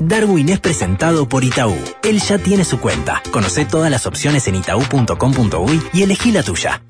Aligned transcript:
Darwin 0.00 0.48
es 0.48 0.60
presentado 0.60 1.28
por 1.28 1.44
Itaú. 1.44 1.76
Él 2.02 2.20
ya 2.20 2.38
tiene 2.38 2.64
su 2.64 2.80
cuenta. 2.80 3.22
Conoce 3.30 3.66
todas 3.66 3.90
las 3.90 4.06
opciones 4.06 4.48
en 4.48 4.54
itaú.com.uy 4.56 5.82
y 5.92 6.02
elegí 6.02 6.32
la 6.32 6.42
tuya. 6.42 6.82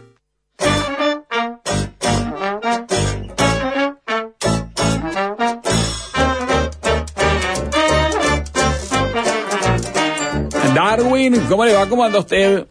Darwin, 10.74 11.40
¿cómo 11.48 11.64
le 11.64 11.74
va? 11.74 11.88
¿Cómo 11.88 12.04
anda 12.04 12.20
usted? 12.20 12.64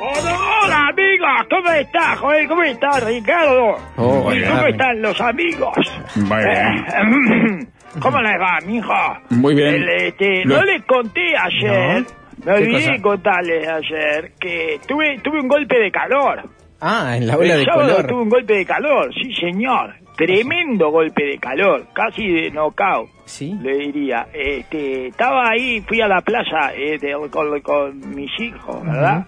Hola, 0.00 0.88
amigos, 0.88 1.46
¿cómo 1.48 1.70
estás, 1.70 2.18
Joel? 2.18 2.46
¿Cómo 2.46 2.62
estás, 2.62 3.04
Ricardo? 3.04 3.78
Oh, 3.96 4.32
¿Y 4.32 4.44
cómo 4.44 4.66
están 4.66 5.00
los 5.00 5.18
amigos? 5.20 5.76
Bien. 6.14 7.62
Eh, 7.62 7.68
¿Cómo 8.00 8.20
les 8.20 8.40
va, 8.40 8.58
mijo? 8.66 8.92
Muy 9.30 9.54
bien. 9.54 9.74
El, 9.74 9.88
este, 9.88 10.44
Lo- 10.44 10.56
no 10.56 10.64
les 10.64 10.84
conté 10.84 11.22
ayer, 11.36 12.04
me 12.38 12.44
¿Qué 12.44 12.50
olvidé 12.50 12.86
cosa? 12.90 13.02
contarles 13.02 13.68
ayer, 13.68 14.32
que 14.40 14.80
tuve, 14.86 15.18
tuve 15.22 15.40
un 15.40 15.48
golpe 15.48 15.78
de 15.78 15.90
calor. 15.90 16.42
Ah, 16.80 17.16
en 17.16 17.26
la 17.26 17.36
ola 17.36 17.54
El 17.54 17.60
de 17.60 17.64
sábado 17.64 17.88
color. 17.96 18.06
tuve 18.06 18.22
un 18.22 18.28
golpe 18.28 18.54
de 18.54 18.66
calor, 18.66 19.10
sí, 19.14 19.32
señor. 19.34 19.94
Tremendo 20.16 20.90
golpe 20.90 21.24
de 21.24 21.38
calor, 21.38 21.86
casi 21.92 22.26
de 22.28 22.50
knockout. 22.50 23.08
Sí. 23.24 23.52
Le 23.62 23.74
diría, 23.78 24.26
este, 24.32 25.08
estaba 25.08 25.50
ahí, 25.50 25.80
fui 25.88 26.00
a 26.00 26.06
la 26.08 26.20
plaza 26.20 26.72
eh, 26.76 26.98
de- 26.98 27.16
con, 27.30 27.60
con 27.62 28.14
mis 28.14 28.30
hijos, 28.38 28.82
¿verdad? 28.84 29.26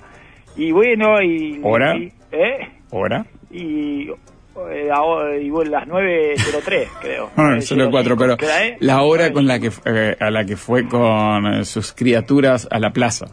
Y 0.56 0.70
bueno, 0.70 1.20
y... 1.22 1.60
¿Hora? 1.62 1.96
y- 1.96 2.12
¿Eh? 2.30 2.68
¿Hora? 2.90 3.24
Y... 3.50 4.08
eh, 4.70 5.42
y 5.42 5.50
bueno, 5.50 5.70
las 5.70 5.86
9.03, 5.86 6.88
creo. 7.00 7.30
Ah, 7.36 7.60
solo 7.60 7.90
cuatro, 7.90 8.16
pero 8.16 8.36
la 8.80 9.02
hora 9.02 9.32
con 9.32 9.46
la 9.46 9.58
9:05. 9.58 9.82
que 9.82 10.10
eh, 10.10 10.16
a 10.18 10.30
la 10.30 10.44
que 10.44 10.56
fue 10.56 10.88
con 10.88 11.46
eh, 11.46 11.64
sus 11.64 11.92
criaturas 11.92 12.66
a 12.70 12.78
la 12.78 12.90
plaza. 12.90 13.26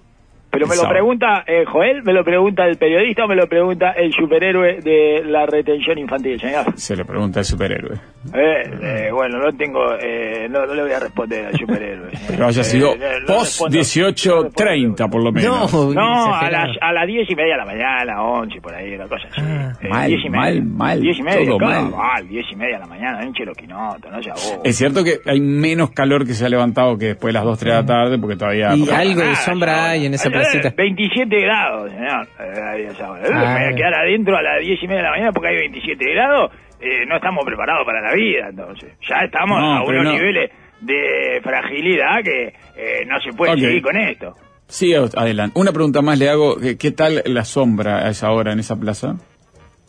Pero 0.53 0.67
me 0.67 0.75
el 0.75 0.81
lo 0.81 0.87
pregunta 0.89 1.43
eh, 1.47 1.65
Joel, 1.65 2.03
me 2.03 2.13
lo 2.13 2.23
pregunta 2.23 2.63
el 2.65 2.77
periodista 2.77 3.25
o 3.25 3.27
me 3.27 3.35
lo 3.35 3.47
pregunta 3.47 3.91
el 3.91 4.13
superhéroe 4.13 4.79
de 4.81 5.23
la 5.25 5.45
retención 5.47 5.97
infantil, 5.97 6.39
señor. 6.39 6.65
Se 6.77 6.95
le 6.95 7.03
pregunta 7.05 7.39
al 7.39 7.45
superhéroe. 7.45 7.95
Eh, 8.33 8.63
eh, 8.81 9.09
bueno, 9.11 9.39
no 9.39 9.51
tengo, 9.57 9.79
eh, 9.99 10.47
no, 10.49 10.65
no 10.65 10.73
le 10.75 10.83
voy 10.83 10.91
a 10.93 10.99
responder 10.99 11.47
al 11.47 11.57
superhéroe. 11.57 12.11
Pero 12.27 12.45
haya 12.47 12.61
Eh, 12.61 12.63
sido 12.63 12.95
no 12.95 13.25
post 13.27 13.61
respondo- 13.61 13.75
no 13.75 13.79
respondo. 13.79 14.51
18.30 14.53 15.09
por 15.09 15.23
lo 15.23 15.31
menos. 15.31 15.73
No, 15.73 15.93
No, 15.93 16.33
a 16.35 16.49
las, 16.49 16.69
a 16.79 16.93
las 16.93 17.07
diez 17.07 17.29
y 17.29 17.35
media 17.35 17.53
de 17.53 17.57
la 17.57 17.65
mañana, 17.65 18.21
once, 18.23 18.61
por 18.61 18.73
ahí, 18.75 18.93
una 18.95 19.07
cosa 19.07 19.27
así. 19.31 19.41
Ah, 19.43 19.73
Eh, 19.81 19.89
mal, 19.89 20.07
diez 20.07 20.19
y 20.23 20.29
media. 20.29 20.39
mal, 20.41 20.63
mal, 20.63 21.01
Diez 21.01 21.17
y 21.17 21.23
media, 21.23 21.45
todo 21.47 21.59
mal. 21.59 21.89
mal, 21.91 22.27
diez 22.27 22.45
y 22.51 22.55
media 22.55 22.75
de 22.75 22.79
la 22.79 22.87
mañana, 22.87 23.25
hinche 23.25 23.43
los 23.43 23.57
quinotos, 23.57 24.09
no 24.11 24.21
sea 24.21 24.33
bobo. 24.35 24.61
Es 24.63 24.77
cierto 24.77 25.03
que 25.03 25.19
hay 25.25 25.41
menos 25.41 25.89
calor 25.91 26.25
que 26.25 26.33
se 26.33 26.45
ha 26.45 26.49
levantado 26.49 26.97
que 26.97 27.07
después 27.07 27.33
de 27.33 27.39
las 27.39 27.43
2, 27.43 27.59
3 27.59 27.73
de 27.73 27.79
la 27.81 27.85
tarde, 27.85 28.17
porque 28.19 28.35
todavía... 28.37 28.75
Y 28.75 28.89
algo 28.89 29.21
de 29.21 29.35
sombra 29.35 29.89
hay 29.89 30.05
en 30.05 30.13
esa 30.13 30.29
hora. 30.29 30.42
Eh, 30.43 30.59
placita. 30.59 30.73
27 30.75 31.39
grados, 31.41 31.91
señor. 31.91 32.27
Ah. 32.39 33.55
Me 33.57 33.65
voy 33.65 33.73
a 33.73 33.75
quedar 33.75 33.93
adentro 33.95 34.37
a 34.37 34.41
las 34.41 34.61
10 34.61 34.83
y 34.83 34.87
media 34.87 34.97
de 34.97 35.03
la 35.03 35.11
mañana 35.11 35.31
porque 35.31 35.49
hay 35.49 35.55
27 35.57 36.13
grados. 36.13 36.51
Eh, 36.79 37.05
no 37.07 37.15
estamos 37.15 37.45
preparados 37.45 37.85
para 37.85 38.01
la 38.01 38.13
vida, 38.13 38.47
entonces. 38.49 38.93
Ya 39.07 39.17
estamos 39.25 39.59
No, 39.59 39.77
a 39.77 39.83
unos 39.83 40.03
no. 40.03 40.11
niveles 40.13 40.51
de 40.81 41.39
fragilidad 41.41 42.21
que 42.23 42.47
eh, 42.75 43.05
no 43.07 43.19
se 43.21 43.31
puede 43.31 43.53
Ok. 43.53 43.59
seguir 43.59 43.81
con 43.81 43.95
esto. 43.97 44.33
Sí, 44.67 44.93
adelante. 44.95 45.59
Una 45.59 45.71
pregunta 45.71 46.01
más 46.01 46.17
le 46.17 46.29
hago. 46.29 46.57
¿Qué, 46.59 46.77
qué 46.77 46.91
tal 46.91 47.21
la 47.25 47.45
sombra 47.45 48.05
a 48.05 48.09
esa 48.09 48.31
hora 48.31 48.51
en 48.53 48.59
esa 48.59 48.75
plaza? 48.79 49.15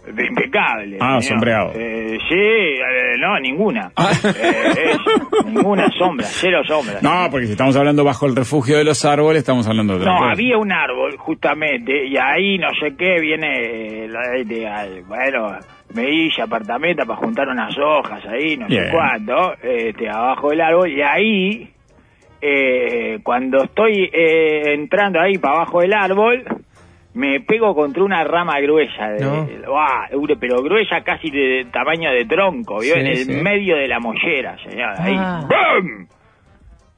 Impecable. 0.06 0.98
Ah, 1.00 1.20
señor. 1.20 1.22
sombreado. 1.22 1.72
Eh, 1.74 2.18
sí, 2.28 2.34
eh, 2.34 3.16
no, 3.18 3.38
ninguna. 3.40 3.90
Ah. 3.96 4.10
Eh, 4.24 4.92
es 4.92 5.46
ninguna 5.46 5.88
sombra, 5.98 6.26
cero 6.28 6.60
sombra. 6.66 6.98
No, 7.02 7.28
porque 7.30 7.46
si 7.46 7.52
estamos 7.52 7.74
hablando 7.76 8.04
bajo 8.04 8.26
el 8.26 8.36
refugio 8.36 8.76
de 8.76 8.84
los 8.84 9.04
árboles, 9.04 9.38
estamos 9.40 9.66
hablando 9.66 9.94
de 9.94 10.00
otra 10.00 10.12
No, 10.12 10.24
había 10.30 10.58
un 10.58 10.72
árbol, 10.72 11.16
justamente, 11.16 12.06
y 12.06 12.16
ahí 12.16 12.58
no 12.58 12.68
sé 12.80 12.94
qué 12.96 13.18
viene, 13.20 14.04
eh, 14.04 14.08
de- 14.44 15.02
bueno, 15.06 15.56
me 15.94 16.10
hice 16.10 16.42
apartamento 16.42 17.04
para 17.06 17.18
juntar 17.18 17.48
unas 17.48 17.76
hojas 17.78 18.24
ahí, 18.26 18.56
no 18.56 18.66
Bien. 18.66 18.84
sé 18.86 18.90
cuánto, 18.92 19.54
este, 19.62 20.08
abajo 20.08 20.50
del 20.50 20.60
árbol, 20.60 20.90
y 20.90 21.02
ahí, 21.02 21.70
eh, 22.42 23.18
cuando 23.22 23.62
estoy 23.64 24.10
eh, 24.12 24.74
entrando 24.74 25.20
ahí 25.20 25.38
para 25.38 25.56
abajo 25.56 25.80
del 25.80 25.92
árbol, 25.94 26.44
me 27.14 27.40
pego 27.40 27.74
contra 27.74 28.02
una 28.02 28.22
rama 28.24 28.60
gruesa, 28.60 29.08
de, 29.08 29.24
No. 29.24 29.46
Pero 30.38 30.62
gruesa 30.62 31.00
casi 31.02 31.30
de, 31.30 31.66
tamaño 31.72 32.10
de 32.10 32.24
tronco, 32.24 32.80
¿vio? 32.80 32.94
Sí, 32.94 33.00
en 33.00 33.06
el 33.06 33.16
sí. 33.16 33.32
medio 33.32 33.76
de 33.76 33.88
la 33.88 33.98
mollera, 34.00 34.56
señor, 34.58 34.94
ahí, 34.98 35.14
Ah. 35.18 35.40
¡bum! 35.48 36.06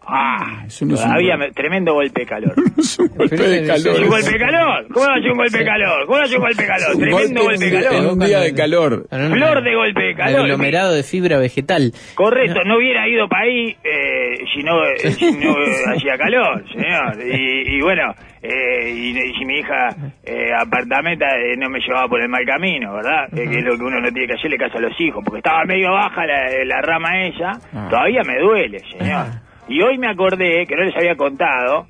Ah, 0.08 0.62
Eso 0.66 0.86
no 0.86 0.94
es 0.94 1.00
un 1.00 1.06
todavía 1.08 1.32
golpe. 1.36 1.46
me- 1.48 1.52
tremendo 1.52 1.94
golpe 1.94 2.20
de 2.20 2.26
calor. 2.26 2.54
Es 2.78 2.98
un 2.98 3.08
golpe 3.08 3.36
de 3.36 3.58
es- 3.62 3.68
calor. 3.68 3.96
es 3.96 4.02
¿Un 4.02 4.08
golpe 4.08 4.30
de 4.30 4.38
calor? 4.38 4.86
¿Cómo 4.92 5.06
a 5.06 5.14
ser 5.20 5.30
un 5.32 5.36
golpe 5.38 5.58
de 5.58 5.64
calor? 5.64 6.06
¿Cómo 6.06 6.18
a 6.18 6.26
ser 6.26 6.36
un 6.38 6.44
golpe 6.44 6.62
de 6.62 6.68
calor? 6.68 6.94
Un 6.94 7.00
Tremendo 7.00 7.42
golpe 7.42 7.56
golpe 7.56 7.64
de 7.64 7.82
calor. 7.84 7.94
en 8.04 8.06
un 8.10 8.18
día 8.20 8.40
de 8.40 8.54
calor. 8.54 9.06
Un- 9.10 9.32
Flor 9.32 9.62
de 9.64 9.74
golpe 9.74 10.02
de 10.04 10.14
calor. 10.14 10.40
Aglomerado 10.42 10.92
de 10.94 11.02
fibra 11.02 11.38
vegetal. 11.38 11.92
Correcto, 12.14 12.60
no 12.64 12.76
hubiera 12.76 13.08
ido 13.08 13.28
para 13.28 13.42
ahí 13.44 13.76
eh, 13.82 14.36
si 14.54 14.62
no, 14.62 14.84
eh, 14.84 15.10
si 15.10 15.32
no 15.32 15.54
hacía 15.92 16.16
calor, 16.16 16.64
señor. 16.72 17.16
Y, 17.26 17.76
y 17.76 17.80
bueno, 17.80 18.14
eh, 18.42 18.88
y, 18.94 19.10
y 19.18 19.34
si 19.38 19.44
mi 19.44 19.58
hija 19.58 19.88
eh, 20.24 20.52
apartamenta 20.56 21.26
eh, 21.36 21.56
no 21.58 21.68
me 21.68 21.80
llevaba 21.80 22.06
por 22.08 22.20
el 22.22 22.28
mal 22.28 22.44
camino, 22.46 22.94
¿verdad? 22.94 23.26
Eh, 23.36 23.48
que 23.50 23.58
es 23.58 23.64
lo 23.64 23.76
que 23.76 23.82
uno 23.82 24.00
no 24.00 24.08
tiene 24.12 24.28
que 24.28 24.34
hacerle 24.34 24.56
caso 24.56 24.78
a 24.78 24.82
los 24.82 25.00
hijos, 25.00 25.22
porque 25.24 25.38
estaba 25.38 25.64
medio 25.64 25.90
baja 25.90 26.24
la, 26.26 26.64
la 26.64 26.80
rama 26.82 27.26
esa, 27.26 27.58
Ah. 27.74 27.88
todavía 27.90 28.22
me 28.22 28.38
duele, 28.38 28.80
señor. 28.96 29.26
Y 29.68 29.80
hoy 29.82 29.98
me 29.98 30.08
acordé, 30.08 30.66
que 30.66 30.76
no 30.76 30.84
les 30.84 30.96
había 30.96 31.16
contado, 31.16 31.86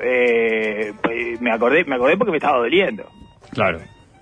eh, 0.00 0.92
pues, 1.02 1.40
me 1.40 1.52
acordé 1.52 1.84
me 1.84 1.96
acordé 1.96 2.16
porque 2.16 2.30
me 2.32 2.36
estaba 2.38 2.58
doliendo. 2.58 3.04
Claro. 3.52 3.78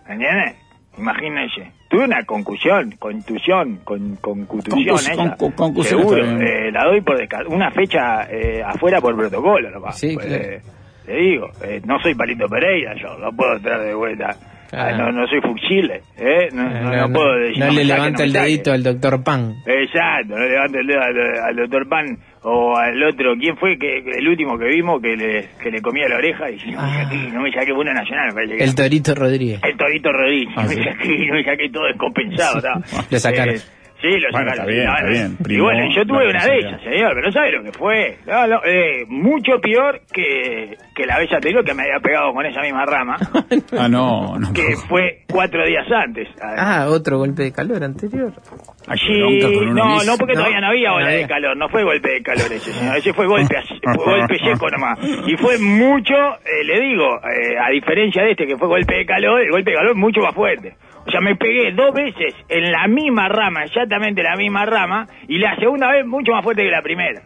¿Entiendes? 0.09 0.56
Imagínense. 0.97 1.70
Tuve 1.88 2.04
una 2.04 2.22
concusión, 2.25 2.92
contusión, 2.98 3.78
con, 3.84 4.16
concutusión 4.16 4.97
Concus- 4.97 5.00
esa. 5.00 5.14
con- 5.16 5.31
con- 5.37 5.53
concusión 5.53 6.00
Seguro. 6.00 6.25
Eh, 6.25 6.70
la 6.72 6.84
doy 6.84 7.00
por 7.03 7.16
una 7.48 7.70
fecha 7.70 8.25
eh, 8.31 8.62
afuera 8.64 9.00
por 9.00 9.16
protocolo, 9.16 9.70
nomás. 9.70 9.98
Sí, 9.98 10.14
Pues, 10.14 10.26
claro. 10.26 10.42
eh, 10.44 10.60
te 11.06 11.14
digo, 11.16 11.47
eh, 11.62 11.81
no 11.87 11.98
soy 12.00 12.14
Palito 12.14 12.47
Pereira 12.48 12.94
yo, 13.00 13.16
no 13.19 13.31
puedo 13.32 13.58
traer 13.60 13.82
de 13.82 13.94
vuelta. 13.94 14.37
Claro. 14.70 14.94
Ah, 14.97 14.98
no, 14.98 15.12
no 15.12 15.26
soy 15.28 15.41
fuchile, 15.41 16.03
¿eh? 16.19 16.48
No, 16.53 16.62
no, 16.69 16.81
no 16.91 16.97
no, 17.08 17.12
puedo 17.14 17.34
decir. 17.38 17.58
no 17.64 17.70
le 17.70 17.84
levanta 17.87 18.22
el 18.25 18.32
dedito 18.34 18.70
al 18.72 18.82
doctor 18.82 19.22
Pan. 19.25 19.54
Exacto, 19.64 20.37
no 20.37 20.44
levanta 20.44 20.78
el 20.81 20.87
dedo 20.87 21.00
al, 21.00 21.38
al 21.48 21.56
doctor 21.56 21.88
Pan 21.88 22.19
o 22.43 22.76
al 22.76 23.03
otro. 23.03 23.34
¿Quién 23.38 23.56
fue 23.56 23.78
que, 23.78 23.99
el 23.99 24.28
último 24.28 24.59
que 24.59 24.66
vimos 24.66 25.00
que 25.03 25.16
le, 25.16 25.49
que 25.62 25.71
le 25.71 25.81
comía 25.82 26.09
la 26.09 26.16
oreja? 26.16 26.50
Y 26.50 26.56
no 26.72 26.82
me 26.82 26.88
Ah. 26.88 27.04
saqué, 27.04 27.16
no 27.32 27.41
me 27.43 27.53
saqué 27.53 27.72
bueno 27.72 27.93
nacional, 27.94 28.34
me 28.34 28.56
que 28.56 28.65
El. 28.65 28.75
Torito 28.75 29.15
Rodríguez. 29.15 29.60
El 29.62 29.76
Torito 29.76 30.12
Rodríguez, 30.12 30.54
Ah, 30.56 30.62
no 30.65 30.69
me 30.71 30.84
saqué, 30.84 31.26
no 31.26 31.34
me 31.34 31.44
saqué 31.44 31.69
todo 31.71 31.84
descompensado. 31.87 32.60
Sí. 32.84 32.97
Lo 33.10 33.19
sacaron. 33.19 33.54
Eh, 33.54 33.60
sí, 34.00 34.09
lo 34.19 34.31
Bueno, 34.32 34.50
sacaron. 34.50 34.50
está 34.53 34.64
bien, 34.66 34.84
No, 34.86 34.92
está 34.92 35.03
no. 35.04 35.10
bien. 35.10 35.36
Y 35.48 35.60
bueno, 35.60 35.94
yo 35.94 36.06
tuve 36.06 36.28
una 36.31 36.44
de 36.47 36.56
ellas, 36.59 36.81
señor, 36.82 37.10
pero 37.14 37.26
no 37.26 37.32
sabe 37.32 37.53
lo 37.53 37.62
que 37.62 37.72
fue. 37.72 38.19
No, 38.26 38.47
no, 38.47 38.60
eh, 38.64 39.04
mucho 39.09 39.60
peor 39.60 40.00
que, 40.12 40.76
que 40.94 41.06
la 41.06 41.19
vez 41.19 41.32
anterior 41.32 41.64
que 41.64 41.75
me 41.75 41.82
había 41.82 42.00
pegado 42.00 42.32
con 42.32 42.44
esa 42.47 42.60
misma 42.62 42.84
rama, 42.87 43.16
Ah, 43.78 43.88
no, 43.88 44.38
no. 44.38 44.53
que 44.53 44.76
fue 44.88 45.20
cuatro 45.31 45.64
días 45.66 45.87
antes. 45.91 46.28
Ah, 46.42 46.87
otro 46.88 47.19
golpe 47.19 47.42
de 47.44 47.53
calor 47.53 47.82
anterior. 47.84 48.32
Uno 48.88 49.75
no, 49.75 50.03
no, 50.04 50.16
porque 50.16 50.32
No, 50.34 50.41
todavía 50.41 50.60
no 50.60 50.69
había 50.69 50.88
no 50.91 50.94
ola 50.97 51.08
de 51.10 51.26
calor, 51.26 51.56
no 51.56 51.69
fue 51.69 51.82
golpe 51.84 52.08
de 52.10 52.22
calor 52.22 52.50
ese, 52.53 52.72
señor, 52.72 52.97
ese 52.97 53.12
fue 53.12 53.26
golpe, 53.26 53.54
fue 53.82 53.97
golpe 54.19 54.38
seco 54.38 54.69
nomás. 54.70 54.98
Y 55.26 55.37
fue 55.37 55.58
mucho, 55.58 56.14
eh, 56.14 56.64
le 56.64 56.81
digo, 56.81 57.04
eh, 57.19 57.56
a 57.58 57.70
diferencia 57.70 58.22
de 58.22 58.31
este 58.31 58.47
que 58.47 58.56
fue 58.56 58.66
golpe 58.69 58.94
de 58.94 59.04
calor, 59.06 59.41
el 59.42 59.50
golpe 59.50 59.70
de 59.70 59.76
calor 59.76 59.91
es 59.92 59.97
mucho 59.98 60.20
más 60.22 60.34
fuerte. 60.34 60.75
O 61.08 61.10
sea, 61.10 61.22
me 61.22 61.36
pegué 61.36 61.72
dos 61.72 61.94
veces 61.94 62.34
en 62.50 62.70
la 62.70 62.86
misma 62.86 63.28
rama, 63.28 63.64
exactamente 63.64 64.22
la 64.22 64.36
misma 64.36 64.66
rama, 64.66 65.06
y 65.26 65.38
la 65.38 65.56
segunda 65.56 65.91
vez 65.91 66.04
mucho 66.04 66.32
más 66.32 66.44
fuerte 66.44 66.62
que 66.62 66.70
la 66.70 66.82
primera. 66.82 67.22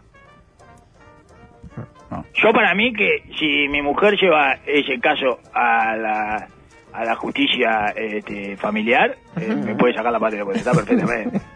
No. 2.09 2.25
Yo 2.33 2.53
para 2.53 2.75
mí 2.75 2.93
que 2.93 3.25
si 3.41 3.67
mi 3.69 3.83
mujer 3.83 4.15
lleva 4.21 4.55
ese 4.65 5.01
caso 5.01 5.41
a 5.53 5.97
la, 5.97 6.47
a 6.93 7.05
la 7.05 7.17
justicia 7.17 7.93
este, 7.97 8.57
familiar, 8.57 9.17
eh, 9.41 9.53
me 9.53 9.75
puede 9.75 9.95
sacar 9.95 10.13
la 10.13 10.21
patria 10.21 10.45
porque 10.45 10.61
está 10.61 10.73
perfectamente. 10.73 11.41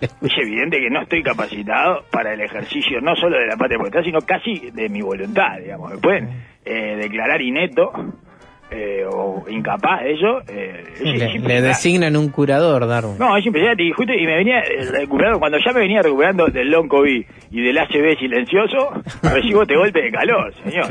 Es 0.00 0.32
evidente 0.38 0.78
que 0.78 0.88
no 0.88 1.02
estoy 1.02 1.22
capacitado 1.22 2.04
para 2.10 2.32
el 2.32 2.40
ejercicio 2.40 3.02
no 3.02 3.14
solo 3.16 3.36
de 3.36 3.46
la 3.46 3.56
patria 3.58 3.76
potestad, 3.76 4.02
sino 4.02 4.22
casi 4.22 4.70
de 4.70 4.88
mi 4.88 5.02
voluntad, 5.02 5.58
digamos. 5.58 5.90
Me 5.92 5.98
pueden 5.98 6.42
eh, 6.64 6.96
declarar 6.96 7.42
inepto 7.42 7.92
eh, 8.70 9.04
o 9.10 9.44
incapaz 9.48 10.02
de 10.02 10.12
eso, 10.12 10.40
eh, 10.48 10.84
es- 10.94 11.22
es 11.34 11.42
Le, 11.42 11.60
designan 11.60 12.16
un 12.16 12.28
curador, 12.30 12.86
Darwin. 12.86 13.18
No, 13.18 13.36
es 13.36 13.44
impresionante. 13.44 13.82
Y, 13.84 13.90
justo, 13.92 14.12
y 14.12 14.24
me 14.26 14.36
venía 14.36 14.60
eh, 14.60 14.84
recuperando, 14.92 15.38
cuando 15.38 15.58
ya 15.58 15.72
me 15.72 15.80
venía 15.80 16.02
recuperando 16.02 16.46
del 16.46 16.70
long 16.70 16.88
COVID 16.88 17.24
y 17.50 17.60
del 17.62 17.78
ACB 17.78 18.18
silencioso, 18.18 18.90
recibo 19.22 19.62
este 19.62 19.76
golpe 19.76 20.02
de 20.02 20.10
calor, 20.10 20.54
señor. 20.64 20.86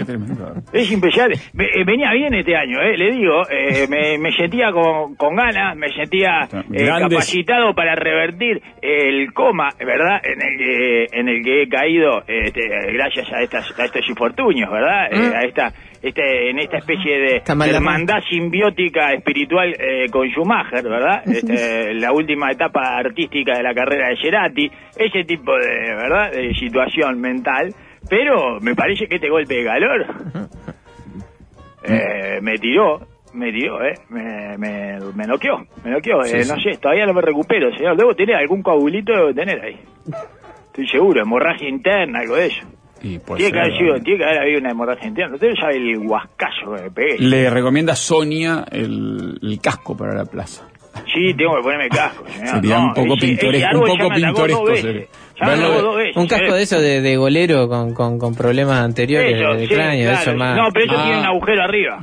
Es 0.74 0.92
impresionante. 0.92 1.40
Me- 1.54 1.66
eh, 1.66 1.84
venía 1.86 2.12
bien 2.14 2.34
este 2.34 2.56
año, 2.56 2.82
eh, 2.82 2.98
le 2.98 3.12
digo. 3.12 3.44
eh, 3.50 3.88
me, 3.90 4.18
me 4.18 4.32
sentía 4.34 4.72
con, 4.72 5.16
con 5.16 5.36
ganas, 5.36 5.76
me 5.76 5.90
sentía 5.94 6.48
eh, 6.74 6.86
capacitado 7.10 7.74
para 7.74 7.96
revertir 7.96 8.62
el 8.82 9.32
coma, 9.34 9.70
¿verdad? 9.80 10.20
En 10.24 10.42
el 10.42 10.58
que, 10.58 11.06
en 11.12 11.30
el 11.30 11.44
que 11.44 11.64
he 11.64 11.70
caído 11.70 12.24
este, 12.28 12.62
gracias 12.94 13.32
a, 13.34 13.42
estas, 13.42 13.80
a 13.80 13.86
estos 13.86 14.08
infortunios, 14.10 14.70
¿verdad? 14.72 15.08
Eh, 15.12 15.36
a 15.36 15.44
esta, 15.44 15.74
este, 16.02 16.50
en 16.50 16.60
esta 16.60 16.78
especie 16.78 17.20
de 17.20 17.42
hermandad 17.46 18.20
simbiótica 18.30 19.14
espiritual 19.14 19.74
eh, 19.78 20.10
con 20.10 20.28
Schumacher, 20.30 20.84
¿verdad? 20.84 21.24
Este, 21.30 21.94
la 21.94 22.12
última 22.12 22.52
etapa 22.52 22.98
artística 22.98 23.58
de 23.58 23.64
la 23.64 23.74
carrera 23.74 24.10
de 24.10 24.18
Cerati, 24.22 24.72
ese 24.98 25.24
tipo 25.26 25.54
de, 25.54 25.96
¿verdad? 25.96 26.32
De 26.32 26.54
situación 26.56 27.20
mental. 27.20 27.74
Pero 28.10 28.60
me 28.62 28.76
parece 28.76 29.08
que 29.08 29.16
este 29.16 29.30
golpe 29.30 29.56
de 29.56 29.66
calor 29.66 30.06
eh, 31.84 32.40
me 32.42 32.58
tiró, 32.58 33.00
me 33.34 33.52
tiró, 33.52 33.84
¿eh? 33.84 33.94
Me, 34.10 34.58
me, 34.58 35.00
me 35.16 35.28
noqueó, 35.28 35.66
me 35.84 35.92
noqueó. 35.92 36.24
Sí, 36.24 36.38
eh, 36.38 36.44
sí. 36.44 36.52
No 36.52 36.60
sé, 36.60 36.78
todavía 36.80 37.06
no 37.06 37.14
me 37.14 37.22
recupero, 37.22 37.72
señor. 37.76 37.98
Debo 37.98 38.16
tener 38.16 38.36
algún 38.36 38.62
coagulito, 38.62 39.14
debo 39.14 39.34
tener 39.34 39.60
ahí. 39.62 39.80
Estoy 40.68 40.88
seguro, 40.88 41.22
hemorragia 41.22 41.68
interna, 41.68 42.20
algo 42.20 42.36
de 42.36 42.46
eso. 42.48 42.79
Y 43.02 43.20
puede 43.20 43.40
tiene, 43.40 43.54
que 43.54 43.60
haber 43.60 43.78
sido, 43.78 43.94
tiene 44.02 44.18
que 44.20 44.26
haber 44.26 44.40
habido 44.42 44.60
una 44.60 44.72
hemorragia 44.72 45.08
interna. 45.08 45.36
Usted 45.36 45.54
sabe 45.60 45.78
el 45.78 46.00
guascazo 46.00 46.76
que 46.76 46.82
me 46.84 46.92
pegué. 46.92 47.16
Le 47.20 47.50
recomienda 47.50 47.96
Sonia 47.96 48.66
el, 48.72 49.40
el 49.42 49.60
casco 49.62 49.96
para 49.96 50.14
la 50.14 50.26
plaza. 50.26 50.66
Sí, 51.14 51.34
tengo 51.38 51.56
que 51.56 51.62
ponerme 51.62 51.90
casco, 51.90 52.26
señor. 52.28 52.48
Sería 52.56 52.80
un 52.80 52.94
poco 52.94 53.16
pintoresco, 53.16 53.78
un 53.80 53.86
poco 53.98 54.10
pintoresco 54.14 54.64
Un 56.16 56.28
casco 56.28 56.54
eh. 56.54 56.58
de 56.58 56.62
eso 56.64 56.82
de, 56.82 57.02
de 57.02 57.16
golero 57.18 57.68
con, 57.70 57.94
con, 57.94 58.18
con 58.20 58.36
problemas 58.36 58.82
anteriores 58.84 59.40
Eso, 59.40 59.54
de 59.54 59.68
sí, 59.68 59.74
cráneo, 59.74 60.10
claro. 60.10 60.22
eso 60.22 60.36
más. 60.38 60.58
No, 60.58 60.64
pero 60.74 60.86
eso 60.86 60.96
Ah. 60.98 61.04
tiene 61.04 61.20
un 61.20 61.26
agujero 61.26 61.64
arriba, 61.64 62.00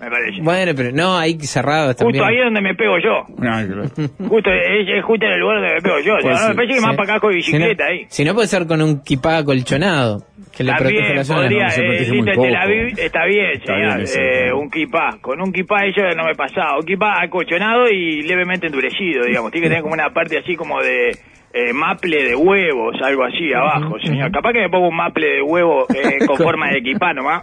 me 0.00 0.10
parece. 0.10 0.40
Bueno, 0.42 0.72
pero 0.74 0.90
no, 0.92 1.16
ahí 1.18 1.38
cerrado 1.40 1.88
Justo 1.88 2.04
también. 2.04 2.24
ahí 2.24 2.38
es 2.38 2.44
donde 2.44 2.60
me 2.62 2.74
pego 2.74 2.98
yo. 2.98 3.24
Ah, 3.42 3.62
claro. 3.66 3.82
Justo, 4.28 4.50
es, 4.50 4.88
es 4.88 5.04
justo 5.04 5.26
en 5.26 5.32
el 5.32 5.40
lugar 5.40 5.56
donde 5.60 5.74
me 5.74 5.80
pego 5.82 6.00
yo. 6.00 6.14
O 6.16 6.20
sea, 6.20 6.30
Pues 6.30 6.40
no, 6.40 6.46
me 6.46 6.50
sí, 6.52 6.56
parece 6.56 6.74
que 6.74 6.80
más 6.86 6.96
para 6.96 7.12
acá 7.12 7.20
con 7.20 7.32
Si 7.32 7.52
no- 7.52 7.58
bicicleta 7.58 7.84
ahí. 7.86 8.06
Si 8.08 8.24
no 8.24 8.34
puede 8.34 8.48
ser 8.48 8.66
con 8.66 8.80
un 8.82 9.02
kipá 9.02 9.38
acolchonado, 9.38 10.24
que 10.56 10.64
le 10.64 10.72
protege 10.74 11.14
la 11.14 11.24
zona. 11.24 11.40
podría, 11.42 11.64
no, 11.66 11.70
eh, 11.70 12.92
está 12.96 13.26
bien, 13.26 13.46
Está 13.52 13.74
señor. 13.74 13.88
bien 13.94 14.00
eso, 14.02 14.20
eh, 14.20 14.52
un 14.52 14.70
kipá. 14.70 15.18
Con 15.20 15.40
un 15.40 15.52
kipá 15.52 15.84
eso 15.86 16.00
no 16.16 16.24
me 16.24 16.34
pasaba. 16.34 16.78
Un 16.78 16.84
kipá 16.86 17.22
acolchonado 17.22 17.88
y 17.88 18.22
levemente 18.22 18.66
endurecido, 18.66 19.24
digamos. 19.26 19.52
Tiene 19.52 19.66
que 19.66 19.68
tener 19.70 19.82
como 19.82 19.94
una 19.94 20.10
parte 20.10 20.38
así 20.38 20.56
como 20.56 20.80
de 20.82 21.12
eh, 21.52 21.72
maple 21.72 22.24
de 22.24 22.36
huevos, 22.36 22.94
algo 23.02 23.24
así 23.24 23.52
abajo, 23.52 23.98
señor. 24.04 24.30
Capaz 24.30 24.52
que 24.52 24.60
me 24.60 24.68
pongo 24.68 24.88
un 24.88 24.96
maple 24.96 25.26
de 25.26 25.42
huevo 25.42 25.86
eh, 25.92 26.18
con 26.26 26.36
forma 26.36 26.70
de 26.70 26.82
kipá 26.82 27.12
nomás. 27.12 27.42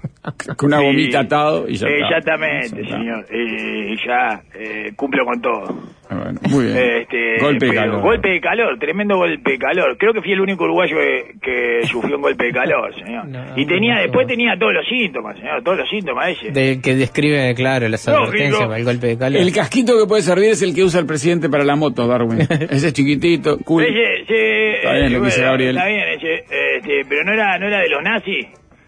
Con 0.56 0.68
una 0.74 0.81
gomita 0.81 1.19
atado 1.21 1.68
y 1.68 1.75
ya 1.75 1.88
eh, 1.88 1.95
está. 1.95 2.18
Exactamente, 2.18 2.81
está. 2.81 2.98
señor. 2.98 3.25
Y 3.31 4.07
ya 4.07 4.42
eh, 4.54 4.94
cumplo 4.95 5.25
con 5.25 5.42
todo. 5.42 5.65
Ah, 6.09 6.15
bueno, 6.15 6.39
muy 6.50 6.65
bien. 6.65 6.77
Este, 6.77 7.38
golpe 7.42 7.65
de 7.65 7.74
calor. 7.74 8.01
Golpe 8.01 8.30
de 8.30 8.39
calor, 8.39 8.80
tremendo 8.80 9.18
golpe 9.18 9.51
de 9.51 9.57
calor. 9.57 9.98
Creo 9.98 10.13
que 10.13 10.21
fui 10.21 10.31
el 10.31 10.39
único 10.42 10.63
uruguayo 10.63 10.95
que, 10.95 11.36
que 11.42 11.88
sufrió 11.92 12.15
un 12.15 12.21
golpe 12.21 12.45
de 12.45 12.51
calor, 12.54 12.94
señor. 12.95 13.27
No, 13.27 13.44
y 13.56 13.65
tenía, 13.65 13.95
no. 13.95 14.01
después 14.01 14.27
tenía 14.27 14.57
todos 14.57 14.74
los 14.74 14.88
síntomas, 14.88 15.38
señor, 15.38 15.63
todos 15.63 15.80
los 15.80 15.89
síntomas 15.89 16.30
ese. 16.30 16.51
De, 16.51 16.80
que 16.81 16.95
describe, 16.95 17.54
claro, 17.56 17.89
las 17.89 18.07
advertencias 18.07 18.65
para 18.65 18.77
el 18.77 18.86
golpe 18.86 19.07
de 19.07 19.18
calor. 19.18 19.42
El 19.42 19.51
casquito 19.51 20.00
que 20.00 20.07
puede 20.07 20.21
servir 20.21 20.51
es 20.51 20.62
el 20.62 20.74
que 20.74 20.83
usa 20.83 21.00
el 21.01 21.06
presidente 21.06 21.50
para 21.50 21.63
la 21.65 21.75
moto, 21.75 22.07
Darwin. 22.07 22.39
Ese 22.69 22.94
chiquitito, 22.94 23.57
cool. 23.59 23.83
Ese, 23.83 24.21
ese, 24.21 24.75
Está 24.77 24.94
bien 24.94 25.13
lo 25.13 25.19
que 25.19 25.25
dice 25.25 25.42
Gabriel. 25.42 25.75
Está 25.77 25.88
bien 25.88 26.07
ese, 26.09 26.33
este, 26.36 27.06
pero 27.09 27.24
no 27.24 27.33
era, 27.33 27.57
no 27.59 27.68
era 27.68 27.80
de 27.80 27.89
los 27.89 28.04
nazis. 28.04 28.48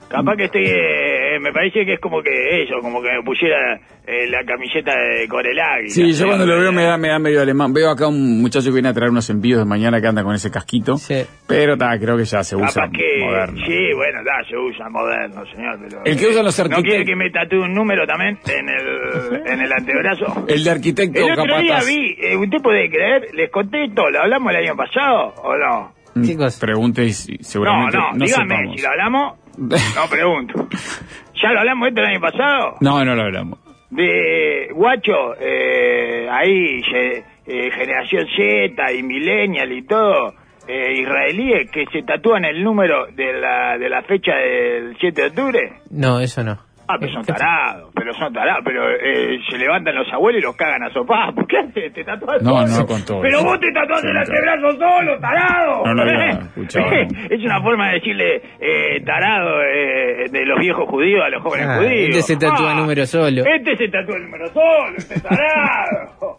Capaz 0.10 0.36
que 0.38 0.46
estoy, 0.46 0.64
eh, 0.66 1.40
me 1.40 1.52
parece 1.54 1.86
que 1.86 1.94
es 1.94 2.00
como 2.00 2.22
que 2.24 2.64
eso, 2.64 2.80
como 2.82 3.02
que 3.02 3.10
me 3.12 3.22
pusiera 3.24 3.76
eh, 4.08 4.28
la 4.28 4.44
camiseta 4.44 4.92
de 4.98 5.28
Corelagui. 5.28 5.90
Sí, 5.90 6.12
yo 6.14 6.26
cuando 6.26 6.46
lo 6.48 6.60
veo 6.60 6.72
me 6.72 6.84
da, 6.84 6.98
me 6.98 7.10
da 7.10 7.20
medio 7.20 7.42
alemán. 7.42 7.72
Veo 7.74 7.92
acá 7.92 8.08
un 8.08 8.42
muchacho 8.42 8.66
que 8.70 8.74
viene 8.74 8.90
a 8.90 8.94
traer 8.94 9.12
unos 9.12 9.30
envíos 9.30 9.60
de 9.60 9.66
mañana 9.66 10.02
que 10.02 10.08
anda 10.08 10.24
con 10.24 10.34
ese 10.34 10.50
casquito. 10.50 10.98
Sí. 10.98 11.24
Pero 11.48 11.78
ta, 11.78 11.98
creo 12.00 12.18
que 12.18 12.26
ya 12.26 12.44
se 12.44 12.56
usa 12.56 12.68
Capaz 12.74 12.92
que, 12.92 13.20
moderno. 13.24 13.60
sí, 13.68 13.94
bueno, 13.96 14.24
da, 14.24 14.44
se 14.50 14.58
usa 14.58 14.90
moderno, 14.90 15.44
señor. 15.56 15.80
Pero, 15.88 16.02
El 16.06 16.18
que 16.18 16.28
usan 16.28 16.44
los 16.46 16.58
¿No 16.58 16.64
arquitectos. 16.66 16.84
quiere 16.90 17.06
que 17.06 17.16
me 17.16 17.30
tatúe 17.30 17.62
un 17.62 17.74
número 17.74 18.08
también 18.08 18.40
en 18.48 18.68
el, 18.70 19.42
en 19.46 19.62
el 19.62 19.72
antebrazo? 19.72 20.46
El 20.48 20.64
de 20.64 20.72
arquitecto 20.72 21.20
El 21.20 21.40
otro 21.40 21.60
día 21.62 21.80
vi, 21.88 22.16
eh, 22.20 22.36
¿usted 22.36 22.58
puede 22.64 22.90
creer? 22.90 23.28
¿Les 23.36 23.52
conté 23.52 23.86
esto? 23.86 24.10
¿Lo 24.10 24.22
hablamos 24.22 24.52
el 24.54 24.58
año 24.66 24.76
pasado 24.76 25.36
o 25.44 25.56
no? 25.56 25.94
Mm, 26.16 26.26
¿Qué 26.26 26.36
cosa? 26.36 26.60
Pregunte 26.66 27.04
y 27.06 27.14
si- 27.14 27.34
No, 27.38 27.44
seguramente 27.44 27.98
no, 27.98 28.12
no, 28.14 28.26
dígame, 28.26 28.50
sepamos. 28.56 28.76
si 28.76 28.82
lo 28.82 28.90
hablamos, 28.90 29.40
no 29.60 30.10
pregunto. 30.10 30.68
¿Ya 31.42 31.52
lo 31.52 31.60
hablamos 31.60 31.88
esto 31.90 32.02
el 32.02 32.08
año 32.08 32.20
pasado? 32.22 32.76
No, 32.82 33.04
no 33.06 33.16
lo 33.16 33.22
hablamos. 33.24 33.60
De 33.92 34.68
Guacho, 34.74 35.36
eh, 35.40 36.28
ahí, 36.30 36.82
ye- 36.84 37.24
eh, 37.48 37.72
generación 37.72 38.28
Z 38.36 38.92
y 38.94 39.02
millennial 39.04 39.72
y 39.72 39.82
todo, 39.84 40.34
eh, 40.68 40.94
israelíes 41.02 41.72
que 41.72 41.86
se 41.92 42.04
tatúan 42.04 42.46
el 42.46 42.64
número 42.64 43.08
de 43.08 43.34
la, 43.40 43.78
de 43.78 43.90
la 43.90 44.04
fecha 44.04 44.36
del 44.36 44.96
7 45.00 45.22
de 45.22 45.28
octubre. 45.30 45.74
No, 45.90 46.20
eso 46.20 46.44
no. 46.44 46.60
Ah, 46.92 46.98
pero 47.00 47.14
son 47.14 47.24
tarados, 47.24 47.92
pero 47.94 48.14
son 48.16 48.34
tarados, 48.34 48.62
pero 48.66 48.90
eh, 48.90 49.38
se 49.48 49.60
levantan 49.60 49.94
los 49.94 50.12
abuelos 50.12 50.42
y 50.42 50.44
los 50.44 50.56
cagan 50.56 50.82
a 50.82 50.90
sopa. 50.90 51.32
¿Por 51.36 51.46
qué 51.46 51.58
haces? 51.60 51.94
¿Te 51.94 52.04
tatuas 52.04 52.42
No, 52.42 52.66
solo? 52.66 52.80
no 52.82 52.88
con 52.88 53.06
todo 53.06 53.22
Pero 53.22 53.44
vos 53.44 53.60
te 53.60 53.72
tatuás 53.72 54.02
Sí, 54.02 54.08
el 54.08 54.18
antebrazo 54.18 54.72
solo, 54.72 55.20
tarado. 55.20 55.86
No 55.86 55.94
lo 55.94 56.02
había 56.02 56.26
¿Eh? 56.26 56.40
escuchado. 56.42 56.92
es 57.30 57.42
una 57.46 57.62
forma 57.62 57.88
de 57.90 57.94
decirle 57.94 58.42
eh, 58.60 59.02
tarado 59.06 59.62
eh, 59.62 60.26
de 60.32 60.46
los 60.48 60.60
viejos 60.60 60.90
judíos 60.90 61.22
a 61.24 61.30
los 61.30 61.44
jóvenes 61.44 61.68
Ah, 61.70 61.78
judíos. 61.78 62.10
este 62.18 62.22
se 62.34 62.38
tatúa 62.38 62.74
número 62.74 63.06
solo. 63.06 63.44
Este 63.46 63.78
se 63.78 63.88
tatúa 63.90 64.16
el 64.18 64.24
número 64.24 64.48
solo, 64.48 64.98
este 64.98 65.20
tarado. 65.22 66.38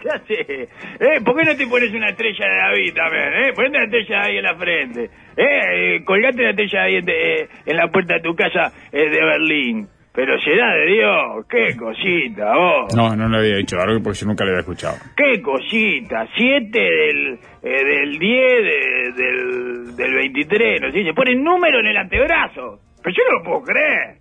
¿Qué 0.00 0.08
hace? 0.10 0.62
¿Eh? 0.62 1.20
¿Por 1.24 1.36
qué 1.36 1.44
no 1.44 1.56
te 1.56 1.66
pones 1.66 1.92
una 1.92 2.10
estrella 2.10 2.46
de 2.46 2.56
David 2.56 2.94
también? 2.94 3.32
¿Eh? 3.34 3.52
Ponete 3.54 3.76
una 3.76 3.84
estrella 3.84 4.20
David 4.22 4.36
en 4.38 4.42
la 4.44 4.54
frente. 4.56 5.04
¿Eh? 5.36 5.96
Eh, 5.96 6.04
Colgate 6.04 6.40
una 6.40 6.50
estrella 6.50 6.82
de 6.82 6.90
David 6.92 7.08
eh, 7.08 7.48
en 7.66 7.76
la 7.76 7.88
puerta 7.90 8.14
de 8.14 8.20
tu 8.20 8.34
casa 8.34 8.72
de 8.92 9.08
Berlín. 9.08 9.88
Pero 10.12 10.36
será 10.40 10.74
de 10.74 10.86
Dios, 10.86 11.46
qué 11.48 11.76
cosita, 11.76 12.52
vos. 12.56 12.92
No, 12.96 13.14
no 13.14 13.28
lo 13.28 13.38
había 13.38 13.56
dicho 13.58 13.76
Darwin 13.76 14.02
porque 14.02 14.18
yo 14.18 14.26
nunca 14.26 14.42
lo 14.44 14.50
había 14.50 14.60
escuchado. 14.60 14.96
Qué 15.16 15.40
cosita, 15.40 16.26
7 16.36 16.80
del, 16.80 17.38
eh, 17.62 17.84
del 17.84 18.18
10 18.18 18.64
de- 18.64 19.12
del, 19.22 19.96
del 19.96 20.14
23, 20.14 20.80
no 20.80 20.90
sé, 20.90 21.04
se 21.04 21.14
pone 21.14 21.36
número 21.36 21.78
en 21.78 21.86
el 21.86 21.96
antebrazo. 21.96 22.80
Pero 23.02 23.16
yo 23.16 23.22
no 23.30 23.38
lo 23.38 23.44
puedo 23.44 23.62
creer. 23.62 24.16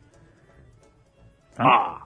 Ah. 1.58 1.98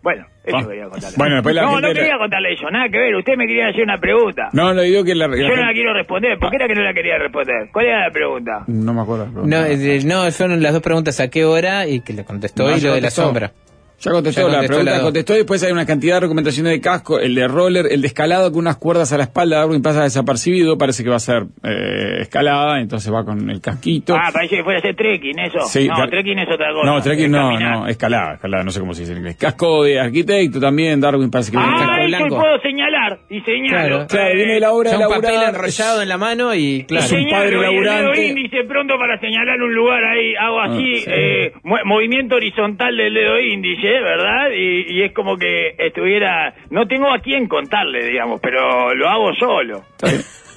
Bueno, 0.00 0.24
eso 0.48 0.56
Ah. 0.58 0.66
quería 0.68 0.84
contarle. 0.88 1.16
Bueno, 1.16 1.34
después 1.36 1.54
la 1.54 1.62
no, 1.62 1.68
gente 1.70 1.88
no 1.88 1.94
quería 1.94 2.18
contarle 2.18 2.52
eso, 2.52 2.70
nada 2.70 2.88
que 2.88 2.98
ver. 2.98 3.14
Usted 3.16 3.36
me 3.36 3.46
quería 3.46 3.66
hacer 3.68 3.82
una 3.82 3.98
pregunta. 3.98 4.48
No, 4.52 4.72
lo 4.72 4.82
digo 4.82 5.04
que 5.04 5.14
la, 5.14 5.28
la 5.28 5.36
yo 5.36 5.48
no 5.48 5.56
la 5.66 5.72
quiero 5.72 5.92
responder. 5.94 6.38
¿Por 6.38 6.50
qué 6.50 6.56
era 6.56 6.66
que 6.66 6.74
no 6.74 6.82
la 6.82 6.92
quería 6.94 7.18
responder? 7.18 7.68
¿Cuál 7.72 7.86
era 7.86 8.06
la 8.06 8.10
pregunta? 8.12 8.64
No 8.66 8.94
me 8.94 9.00
acuerdo. 9.02 9.26
la 9.26 9.30
pregunta. 9.32 9.60
No, 9.60 9.66
eh, 9.66 10.00
no, 10.04 10.30
fueron 10.32 10.62
las 10.62 10.72
dos 10.72 10.82
preguntas 10.82 11.20
a 11.20 11.28
qué 11.28 11.44
hora 11.44 11.86
y 11.86 12.00
que 12.00 12.12
le 12.12 12.24
contestó 12.24 12.68
No, 12.68 12.76
y 12.76 12.80
lo 12.80 12.94
de 12.94 13.00
la 13.00 13.10
sombra. 13.10 13.52
Ya 14.00 14.12
contestó, 14.12 14.42
Ya 14.48 14.60
la 14.60 14.66
pregunta, 14.66 14.90
la 14.96 15.00
contestó 15.00 15.34
y 15.34 15.38
después 15.38 15.62
hay 15.64 15.72
una 15.72 15.84
cantidad 15.84 16.14
de 16.16 16.20
recomendaciones 16.20 16.72
de 16.72 16.80
casco, 16.80 17.18
el 17.18 17.34
de 17.34 17.48
roller, 17.48 17.86
el 17.90 18.00
de 18.00 18.06
escalado 18.06 18.50
con 18.52 18.60
unas 18.60 18.76
cuerdas 18.76 19.12
a 19.12 19.16
la 19.18 19.24
espalda, 19.24 19.58
Darwin 19.58 19.82
pasa 19.82 20.04
desapercibido, 20.04 20.78
parece 20.78 21.02
que 21.02 21.10
va 21.10 21.16
a 21.16 21.20
ser 21.20 21.42
eh, 21.64 22.20
escalada, 22.20 22.80
entonces 22.80 23.12
va 23.12 23.24
con 23.24 23.50
el 23.50 23.60
casquito. 23.60 24.14
Ah, 24.14 24.30
parece 24.32 24.56
que 24.58 24.62
fuera 24.62 24.78
a 24.78 24.80
hacer 24.82 24.94
trekking, 24.94 25.38
eso. 25.40 25.58
Sí, 25.66 25.88
no, 25.88 25.98
dar- 25.98 26.10
trekking 26.10 26.38
es 26.38 26.48
otra 26.48 26.72
cosa. 26.72 26.86
no, 26.86 27.02
trekking 27.02 27.30
no, 27.30 27.48
caminar. 27.50 27.72
no, 27.78 27.86
escalada, 27.88 28.34
escalada, 28.34 28.62
no 28.62 28.70
sé 28.70 28.80
cómo 28.80 28.94
se 28.94 29.00
dice 29.00 29.12
en 29.12 29.18
inglés. 29.18 29.36
Casco 29.36 29.82
de 29.82 29.98
arquitecto 29.98 30.60
también, 30.60 31.00
Darwin 31.00 31.30
parece 31.30 31.50
que 31.50 31.56
viene 31.58 31.72
Ah, 31.74 31.86
casco 31.86 32.06
blanco. 32.06 32.36
puedo 32.40 32.60
señalar. 32.60 33.18
Y 33.30 33.40
señalo. 33.40 33.68
Claro. 33.68 34.06
Claro, 34.06 34.34
viene 34.36 34.54
de 34.54 34.60
la 34.60 34.72
obra 34.72 34.96
un 34.98 35.08
papel 35.08 35.34
enrollado 35.48 36.02
en 36.02 36.08
la 36.08 36.18
mano 36.18 36.54
y 36.54 36.84
claro. 36.84 37.04
Es 37.04 37.12
un 37.12 37.18
Señalo, 37.18 37.36
padre 37.36 37.50
y 37.50 37.54
el 37.54 37.62
laburante. 37.62 38.02
dedo 38.20 38.28
índice 38.28 38.64
pronto 38.68 38.94
para 38.98 39.18
señalar 39.18 39.60
un 39.60 39.74
lugar 39.74 40.04
ahí, 40.04 40.34
hago 40.38 40.60
así, 40.60 40.92
Ah, 40.94 41.00
sí. 41.04 41.10
eh, 41.10 41.52
movimiento 41.84 42.36
horizontal 42.36 42.96
del 42.96 43.14
dedo 43.14 43.40
índice, 43.40 43.87
¿verdad? 43.90 44.50
Y, 44.54 44.98
y 44.98 45.02
es 45.02 45.12
como 45.12 45.36
que 45.36 45.74
estuviera, 45.78 46.54
no 46.70 46.86
tengo 46.86 47.12
a 47.12 47.18
quién 47.18 47.48
contarle, 47.48 48.04
digamos, 48.04 48.40
pero 48.40 48.94
lo 48.94 49.08
hago 49.08 49.34
solo. 49.34 49.82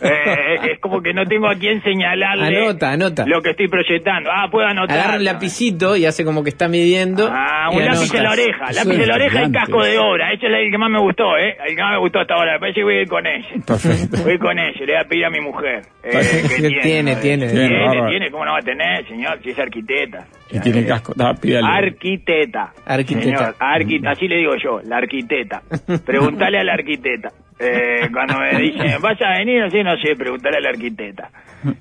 Eh, 0.01 0.71
es 0.73 0.79
como 0.79 1.01
que 1.01 1.13
no 1.13 1.25
tengo 1.25 1.47
a 1.47 1.55
quién 1.55 1.81
señalarle 1.83 2.57
Anota, 2.57 2.91
anota. 2.91 3.25
lo 3.27 3.41
que 3.41 3.51
estoy 3.51 3.67
proyectando. 3.67 4.29
Ah, 4.33 4.47
puedo 4.51 4.65
anotar. 4.67 4.97
Agarra 4.97 5.17
un 5.17 5.23
lapicito 5.25 5.95
y 5.95 6.05
hace 6.05 6.25
como 6.25 6.43
que 6.43 6.49
está 6.49 6.67
midiendo. 6.67 7.29
Ah, 7.31 7.69
un 7.71 7.85
lápiz 7.85 8.13
en 8.13 8.23
la 8.23 8.31
oreja, 8.31 8.71
lápiz 8.73 8.93
en 9.01 9.07
la 9.07 9.15
oreja 9.15 9.43
y 9.43 9.51
casco 9.51 9.83
de 9.83 9.97
obra. 9.99 10.31
Ese 10.33 10.47
es 10.47 10.53
el 10.53 10.71
que 10.71 10.77
más 10.77 10.89
me 10.89 10.99
gustó, 10.99 11.37
¿eh? 11.37 11.55
El 11.67 11.75
que 11.75 11.81
más 11.81 11.91
me 11.93 11.99
gustó 11.99 12.19
hasta 12.19 12.33
ahora. 12.33 12.53
Me 12.53 12.59
parece 12.59 12.79
que 12.79 12.83
voy 12.83 12.95
a 12.95 13.01
ir 13.01 13.07
con 13.07 13.27
ese. 13.27 13.59
Perfecto. 13.65 14.17
Voy 14.23 14.37
con 14.37 14.57
ese, 14.59 14.79
le 14.85 14.93
voy 14.93 15.01
a 15.01 15.07
pedir 15.07 15.25
a 15.25 15.29
mi 15.29 15.39
mujer. 15.39 15.81
Eh, 16.03 16.11
que 16.49 16.55
Tiene, 16.57 16.81
tiene, 16.81 17.15
tiene. 17.17 17.47
Tiene, 17.47 17.67
Tiene, 17.67 17.85
bárbaro. 17.85 18.09
tiene, 18.09 18.31
¿cómo 18.31 18.45
no 18.45 18.51
va 18.53 18.57
a 18.59 18.61
tener, 18.61 19.07
señor? 19.07 19.39
Si 19.43 19.49
es 19.51 19.59
arquitecta. 19.59 20.25
Y 20.51 20.59
tiene 20.59 20.85
casco. 20.85 21.13
Da, 21.15 21.33
pídale. 21.33 21.67
Arquiteta. 21.67 22.73
Arquiteta. 22.85 23.23
Señor, 23.23 23.55
arqui- 23.59 24.07
así 24.11 24.27
le 24.27 24.37
digo 24.37 24.53
yo, 24.61 24.79
la 24.83 24.97
arquiteta. 24.97 25.61
Preguntale 26.05 26.59
a 26.59 26.63
la 26.63 26.73
arquiteta. 26.73 27.29
Eh, 27.63 28.09
cuando 28.11 28.39
me 28.39 28.57
dicen, 28.59 28.95
¿vas 29.01 29.21
a 29.21 29.37
venir? 29.37 29.69
Sé, 29.69 29.83
no 29.83 29.95
sé, 29.97 30.15
preguntale 30.15 30.57
a 30.57 30.61
la 30.61 30.69
arquiteta. 30.69 31.29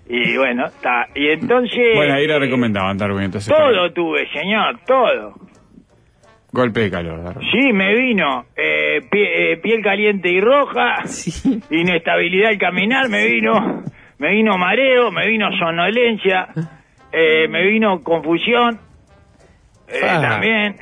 Y 0.09 0.37
bueno, 0.37 0.67
está. 0.67 1.07
Y 1.15 1.29
entonces... 1.29 1.95
Bueno, 1.97 2.15
ahí 2.15 2.27
le 2.27 2.39
recomendaban 2.39 2.99
entonces. 3.25 3.53
Todo 3.55 3.91
tuve, 3.93 4.29
señor, 4.31 4.79
todo. 4.87 5.35
Golpe 6.53 6.81
de 6.81 6.91
calor, 6.91 7.23
Darwin. 7.23 7.49
Sí, 7.51 7.73
me 7.73 7.95
vino 7.95 8.47
eh, 8.57 9.01
pie- 9.11 9.53
eh, 9.53 9.57
piel 9.59 9.83
caliente 9.83 10.29
y 10.31 10.41
roja, 10.41 10.97
Sí. 11.07 11.61
inestabilidad 11.71 12.51
al 12.51 12.59
caminar, 12.59 13.09
me 13.09 13.25
vino, 13.27 13.85
me 14.19 14.31
vino 14.33 14.59
mareo, 14.59 15.13
me 15.13 15.29
vino 15.29 15.49
somnolencia, 15.59 16.49
eh, 17.13 17.47
me 17.49 17.65
vino 17.69 18.03
confusión, 18.03 18.81
eh, 19.89 20.01
Ah, 20.03 20.21
también, 20.21 20.77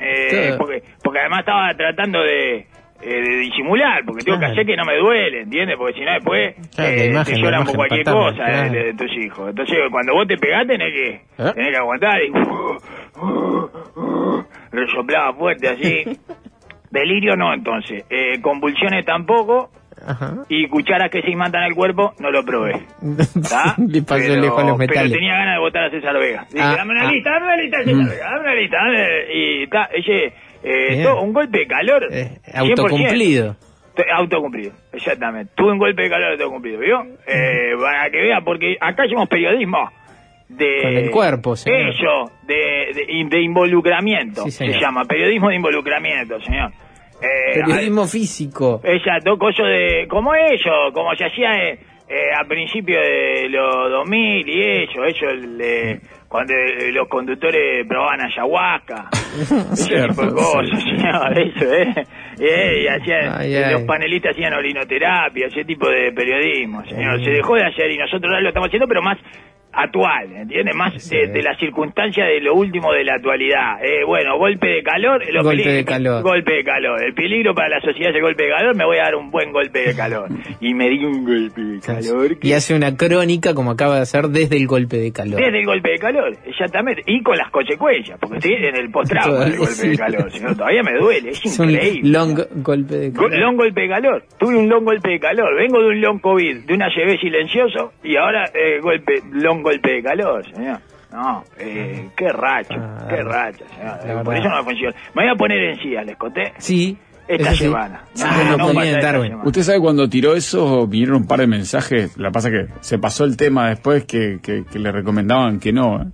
porque, 0.57 0.83
porque 1.03 1.19
además 1.19 1.39
estaba 1.41 1.73
tratando 1.75 2.19
de, 2.23 2.65
eh, 3.01 3.21
de 3.21 3.37
disimular, 3.37 4.03
porque 4.05 4.23
tengo 4.23 4.37
Claro. 4.37 4.53
que 4.53 4.61
hacer 4.61 4.71
que 4.71 4.77
no 4.77 4.85
me 4.85 4.97
duele, 4.97 5.41
¿entiendes? 5.41 5.77
Porque 5.77 5.93
si 5.93 6.01
no 6.05 6.11
después 6.13 6.55
Claro, 6.75 6.95
la 6.95 7.03
eh, 7.03 7.07
imagen, 7.07 7.35
te 7.35 7.41
lloran 7.41 7.65
por 7.65 7.75
cualquier 7.75 8.03
cosa 8.03 8.29
de- 8.29 8.35
claro. 8.51 8.71
de, 8.71 8.83
de 8.83 8.93
tus 8.93 9.11
hijos. 9.17 9.49
Entonces 9.49 9.77
cuando 9.91 10.13
vos 10.13 10.27
te 10.27 10.37
pegás 10.37 10.67
tenés 10.67 10.93
que, 10.93 11.09
¿Eh? 11.11 11.51
tenés 11.55 11.69
que 11.71 11.77
aguantar 11.77 12.21
y 12.23 12.31
resoplaba 14.71 15.33
fuerte 15.33 15.67
así. 15.69 16.03
Delirio 16.91 17.35
no, 17.35 17.53
entonces. 17.53 18.03
Eh, 18.09 18.41
convulsiones 18.41 19.05
tampoco. 19.05 19.69
Ajá. 20.07 20.45
Y 20.47 20.65
cucharas 20.69 21.09
que 21.11 21.21
se 21.21 21.29
imantan 21.29 21.61
al 21.63 21.75
cuerpo, 21.75 22.13
no 22.19 22.31
lo 22.31 22.43
probé. 22.45 22.71
¿Está? 23.19 23.75
Pero, 23.77 24.05
pero 24.07 24.77
tenía 24.87 25.33
ganas 25.35 25.55
de 25.55 25.59
votar 25.59 25.83
a 25.83 25.89
César 25.91 26.17
Vega. 26.17 26.45
Dije, 26.49 26.63
Ah, 26.65 26.75
dame 26.77 26.91
una 26.93 27.09
ah. 27.09 27.11
lista, 27.11 27.31
dame 27.31 27.45
una 27.47 27.57
lista 27.57 27.77
César 27.83 28.07
Vega, 28.09 28.25
dame 28.29 28.39
una 28.39 28.55
lista. 28.55 28.77
dame- 28.77 29.33
Y 29.33 29.63
está, 29.63 29.89
ese, 29.93 30.33
eh, 30.63 31.03
todo, 31.03 31.21
un 31.21 31.33
golpe 31.33 31.59
de 31.59 31.67
calor. 31.67 32.07
Eh, 32.11 32.39
100%. 32.45 32.55
autocumplido. 32.55 33.55
Autocumplido, 34.15 34.71
exactamente. 34.93 35.51
Tuve 35.55 35.73
un 35.73 35.77
golpe 35.77 36.03
de 36.03 36.09
calor 36.09 36.31
autocumplido, 36.31 36.79
¿vio? 36.79 37.01
Eh, 37.27 37.73
para 37.79 38.09
que 38.09 38.17
vea, 38.21 38.39
porque 38.41 38.77
acá 38.79 39.03
hacemos 39.03 39.27
periodismo 39.27 39.89
de... 40.47 40.81
Con 40.81 40.97
el 40.97 41.11
cuerpo, 41.11 41.55
señor. 41.55 41.93
De, 42.43 42.55
de, 42.93 43.25
de 43.29 43.41
involucramiento, 43.41 44.43
Sí, 44.43 44.51
se 44.51 44.79
llama, 44.79 45.03
periodismo 45.05 45.49
de 45.49 45.55
involucramiento, 45.55 46.39
señor. 46.41 46.71
Eh, 47.21 47.55
Periodismo 47.55 48.05
físico. 48.07 48.79
Exacto, 48.83 49.37
coso 49.37 49.63
de... 49.63 50.07
Como 50.09 50.33
eso, 50.33 50.71
como 50.93 51.13
se 51.15 51.25
hacía 51.25 51.49
eh, 52.09 52.31
a 52.35 52.43
principios 52.45 53.01
de 53.01 53.49
los 53.49 53.91
2000 53.91 54.49
y 54.49 54.61
eso, 54.83 55.03
eso, 55.05 55.29
el 55.29 55.57
de- 55.57 55.99
cuando 56.27 56.53
eh, 56.53 56.91
los 56.91 57.07
conductores 57.07 57.87
probaban 57.87 58.21
ayahuasca, 58.21 59.09
Cierto, 59.73 60.13
tipo 60.13 60.25
de 60.25 60.31
cosas, 60.33 60.83
sí. 60.83 60.89
señor, 60.97 61.39
eso, 61.39 61.73
¿eh? 61.73 61.93
Eh, 62.39 62.83
y 62.83 62.87
hacían, 62.87 63.33
Ay, 63.37 63.55
ay. 63.55 63.73
los 63.73 63.81
panelistas 63.83 64.31
hacían 64.33 64.53
orinoterapia, 64.53 65.47
ese 65.47 65.63
tipo 65.65 65.89
de 65.89 66.11
periodismo, 66.11 66.83
señor. 66.85 67.23
Se 67.23 67.31
dejó 67.31 67.55
de 67.55 67.65
hacer 67.65 67.91
y 67.91 67.97
nosotros 67.97 68.31
lo 68.41 68.47
estamos 68.47 68.67
haciendo, 68.67 68.87
pero 68.87 69.01
más 69.01 69.17
actual, 69.71 70.31
¿entiendes? 70.35 70.75
Más 70.75 70.93
Sí. 71.01 71.15
de, 71.15 71.27
de 71.27 71.41
la 71.43 71.55
circunstancia 71.57 72.25
de 72.25 72.41
lo 72.41 72.55
último 72.55 72.91
de 72.91 73.03
la 73.03 73.15
actualidad. 73.15 73.83
Eh, 73.83 74.03
bueno, 74.05 74.37
golpe 74.37 74.67
de 74.67 74.83
calor. 74.83 75.21
los 75.31 75.43
Golpe 75.43 75.69
de 75.69 75.85
calor. 75.85 76.23
Golpe 76.23 76.53
de 76.53 76.63
calor. 76.63 77.03
El 77.03 77.13
peligro 77.13 77.53
para 77.53 77.69
la 77.69 77.81
sociedad 77.81 78.09
es 78.09 78.15
el 78.15 78.21
golpe 78.21 78.43
de 78.43 78.49
calor, 78.49 78.75
me 78.75 78.85
voy 78.85 78.97
a 78.97 79.03
dar 79.03 79.15
un 79.15 79.29
buen 79.31 79.51
golpe 79.51 79.79
de 79.79 79.95
calor. 79.95 80.27
Y 80.59 80.73
me 80.73 80.89
di 80.89 81.05
un 81.05 81.23
golpe 81.23 81.61
de 81.61 81.79
calor. 81.79 82.39
que- 82.39 82.47
Y 82.47 82.53
hace 82.53 82.75
una 82.75 82.97
crónica 82.97 83.53
como 83.53 83.71
acaba 83.71 83.95
de 83.95 84.01
hacer 84.01 84.27
desde 84.29 84.57
el 84.57 84.67
golpe 84.67 84.97
de 84.97 85.11
calor. 85.11 85.39
Desde 85.39 85.59
el 85.59 85.65
golpe 85.65 85.91
de 85.91 85.97
calor, 85.99 86.35
exactamente. 86.45 87.03
Y 87.05 87.21
con 87.21 87.37
las 87.37 87.49
consecuencias, 87.51 88.17
porque 88.19 88.37
estoy 88.37 88.53
en 88.55 88.75
el 88.75 88.89
post-trauma 88.91 89.45
del 89.45 89.57
golpe 89.57 89.87
de 89.87 89.97
calor. 89.97 90.31
señor. 90.31 90.55
Todavía 90.57 90.83
me 90.83 90.93
duele, 90.97 91.29
es, 91.29 91.45
increíble. 91.59 92.09
long 92.09 92.35
golpe 92.63 92.95
de 92.95 93.13
calor. 93.13 93.37
Long 93.37 93.55
golpe 93.55 93.81
de 93.81 93.87
calor. 93.89 94.23
Tuve 94.39 94.57
un 94.57 94.67
long 94.67 94.83
golpe 94.83 95.09
de 95.11 95.19
calor. 95.19 95.55
Vengo 95.55 95.79
de 95.81 95.87
un 95.89 96.01
long 96.01 96.19
COVID, 96.19 96.65
de 96.65 96.73
una 96.73 96.87
ACV 96.87 97.19
silencioso 97.19 97.93
y 98.03 98.15
ahora 98.17 98.45
eh, 98.53 98.79
golpe, 98.81 99.21
long 99.31 99.58
golpe 99.63 99.91
de 99.91 100.03
calor, 100.03 100.45
señor. 100.53 100.79
No, 101.11 101.43
eh, 101.57 102.09
qué 102.15 102.29
racha, 102.29 102.75
Ah, 102.77 103.05
qué 103.09 103.23
racha, 103.23 103.65
señor. 103.75 104.17
la 104.17 104.23
Por 104.23 104.35
eso 104.35 104.47
no 104.49 104.63
funciona. 104.63 104.95
Me 105.15 105.23
voy 105.23 105.31
a 105.31 105.35
poner 105.35 105.57
en 105.63 105.79
sía, 105.79 106.03
les 106.03 106.15
conté. 106.17 106.53
Sí. 106.59 106.97
Esta 107.27 107.51
sí. 107.51 107.57
semana. 107.65 108.03
Siempre 108.13 108.39
Ah, 108.41 108.55
no 108.57 108.69
en 108.71 108.77
esta 108.79 109.11
semana. 109.11 109.41
Usted 109.43 109.61
sabe 109.61 109.79
cuando 109.79 110.09
tiró 110.09 110.35
eso, 110.35 110.87
vinieron 110.87 111.15
un 111.17 111.27
par 111.27 111.39
de 111.39 111.47
mensajes. 111.47 112.17
La 112.17 112.31
pasa 112.31 112.49
que 112.49 112.67
se 112.81 112.97
pasó 112.97 113.23
el 113.23 113.37
tema 113.37 113.69
después 113.69 114.05
que, 114.05 114.39
que, 114.41 114.65
que 114.65 114.79
le 114.79 114.91
recomendaban 114.91 115.59
que 115.59 115.71
no. 115.71 116.01
¿eh? 116.01 116.05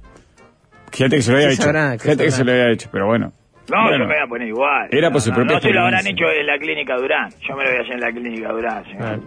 Fíjate 0.91 1.15
que 1.17 1.21
se 1.21 1.31
lo 1.31 1.37
había 1.37 1.47
¿Qué 1.49 1.53
hecho. 1.55 1.63
sabrá? 1.63 1.91
¿Qué 1.93 1.99
Fíjate 1.99 2.23
que 2.25 2.31
se 2.31 2.43
lo 2.43 2.51
había 2.51 2.69
hecho, 2.71 2.89
pero 2.91 3.05
bueno. 3.07 3.31
No, 3.71 3.81
Bueno, 3.83 3.97
yo 3.97 3.99
me 4.09 4.13
voy 4.15 4.23
a 4.23 4.27
poner 4.27 4.47
igual. 4.47 4.87
Era 4.91 5.07
no, 5.07 5.13
por 5.13 5.21
su 5.21 5.29
no, 5.31 5.35
propia 5.37 5.55
No 5.55 5.61
se 5.61 5.69
lo 5.71 5.81
habrán 5.81 6.07
hecho 6.07 6.25
en 6.29 6.45
la 6.47 6.57
clínica 6.57 6.95
Durán. 6.97 7.29
Yo 7.47 7.55
me 7.55 7.63
lo 7.63 7.69
voy 7.69 7.79
a 7.79 7.81
hacer 7.81 7.93
en 7.95 7.99
la 8.01 8.11
clínica 8.11 8.49
Durán, 8.51 8.83
señor. 8.85 9.19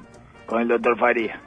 Con 0.47 0.63
el 0.63 0.69
doctor 0.69 0.99
Faría. 0.99 1.41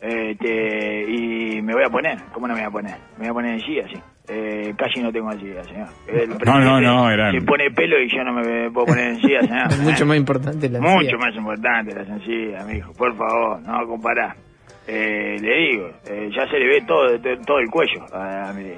Este, 0.00 1.04
y 1.10 1.60
me 1.62 1.74
voy 1.74 1.82
a 1.84 1.90
poner. 1.90 2.18
¿Cómo 2.32 2.46
no 2.46 2.54
me 2.54 2.60
voy 2.60 2.68
a 2.68 2.70
poner? 2.70 2.94
Me 3.16 3.24
voy 3.24 3.28
a 3.28 3.32
poner 3.34 3.54
en 3.54 3.60
silla, 3.62 3.84
sí. 3.88 3.98
Eh, 4.30 4.74
casi 4.76 5.00
no 5.00 5.10
tengo 5.10 5.32
silla, 5.32 5.64
señor. 5.64 5.88
El 6.06 6.28
No, 6.44 6.60
no, 6.60 6.80
no, 6.80 7.10
eran- 7.10 7.32
Se 7.32 7.40
pone 7.42 7.70
pelo 7.70 7.98
y 8.00 8.08
yo 8.14 8.22
no 8.24 8.32
me 8.34 8.70
puedo 8.70 8.86
poner 8.86 9.08
en 9.08 9.20
silla, 9.20 9.40
señor. 9.40 9.66
Es 9.70 9.78
mucho 9.80 10.06
más 10.06 10.16
importante 10.18 10.68
la 10.68 10.80
Mucho 10.80 11.18
más 11.18 11.34
importante 11.34 11.94
la 11.94 12.04
sencilla, 12.04 12.62
mijo. 12.64 12.92
Por 12.92 13.16
favor, 13.16 13.60
no 13.62 13.86
comparar. 13.86 14.36
Eh, 14.86 15.36
le 15.40 15.56
digo, 15.68 15.90
eh, 16.06 16.30
ya 16.34 16.46
se 16.48 16.58
le 16.58 16.66
ve 16.66 16.82
todo, 16.86 17.18
todo, 17.20 17.36
todo 17.46 17.58
el 17.58 17.68
cuello 17.70 18.04
a, 18.14 18.50
a 18.50 18.52
mi- 18.52 18.72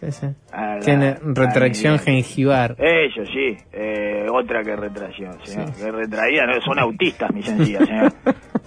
Sí, 0.00 0.12
sí. 0.12 0.26
la- 0.52 0.78
Tiene 0.80 1.16
retracción 1.34 1.98
gengivar. 1.98 2.76
Eso 2.78 3.24
sí, 3.26 3.56
eh, 3.72 4.26
otra 4.30 4.62
que 4.62 4.76
retracción, 4.76 5.38
señor. 5.44 5.74
Que 5.74 5.90
retraída, 5.90 6.46
no, 6.46 6.60
son 6.60 6.78
autistas 6.78 7.32
mis 7.34 7.44
sencillas, 7.46 7.84
señor. 7.86 8.12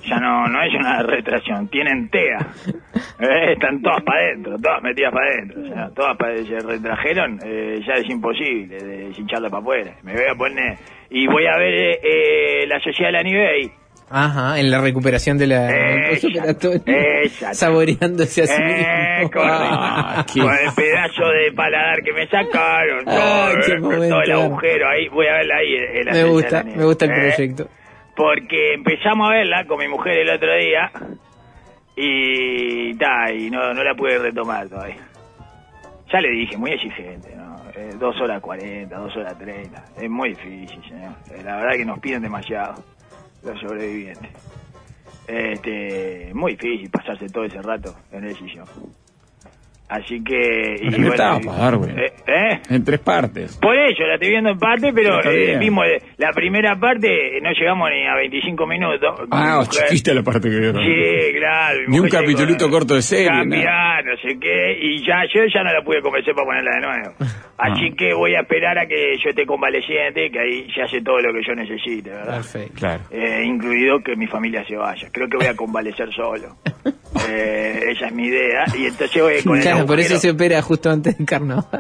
Ya 0.04 0.20
no, 0.20 0.48
no 0.48 0.62
es 0.64 0.74
una 0.74 1.04
retracción, 1.04 1.68
tienen 1.70 2.10
TEA. 2.10 2.40
Eh, 3.20 3.54
están 3.54 3.82
todas 3.82 4.02
para 4.04 4.20
adentro, 4.20 4.58
todas 4.58 4.82
metidas 4.82 5.14
para 5.14 5.26
adentro. 5.30 5.62
señor. 5.64 5.94
Todas 5.94 6.18
pa- 6.18 6.36
se 6.36 6.60
retrajeron, 6.60 7.40
eh, 7.46 7.80
ya 7.88 7.94
es 7.94 8.10
imposible 8.10 8.78
de 8.78 9.12
hincharla 9.18 9.50
para 9.50 9.62
afuera. 9.62 9.94
Me 10.04 10.14
voy 10.14 10.24
a 10.30 10.36
poner, 10.36 10.78
y 11.12 11.28
voy 11.28 11.46
a 11.46 11.56
ver 11.58 11.74
eh, 11.74 12.00
eh, 12.04 12.68
la 12.68 12.80
sociedad 12.80 13.10
de 13.10 13.14
la 13.14 13.24
nieve 13.24 13.72
Ajá, 14.12 14.60
en 14.60 14.70
la 14.70 14.82
recuperación 14.82 15.38
de 15.38 15.48
la 15.48 16.10
exacto. 16.12 16.72
Saboreándose 17.54 18.44
a 18.44 18.48
sí 18.48 18.54
Eh, 18.62 19.20
mismo. 19.24 19.42
Ah, 19.44 20.26
Con 20.34 20.42
el 20.54 20.74
pedazo 20.76 21.28
de 21.30 21.52
paladar 21.56 22.02
que 22.04 22.12
me 22.14 22.28
sacaron, 22.28 23.04
Ay, 23.08 23.78
todo, 23.80 24.04
eh, 24.04 24.10
todo 24.10 24.22
el 24.22 24.32
agujero 24.32 24.90
ahí, 24.90 25.08
voy 25.10 25.28
a 25.28 25.34
verla 25.34 25.56
ahí. 25.58 25.76
en 25.76 26.06
la 26.06 26.12
Me 26.14 26.24
gusta, 26.26 26.64
me 26.64 26.84
gusta 26.86 27.06
el 27.06 27.12
Eh, 27.12 27.34
proyecto. 27.36 27.68
Porque 28.16 28.74
empezamos 28.74 29.30
a 29.30 29.32
verla 29.34 29.66
con 29.66 29.80
mi 29.80 29.88
mujer 29.88 30.18
el 30.20 30.30
otro 30.30 30.54
día 30.56 30.92
y, 31.96 32.94
ta, 32.96 33.32
y 33.32 33.50
no, 33.50 33.74
no 33.74 33.84
la 33.84 33.96
pude 33.96 34.18
retomar 34.20 34.68
todavía. 34.68 34.98
Ya 36.12 36.20
le 36.20 36.30
dije, 36.30 36.58
muy 36.58 36.72
exigente, 36.72 37.34
¿no? 37.36 37.52
Eh, 37.76 37.92
dos 37.98 38.20
horas 38.22 38.42
cuarenta, 38.42 38.98
dos 38.98 39.16
horas 39.16 39.38
treinta. 39.38 39.86
Es 40.00 40.10
muy 40.10 40.30
difícil, 40.30 40.82
señor. 40.84 41.14
Eh, 41.32 41.42
la 41.44 41.56
verdad 41.58 41.78
que 41.78 41.86
nos 41.86 42.00
piden 42.00 42.22
demasiado 42.22 42.76
los 43.44 43.60
sobrevivientes. 43.60 44.32
Este, 45.28 46.32
muy 46.34 46.56
difícil 46.56 46.90
pasarse 46.90 47.30
todo 47.30 47.46
ese 47.46 47.62
rato 47.62 47.96
en 48.12 48.26
el 48.26 48.36
sillón. 48.36 48.68
Así 49.92 50.24
que... 50.24 50.76
¿En 50.82 50.92
qué 51.04 51.08
etapa, 51.10 51.52
Darwin? 51.54 52.00
eh, 52.00 52.14
¿eh? 52.26 52.60
En 52.70 52.84
tres 52.86 53.02
partes. 53.02 53.58
Por 53.62 53.78
eso, 53.78 54.04
la 54.04 54.14
estoy 54.14 54.30
viendo 54.30 54.50
en 54.52 54.58
parte, 54.58 54.94
pero 54.94 55.20
eh, 55.30 55.58
vimos 55.60 55.84
la 56.18 56.32
primera 56.32 56.78
parte, 56.80 57.40
no 57.42 57.52
llegamos 57.52 57.90
ni 57.92 58.08
a 58.08 58.16
25 58.16 58.66
minutos. 58.68 59.28
Ah, 59.32 59.58
mujer. 59.66 59.88
chiquita 59.90 60.14
la 60.14 60.24
parte 60.24 60.50
que 60.50 60.58
vieron. 60.60 60.82
Sí, 60.82 61.34
claro. 61.38 61.80
Ni 61.90 62.00
un 62.00 62.08
capitulito 62.08 62.70
corto 62.70 62.96
de 62.96 63.02
serie, 63.02 63.28
Cambiar, 63.28 64.06
no 64.06 64.16
sé 64.22 64.40
qué, 64.40 64.78
y 64.82 65.06
ya 65.06 65.24
yo 65.34 65.42
ya 65.54 65.62
no 65.62 65.74
la 65.74 65.82
pude 65.84 66.02
convencer 66.02 66.34
para 66.36 66.46
ponerla 66.46 66.72
de 66.76 66.82
nuevo. 66.82 67.16
Así 67.58 67.90
Ah. 67.92 67.96
que 67.98 68.14
voy 68.14 68.34
a 68.34 68.40
esperar 68.42 68.80
a 68.80 68.88
que 68.88 69.18
yo 69.22 69.30
esté 69.30 69.46
convaleciente, 69.46 70.32
que 70.32 70.40
ahí 70.40 70.68
ya 70.76 70.86
hace 70.86 71.02
todo 71.02 71.20
lo 71.20 71.34
que 71.34 71.42
yo 71.46 71.54
necesite, 71.54 72.10
¿verdad? 72.10 72.36
Perfecto. 72.38 72.74
Claro. 72.80 73.02
Eh, 73.12 73.44
incluido 73.46 74.00
que 74.00 74.16
mi 74.16 74.26
familia 74.26 74.66
se 74.66 74.76
vaya. 74.78 75.10
Creo 75.12 75.28
que 75.28 75.38
voy 75.38 75.48
a 75.48 75.56
convalecer 75.56 76.10
solo. 76.14 76.56
Eh, 77.30 77.92
esa 77.92 78.08
es 78.08 78.14
mi 78.14 78.28
idea. 78.28 78.64
Y 78.76 78.86
entonces 78.86 79.22
voy 79.22 79.44
con 79.44 79.58
el 79.62 79.81
Por 79.86 80.00
eso 80.00 80.18
se 80.18 80.30
opera 80.30 80.62
justo 80.62 80.90
antes 80.90 81.18
del 81.18 81.26
carnaval. 81.28 81.66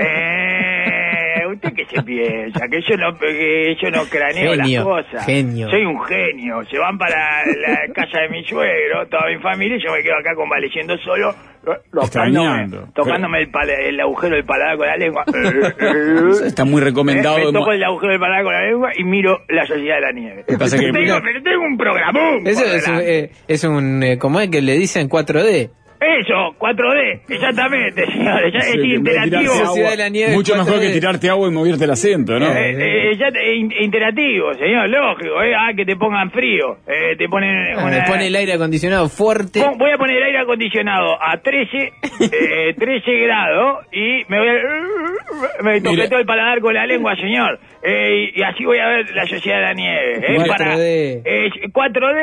Eh, 1.43 1.47
¿Usted 1.53 1.73
qué 1.73 1.85
se 1.85 2.01
piensa? 2.03 2.67
Que 2.69 2.81
yo 2.89 2.97
no, 2.97 3.17
que 3.17 3.75
yo 3.81 3.91
no 3.91 4.03
craneo 4.05 4.51
Genio, 4.51 4.55
las 4.55 4.83
cosas. 5.05 5.25
genio. 5.25 5.69
Soy 5.69 5.85
un 5.85 6.01
genio. 6.03 6.63
Se 6.69 6.77
van 6.77 6.97
para 6.97 7.45
la 7.45 7.93
casa 7.93 8.21
de 8.21 8.29
mi 8.29 8.43
suegro, 8.45 9.07
toda 9.09 9.27
mi 9.29 9.37
familia, 9.41 9.77
y 9.77 9.83
yo 9.85 9.91
me 9.91 10.01
quedo 10.01 10.15
acá 10.17 10.33
convaleciendo 10.35 10.97
solo, 10.99 11.35
tocándome, 11.91 12.69
tocándome 12.95 13.39
el, 13.41 13.49
pala- 13.51 13.73
el 13.79 13.99
agujero 13.99 14.35
del 14.35 14.45
paladar 14.45 14.77
con 14.77 14.87
la 14.87 14.95
lengua. 14.97 15.25
Está 16.45 16.63
muy 16.65 16.81
recomendado. 16.81 17.37
Eh, 17.37 17.45
me 17.47 17.51
toco 17.59 17.71
el 17.71 17.83
agujero 17.83 18.11
del 18.13 18.19
paladar 18.21 18.43
con 18.43 18.53
la 18.53 18.61
lengua 18.67 18.89
y 18.97 19.03
miro 19.03 19.39
la 19.49 19.65
sociedad 19.65 19.95
de 19.95 20.01
la 20.01 20.11
nieve. 20.13 20.43
que 20.47 20.57
pasa 20.57 20.77
que- 20.77 20.91
tengo, 20.91 21.19
pero 21.21 21.43
tengo 21.43 21.63
un 21.65 21.77
programón. 21.77 22.47
Eso 22.47 22.65
es 22.65 22.87
un, 22.87 22.99
eh, 23.01 23.31
es 23.47 23.63
un 23.63 24.03
eh, 24.03 24.17
¿cómo 24.17 24.39
es 24.39 24.49
que 24.49 24.61
le 24.61 24.73
dicen 24.77 25.09
4D? 25.09 25.69
Eso, 26.01 26.55
4D, 26.57 27.21
exactamente, 27.29 28.05
señores. 28.07 28.51
Ya 28.51 28.59
es 28.59 28.71
Sí, 28.71 28.93
interactivo. 28.95 29.53
Mucho 30.33 30.55
mejor 30.55 30.79
4D. 30.79 30.81
que 30.87 30.93
tirarte 30.93 31.29
agua 31.29 31.47
y 31.47 31.51
moverte 31.51 31.83
el 31.85 31.91
asiento, 31.91 32.39
¿no? 32.39 32.47
Eh, 32.47 33.11
eh, 33.11 33.17
ya 33.19 33.31
te- 33.31 33.55
in- 33.55 33.71
interactivo, 33.81 34.51
señor, 34.55 34.89
lógico, 34.89 35.41
eh, 35.43 35.53
ah, 35.55 35.71
que 35.75 35.85
te 35.85 35.95
pongan 35.97 36.31
frío, 36.31 36.77
eh, 36.87 37.15
te 37.17 37.27
ponen 37.29 37.51
Ah, 37.77 37.85
una- 37.85 37.97
Le 37.97 38.03
pone 38.07 38.27
el 38.27 38.35
aire 38.35 38.53
acondicionado 38.53 39.09
fuerte. 39.09 39.61
Pon- 39.61 39.77
Voy 39.77 39.91
a 39.91 39.97
poner 39.97 40.17
el 40.17 40.23
aire 40.23 40.39
acondicionado 40.39 41.21
a 41.21 41.37
13, 41.37 41.91
eh, 42.19 42.73
13 42.77 43.11
grados 43.19 43.85
y 43.91 44.23
me 44.27 44.39
voy 44.39 44.47
a... 44.49 45.63
Me 45.63 45.81
toqué 45.81 46.07
todo 46.09 46.19
el 46.19 46.25
paladar 46.25 46.59
con 46.61 46.73
la 46.73 46.85
lengua, 46.85 47.15
señor. 47.15 47.59
Eh, 47.83 48.31
y, 48.35 48.39
y 48.39 48.43
así 48.43 48.63
voy 48.65 48.77
a 48.79 48.87
ver 48.87 49.09
la 49.15 49.25
sociedad 49.25 49.57
de 49.57 49.63
la 49.63 49.73
nieve. 49.73 50.13
Eh, 50.17 50.37
4D. 50.37 50.47
para, 50.47 50.75
eh, 50.77 51.51
4D 51.71 52.19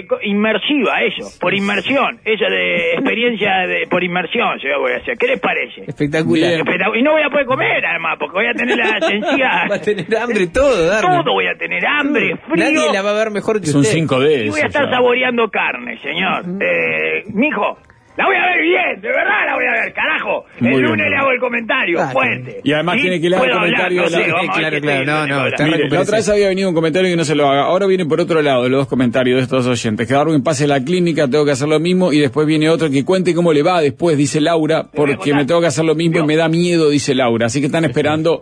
eh, 0.00 0.06
co- 0.06 0.18
inmersiva, 0.22 1.02
eso, 1.02 1.28
por 1.40 1.52
inmersión. 1.54 2.20
Eso 2.24 2.44
de 2.46 3.02
experiencia 3.14 3.66
de, 3.66 3.86
por 3.88 4.02
inmersión, 4.02 4.58
se 4.60 4.68
voy 4.76 4.92
a 4.92 4.96
hacer. 4.96 5.16
¿Qué 5.16 5.26
les 5.28 5.40
parece? 5.40 5.82
Espectacular. 5.86 6.52
Espectac- 6.60 6.98
Y 6.98 7.02
no 7.02 7.12
voy 7.12 7.22
a 7.22 7.30
poder 7.30 7.46
comer, 7.46 7.84
además, 7.86 8.16
porque 8.18 8.34
voy 8.34 8.46
a 8.46 8.52
tener 8.54 8.76
la 8.76 8.98
encías... 9.10 9.70
Va 9.70 9.76
a 9.76 9.80
tener 9.80 10.06
hambre 10.16 10.46
todo, 10.48 10.86
Darwin. 10.86 11.22
Todo 11.22 11.32
voy 11.32 11.46
a 11.46 11.54
tener 11.56 11.86
hambre, 11.86 12.36
frío. 12.48 12.64
Nadie 12.64 12.92
la 12.92 13.02
va 13.02 13.10
a 13.10 13.14
ver 13.14 13.30
mejor 13.30 13.60
que 13.60 13.66
Es 13.68 13.74
un 13.74 13.82
usted. 13.82 13.98
5D. 13.98 14.46
Y 14.46 14.50
voy 14.50 14.60
a 14.60 14.66
estar 14.66 14.84
ya. 14.86 14.90
saboreando 14.90 15.48
carne, 15.48 15.98
señor. 16.02 16.42
Eh, 16.60 17.24
mijo, 17.32 17.78
la 18.16 18.26
voy 18.26 18.36
a 18.36 18.46
ver 18.46 18.62
bien, 18.62 19.00
de 19.00 19.08
verdad 19.08 19.46
la 19.46 19.54
voy 19.56 19.64
a 19.66 19.72
ver, 19.84 19.92
carajo. 19.92 20.44
Muy 20.60 20.74
el 20.74 20.80
lunes 20.82 21.10
le 21.10 21.16
hago 21.16 21.30
el 21.32 21.40
comentario, 21.40 22.00
Ah, 22.00 22.10
fuerte. 22.12 22.60
Y 22.62 22.72
además 22.72 22.94
¿Sí? 22.96 23.00
tiene 23.02 23.20
que 23.20 23.30
leer 23.30 23.42
el 23.44 23.50
comentario 23.50 24.02
no 24.02 24.08
de 24.08 24.10
la- 24.10 24.16
a 24.18 24.20
ver 24.20 24.30
Claro, 24.54 24.80
claro, 24.80 25.04
no, 25.04 25.26
no, 25.26 25.46
está 25.48 25.64
Mire, 25.64 25.88
la 25.88 26.00
otra 26.00 26.16
vez 26.18 26.28
había 26.28 26.48
venido 26.48 26.68
un 26.68 26.74
comentario 26.74 27.10
y 27.12 27.16
no 27.16 27.24
se 27.24 27.34
lo 27.34 27.48
haga. 27.48 27.62
Ahora 27.64 27.86
viene 27.86 28.06
por 28.06 28.20
otro 28.20 28.40
lado, 28.40 28.68
los 28.68 28.80
dos 28.82 28.88
comentarios 28.88 29.36
de 29.38 29.42
estos 29.42 29.66
oyentes. 29.66 30.06
Que 30.06 30.14
Darwin 30.14 30.42
pase 30.42 30.66
la 30.68 30.80
clínica, 30.82 31.26
tengo 31.28 31.44
que 31.44 31.50
hacer 31.52 31.66
lo 31.68 31.80
mismo. 31.80 32.12
Y 32.12 32.20
después 32.20 32.46
viene 32.46 32.68
otro 32.68 32.88
que 32.90 33.04
cuente 33.04 33.34
cómo 33.34 33.52
le 33.52 33.62
va 33.62 33.80
después, 33.80 34.16
dice 34.16 34.40
Laura, 34.40 34.84
porque 34.94 35.34
me 35.34 35.44
tengo 35.44 35.60
que 35.60 35.66
hacer 35.66 35.84
lo 35.84 35.94
mismo 35.94 36.20
y 36.20 36.22
me 36.26 36.36
da 36.36 36.48
miedo, 36.48 36.90
dice 36.90 37.14
Laura. 37.14 37.46
Así 37.46 37.60
que 37.60 37.66
están 37.66 37.84
esperando 37.84 38.40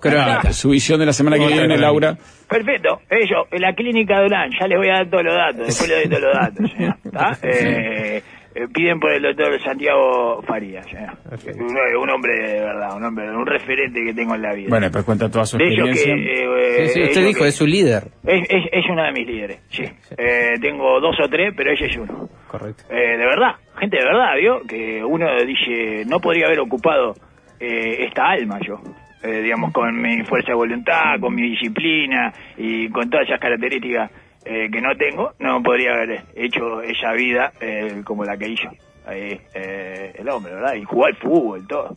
su 0.51 0.71
visión 0.71 1.01
de 1.01 1.07
la 1.07 1.13
semana 1.13 1.39
que 1.39 1.47
viene. 1.47 1.79
Laura. 1.79 2.17
Perfecto, 2.49 3.01
ellos, 3.09 3.47
en 3.51 3.63
la 3.63 3.75
clínica 3.75 4.17
de 4.19 4.23
Durán, 4.25 4.51
ya 4.61 4.67
les 4.67 4.77
voy 4.77 4.89
a 4.91 4.93
dar 4.93 5.09
todos 5.09 5.25
los 5.25 5.35
datos, 5.35 5.67
después 5.67 5.89
le 5.89 5.95
doy 5.95 6.09
todos 6.09 6.23
los 6.23 6.33
datos. 6.35 6.71
¿Está? 7.05 7.39
Eh, 7.49 8.23
eh, 8.55 8.67
piden 8.73 9.01
por 9.01 9.13
el 9.13 9.23
doctor 9.23 9.61
Santiago 9.63 10.43
Farías, 10.43 10.87
señor. 10.87 11.17
Un, 11.59 11.99
un 12.03 12.11
hombre 12.11 12.35
de 12.37 12.61
verdad, 12.61 12.97
un 12.97 13.05
hombre, 13.05 13.31
un 13.31 13.47
referente 13.47 14.03
que 14.05 14.15
tengo 14.15 14.35
en 14.35 14.43
la 14.43 14.53
vida. 14.55 14.69
Bueno, 14.69 14.87
después 14.87 15.05
cuenta 15.05 15.31
toda 15.31 15.45
su 15.47 15.59
de 15.59 15.65
ellos 15.69 15.85
que... 15.87 15.93
experiencia. 15.93 16.35
eh, 16.35 16.87
Sí, 16.89 16.89
sí, 16.95 17.03
usted 17.03 17.27
dijo, 17.27 17.41
que- 17.43 17.49
es 17.49 17.55
su 17.55 17.67
líder. 17.67 18.05
Es, 18.27 18.43
es, 18.51 18.65
es 18.73 18.85
uno 18.91 19.03
de 19.05 19.13
mis 19.13 19.27
líderes, 19.27 19.61
sí. 19.71 19.85
Eh, 20.17 20.55
tengo 20.61 21.01
dos 21.01 21.17
o 21.23 21.29
tres, 21.29 21.53
pero 21.57 21.71
ella 21.71 21.87
es 21.87 21.97
uno. 21.97 22.29
Correcto. 22.49 22.85
Eh, 22.91 23.17
de 23.17 23.27
verdad, 23.27 23.53
gente 23.79 23.97
de 23.99 24.05
verdad, 24.05 24.35
¿vio? 24.39 24.61
Que 24.69 25.03
uno 25.05 25.27
dice, 25.45 26.05
no 26.07 26.19
podría 26.21 26.47
haber 26.47 26.61
ocupado 26.61 27.15
eh, 27.61 28.05
esta 28.07 28.31
alma 28.31 28.59
yo. 28.67 28.81
Eh, 29.25 29.41
digamos, 29.41 29.73
con 29.73 30.01
mi 30.03 30.25
fuerza 30.25 30.49
de 30.49 30.55
voluntad, 30.57 31.21
con 31.21 31.33
mi 31.35 31.43
disciplina 31.51 32.33
y 32.57 32.89
con 32.89 33.09
todas 33.09 33.27
esas 33.29 33.39
características 33.39 34.11
eh, 34.45 34.69
que 34.71 34.81
no 34.81 34.97
tengo, 34.97 35.33
no 35.39 35.63
podría 35.63 35.95
haber 35.95 36.25
hecho 36.35 36.83
esa 36.83 37.13
vida 37.13 37.53
eh, 37.61 38.03
como 38.05 38.25
la 38.25 38.37
que 38.37 38.49
hizo 38.49 38.69
ahí, 39.07 39.41
eh, 39.55 40.13
el 40.19 40.29
hombre, 40.29 40.55
¿verdad? 40.55 40.75
Y 40.75 40.85
jugó 40.85 41.07
al 41.07 41.17
fútbol, 41.17 41.67
todo. 41.67 41.97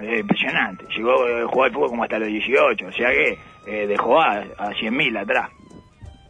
Eh, 0.00 0.20
impresionante. 0.20 0.84
Llegó 0.96 1.12
a 1.12 1.46
jugar 1.48 1.68
al 1.68 1.74
fútbol 1.74 1.90
como 1.90 2.04
hasta 2.04 2.18
los 2.18 2.28
18, 2.28 2.86
o 2.86 2.92
sea 2.92 3.10
que 3.10 3.38
eh, 3.66 3.86
dejó 3.86 4.20
a, 4.20 4.38
a 4.56 4.70
100.000 4.70 5.18
atrás. 5.18 5.50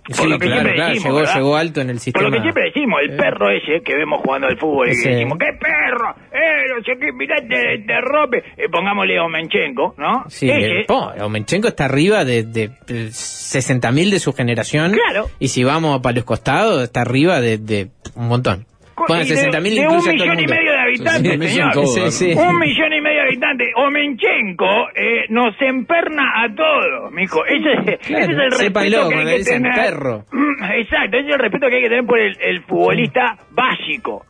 Por 0.09 0.17
Sí, 0.17 0.27
lo 0.29 0.39
que 0.39 0.47
claro, 0.47 0.61
siempre 0.63 0.75
claro, 0.75 0.95
decimos, 0.95 1.21
llegó, 1.23 1.35
llegó 1.35 1.57
alto 1.57 1.81
en 1.83 1.91
el 1.91 1.97
Por 1.97 2.01
sistema. 2.03 2.25
lo 2.29 2.33
que 2.37 2.41
siempre 2.43 2.63
decimos, 2.65 3.01
el 3.03 3.11
Eh. 3.13 3.17
perro 3.19 3.51
ese 3.51 3.83
que 3.85 3.95
vemos 3.95 4.21
jugando 4.25 4.47
al 4.47 4.59
fútbol 4.59 4.89
y 4.91 5.03
que 5.03 5.09
decimos, 5.11 5.39
¡qué 5.39 5.53
perro! 5.61 6.15
¡Eh, 6.33 6.65
no 6.75 6.83
sé 6.85 6.93
qué! 6.99 7.13
Mirá, 7.13 7.37
te, 7.47 7.79
te 7.87 8.01
rompe. 8.01 8.39
Eh, 8.57 8.69
pongámosle 8.71 9.19
a 9.19 9.25
Omenchenko, 9.25 9.95
¿no? 9.99 10.25
Sí, 10.29 10.51
Ese, 10.51 10.67
el- 10.81 10.87
po, 10.87 11.13
Omenchenko 11.21 11.69
está 11.69 11.85
arriba 11.85 12.25
de, 12.25 12.43
de, 12.45 12.71
60.000 13.13 14.11
de 14.11 14.19
su 14.21 14.33
generación. 14.33 14.93
Claro. 14.93 15.29
Y 15.39 15.49
si 15.49 15.65
vamos 15.65 16.01
para 16.01 16.17
los 16.17 16.25
costados, 16.25 16.83
está 16.83 17.03
arriba 17.03 17.41
de, 17.41 17.59
de 17.59 17.89
un 18.15 18.29
montón. 18.29 18.67
Bueno, 19.07 19.23
y 19.23 19.29
de- 19.29 19.37
60.000 19.37 19.75
de 19.75 19.87
un 19.89 19.97
millón 19.97 20.41
y 20.41 20.47
medio 20.47 20.73
de 20.73 20.79
habitantes, 20.81 21.51
señor. 21.53 21.87
Sí, 21.87 22.11
sí. 22.11 22.33
Un 22.37 22.59
millón 22.59 22.93
y 22.93 23.01
medio 23.01 23.08
habitantes. 23.29 23.69
Omenchenko 23.77 24.89
eh, 24.95 25.27
nos 25.29 25.55
emperna 25.61 26.45
a 26.45 26.55
todos, 26.55 27.13
mijo. 27.13 27.45
Ese, 27.47 27.99
ese 28.01 28.21
es 28.21 28.29
el 28.29 28.51
respeto 28.51 29.09
que 29.09 29.15
hay 29.15 29.39
que 29.39 29.45
tener. 29.45 29.75
perro. 29.75 30.25
Exacto, 30.75 31.17
ese 31.19 31.29
es 31.29 31.35
el 31.35 31.41
respeto 31.41 31.69
que 31.69 31.77
hay 31.77 31.83
que 31.83 31.89
tener 31.89 32.05
por 32.07 32.19
el, 32.19 32.37
el 32.41 32.63
futbolista 32.63 33.37
básico. 33.51 34.25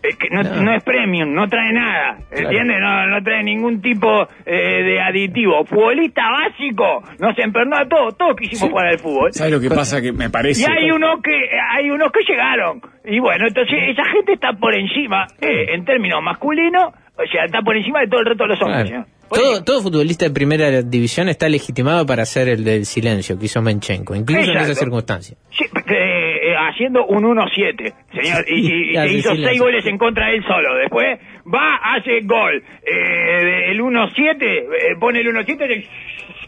Eh, 0.00 0.14
que 0.16 0.28
no, 0.30 0.42
No. 0.44 0.62
no 0.62 0.74
es 0.76 0.84
premium, 0.84 1.34
no 1.34 1.48
trae 1.48 1.72
nada, 1.72 2.18
¿entiendes? 2.30 2.76
No, 2.80 3.06
no 3.08 3.22
trae 3.22 3.42
ningún 3.42 3.82
tipo 3.82 4.28
eh, 4.46 4.82
de 4.84 5.00
aditivo. 5.00 5.64
Futbolista 5.64 6.22
básico, 6.30 7.02
nos 7.18 7.36
empernó 7.38 7.76
a 7.76 7.84
todos, 7.88 8.16
todos 8.16 8.36
quisimos 8.36 8.70
jugar 8.70 8.86
al 8.88 8.98
fútbol. 8.98 9.32
¿Sabes 9.32 9.52
lo 9.52 9.60
que 9.60 9.68
pasa? 9.70 10.00
Que 10.00 10.12
me 10.12 10.30
parece. 10.30 10.62
Y 10.62 10.72
hay 10.72 10.90
unos 10.92 11.20
que 11.20 11.32
hay 11.32 11.90
unos 11.90 12.12
que 12.12 12.20
llegaron. 12.28 12.80
Y 13.04 13.18
bueno, 13.18 13.46
entonces 13.48 13.76
esa 13.88 14.04
gente 14.12 14.34
está 14.34 14.52
por 14.52 14.72
encima, 14.78 15.26
eh, 15.40 15.74
en 15.74 15.84
términos 15.84 16.22
masculinos, 16.22 16.92
o 17.16 17.26
sea, 17.32 17.46
está 17.46 17.60
por 17.62 17.76
encima 17.76 18.00
de 18.00 18.06
todo 18.06 18.20
el 18.20 18.26
resto 18.26 18.44
de 18.44 18.48
los 18.50 18.62
hombres. 18.62 18.90
Claro. 18.90 19.04
Todo, 19.30 19.62
todo 19.64 19.82
futbolista 19.82 20.24
de 20.26 20.30
primera 20.32 20.82
división 20.82 21.28
está 21.28 21.48
legitimado 21.48 22.06
para 22.06 22.22
hacer 22.22 22.48
el 22.48 22.64
del 22.64 22.86
silencio 22.86 23.38
que 23.38 23.46
hizo 23.46 23.60
Menchenko, 23.62 24.14
incluso 24.14 24.40
en 24.42 24.48
Exacto. 24.50 24.64
esas 24.72 24.78
circunstancias. 24.78 25.38
Sí, 25.50 25.64
eh, 25.90 26.54
haciendo 26.56 27.04
un 27.06 27.24
1-7, 27.24 27.94
señor, 28.12 28.44
y, 28.48 28.54
y- 28.54 28.96
y 28.96 29.08
sí, 29.08 29.14
hizo 29.16 29.34
sí, 29.34 29.42
seis 29.44 29.58
lo- 29.58 29.64
goles 29.64 29.86
en 29.86 29.98
contra 29.98 30.26
de 30.28 30.36
él 30.36 30.44
solo. 30.46 30.74
Después 30.76 31.18
va, 31.52 31.76
hace 31.94 32.20
gol. 32.24 32.62
Eh, 32.84 33.70
el 33.70 33.80
1-7, 33.80 34.42
eh, 34.42 34.66
pone 35.00 35.20
el 35.20 35.28
1-7, 35.28 35.66
de- 35.66 35.86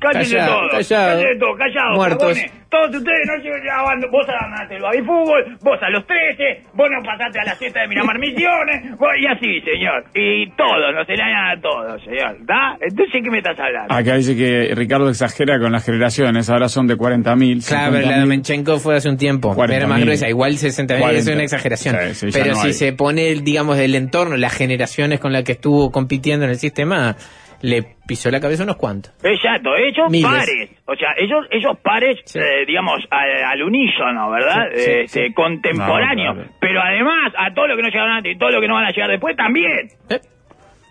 cállense 0.00 0.34
Callado, 0.36 0.56
todos. 0.68 0.70
callado. 0.88 1.08
Cállense 1.20 1.38
todos, 1.38 1.58
callados, 1.58 1.96
Muertos. 1.96 2.38
Todos 2.70 2.94
ustedes 2.94 3.26
no 3.26 3.42
se 3.42 3.68
abandonan. 3.68 4.10
Vos 4.12 4.26
abandonaste 4.28 4.76
el 4.76 4.82
baby 4.82 4.98
fútbol, 5.04 5.58
vos 5.60 5.78
a 5.82 5.90
los 5.90 6.06
13, 6.06 6.62
vos 6.72 6.86
no 6.88 7.02
pasaste 7.02 7.40
a 7.40 7.44
la 7.44 7.54
siesta 7.56 7.80
de 7.80 7.88
Miramar 7.88 8.16
Misiones, 8.20 8.96
vos- 8.96 9.10
y 9.20 9.26
así, 9.26 9.60
señor. 9.62 10.04
Y 10.14 10.48
todos, 10.52 10.94
no 10.94 11.04
se 11.04 11.12
le 11.12 11.18
dan 11.18 11.58
a 11.58 11.60
todos, 11.60 12.00
señor. 12.04 12.36
¿Da? 12.46 12.76
Entonces, 12.80 13.20
¿qué 13.24 13.28
me 13.30 13.38
estás 13.38 13.58
hablando? 13.58 13.92
Acá 13.92 14.14
dice 14.14 14.36
que 14.36 14.72
Ricardo 14.76 15.08
exagera 15.08 15.58
con 15.58 15.72
las 15.72 15.84
generaciones, 15.84 16.48
ahora 16.48 16.68
son 16.68 16.86
de 16.86 16.96
40.000. 16.96 17.66
Claro, 17.66 17.92
pero 17.92 18.06
la 18.08 18.18
de 18.20 18.26
Menchenko 18.26 18.78
fue 18.78 18.94
hace 18.96 19.08
un 19.08 19.16
tiempo. 19.16 19.52
40.000. 19.52 19.72
Era 19.74 19.86
más 19.88 20.00
gruesa. 20.00 20.28
Igual 20.28 20.52
60.000 20.52 20.94
es 20.94 21.00
40. 21.00 21.32
una 21.32 21.42
exageración. 21.42 21.96
Sí, 22.00 22.14
sí, 22.14 22.30
ya 22.30 22.38
pero 22.40 22.54
no 22.54 22.60
si 22.60 22.66
hay. 22.68 22.72
se 22.72 22.92
pone, 22.92 23.30
el, 23.30 23.42
digamos, 23.42 23.78
el 23.78 23.96
entorno, 23.96 24.36
las 24.36 24.54
generaciones 24.54 25.18
con 25.18 25.32
las 25.32 25.42
que 25.42 25.52
estuvo 25.52 25.90
compitiendo 25.90 26.44
en 26.44 26.52
el 26.52 26.58
sistema, 26.58 27.16
le 27.62 27.82
pisó 28.06 28.30
la 28.30 28.40
cabeza 28.40 28.64
unos 28.64 28.76
cuantos. 28.76 29.12
Exacto, 29.22 29.74
ellos 29.76 30.10
Miles. 30.10 30.26
pares, 30.30 30.82
o 30.86 30.94
sea, 30.96 31.14
ellos 31.18 31.46
ellos 31.50 31.78
pares, 31.82 32.18
Sí. 32.24 32.38
eh, 32.38 32.64
digamos, 32.66 33.00
al, 33.10 33.44
al 33.44 33.62
unísono, 33.62 34.30
¿verdad? 34.30 34.66
Sí, 34.74 34.80
sí, 34.82 34.90
este, 35.04 35.26
sí. 35.28 35.34
Contemporáneo, 35.34 36.34
No, 36.34 36.34
claro. 36.42 36.50
pero 36.60 36.80
además 36.82 37.32
a 37.36 37.52
todos 37.54 37.68
los 37.68 37.76
que 37.76 37.82
no 37.82 37.88
llegaron 37.88 38.12
antes 38.12 38.34
y 38.34 38.38
todos 38.38 38.52
los 38.52 38.60
que 38.62 38.68
no 38.68 38.74
van 38.74 38.86
a 38.86 38.90
llegar 38.90 39.10
después 39.10 39.36
también. 39.36 39.88
Eh, 40.08 40.18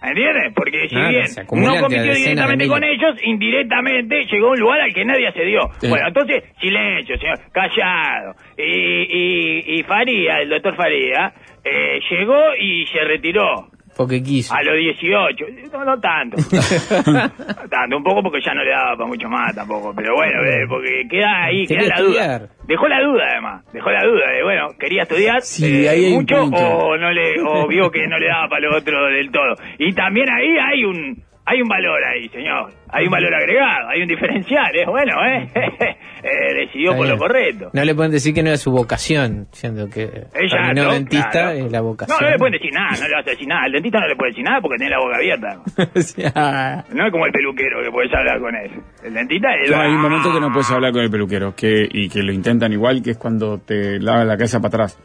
¿Entiendes? 0.02 0.54
Porque 0.56 0.88
si 0.88 0.96
Claro, 0.96 1.10
bien 1.10 1.26
no 1.66 1.82
compitió 1.82 2.14
directamente 2.14 2.68
con 2.70 2.84
ellos, 2.86 3.16
indirectamente 3.22 4.26
llegó 4.32 4.48
a 4.48 4.52
un 4.52 4.60
lugar 4.60 4.80
al 4.80 4.94
que 4.94 5.04
nadie 5.04 5.28
accedió. 5.28 5.60
Sí. 5.80 5.90
Bueno, 5.90 6.08
entonces, 6.08 6.44
silencio, 6.62 7.18
señor, 7.18 7.38
callado. 7.52 8.34
Y, 8.58 8.64
y, 8.64 9.80
y 9.80 9.84
Faría, 9.84 10.38
el 10.40 10.50
doctor 10.50 10.78
Faría, 10.78 11.34
eh, 11.66 12.00
llegó 12.12 12.42
y 12.62 12.86
se 12.88 13.00
retiró. 13.04 13.68
Porque 14.00 14.24
quiso. 14.24 14.56
A 14.56 14.64
los 14.64 14.78
18, 14.78 15.46
no, 15.74 15.84
no 15.84 16.00
tanto. 16.00 16.38
No 17.10 17.68
tanto, 17.70 17.98
un 17.98 18.04
poco 18.04 18.24
porque 18.24 18.40
ya 18.40 18.54
no 18.54 18.64
le 18.64 18.72
daba 18.72 18.96
para 18.96 19.10
mucho 19.10 19.28
más 19.28 19.54
tampoco. 19.54 19.94
Pero 19.94 20.16
bueno, 20.16 20.42
eh, 20.46 20.66
porque 20.70 21.06
queda 21.10 21.44
ahí, 21.44 21.68
queda 21.68 21.84
la 21.84 22.02
duda. 22.02 22.50
Dejó 22.66 22.88
la 22.88 23.02
duda 23.02 23.24
además, 23.30 23.66
dejó 23.74 23.92
la 23.92 24.06
duda 24.06 24.30
de, 24.32 24.44
bueno, 24.44 24.68
quería 24.80 25.04
estudiar 25.04 25.42
Sí, 25.42 25.86
eh, 25.86 25.90
ahí 25.90 26.14
mucho 26.14 26.44
o 26.44 26.96
no 26.96 27.12
le 27.12 27.42
o 27.42 27.68
vio 27.68 27.92
que 27.92 28.08
no 28.08 28.18
le 28.18 28.28
daba 28.28 28.48
para 28.48 28.70
lo 28.70 28.78
otro 28.78 29.06
del 29.08 29.32
todo. 29.32 29.56
Y 29.78 29.92
también 29.92 30.28
ahí 30.32 30.58
hay 30.58 30.86
un 30.86 31.22
hay 31.52 31.62
un 31.62 31.68
valor 31.68 32.00
ahí, 32.06 32.30
señor. 32.30 32.72
Hay 32.92 33.06
un 33.06 33.12
valor 33.12 33.34
agregado, 33.34 33.90
hay 33.90 34.02
un 34.02 34.08
diferencial. 34.08 34.70
Es 34.76 34.86
bueno, 34.88 35.14
¿eh? 35.26 35.48
eh 36.24 36.54
decidió 36.66 36.92
Está 36.92 36.98
por 36.98 37.08
lo 37.08 37.18
correcto. 37.18 37.70
No 37.74 37.84
le 37.84 37.96
pueden 37.96 38.12
decir 38.12 38.34
que 38.34 38.44
no 38.44 38.52
es 38.52 38.62
su 38.62 38.72
vocación, 38.72 39.48
siendo 39.52 39.88
que 39.90 40.04
Ella, 40.34 40.74
¿no? 40.76 40.92
dentista 40.94 41.30
Claro. 41.32 41.52
es 41.52 41.72
la 41.72 41.80
No, 41.80 41.84
vocación. 41.86 42.18
no 42.22 42.30
le 42.30 42.38
pueden 42.38 42.54
decir 42.54 42.72
nada, 42.74 42.90
no 43.02 43.08
le 43.08 43.14
vas 43.16 43.28
a 43.28 43.30
decir 43.32 43.48
nada. 43.48 43.62
Al 43.64 43.72
dentista 43.72 44.00
no 44.00 44.08
le 44.08 44.16
puede 44.16 44.32
decir 44.32 44.44
nada 44.46 44.62
porque 44.62 44.78
tiene 44.78 44.92
la 44.92 45.00
boca 45.00 45.16
abierta. 45.18 45.60
O 45.96 46.02
sea, 46.02 46.86
No 46.94 47.06
es 47.06 47.12
como 47.12 47.26
el 47.26 47.32
peluquero 47.32 47.82
que 47.84 47.92
puedes 47.92 48.14
hablar 48.14 48.40
con 48.40 48.56
él. 48.56 48.72
El 49.04 49.14
dentista 49.14 49.48
es... 49.56 49.72
No, 49.72 49.82
hay 49.82 49.92
un 49.92 50.02
momento 50.02 50.32
que 50.34 50.40
no 50.40 50.52
puedes 50.52 50.70
hablar 50.72 50.92
con 50.92 51.02
el 51.02 51.10
peluquero 51.10 51.54
que 51.56 51.88
y 51.92 52.10
que 52.10 52.22
lo 52.22 52.32
intentan 52.32 52.72
igual, 52.74 53.02
que 53.04 53.12
es 53.12 53.18
cuando 53.18 53.58
te 53.60 54.00
lava 54.00 54.24
la 54.24 54.38
cabeza 54.38 54.60
para 54.60 54.68
atrás. 54.86 54.98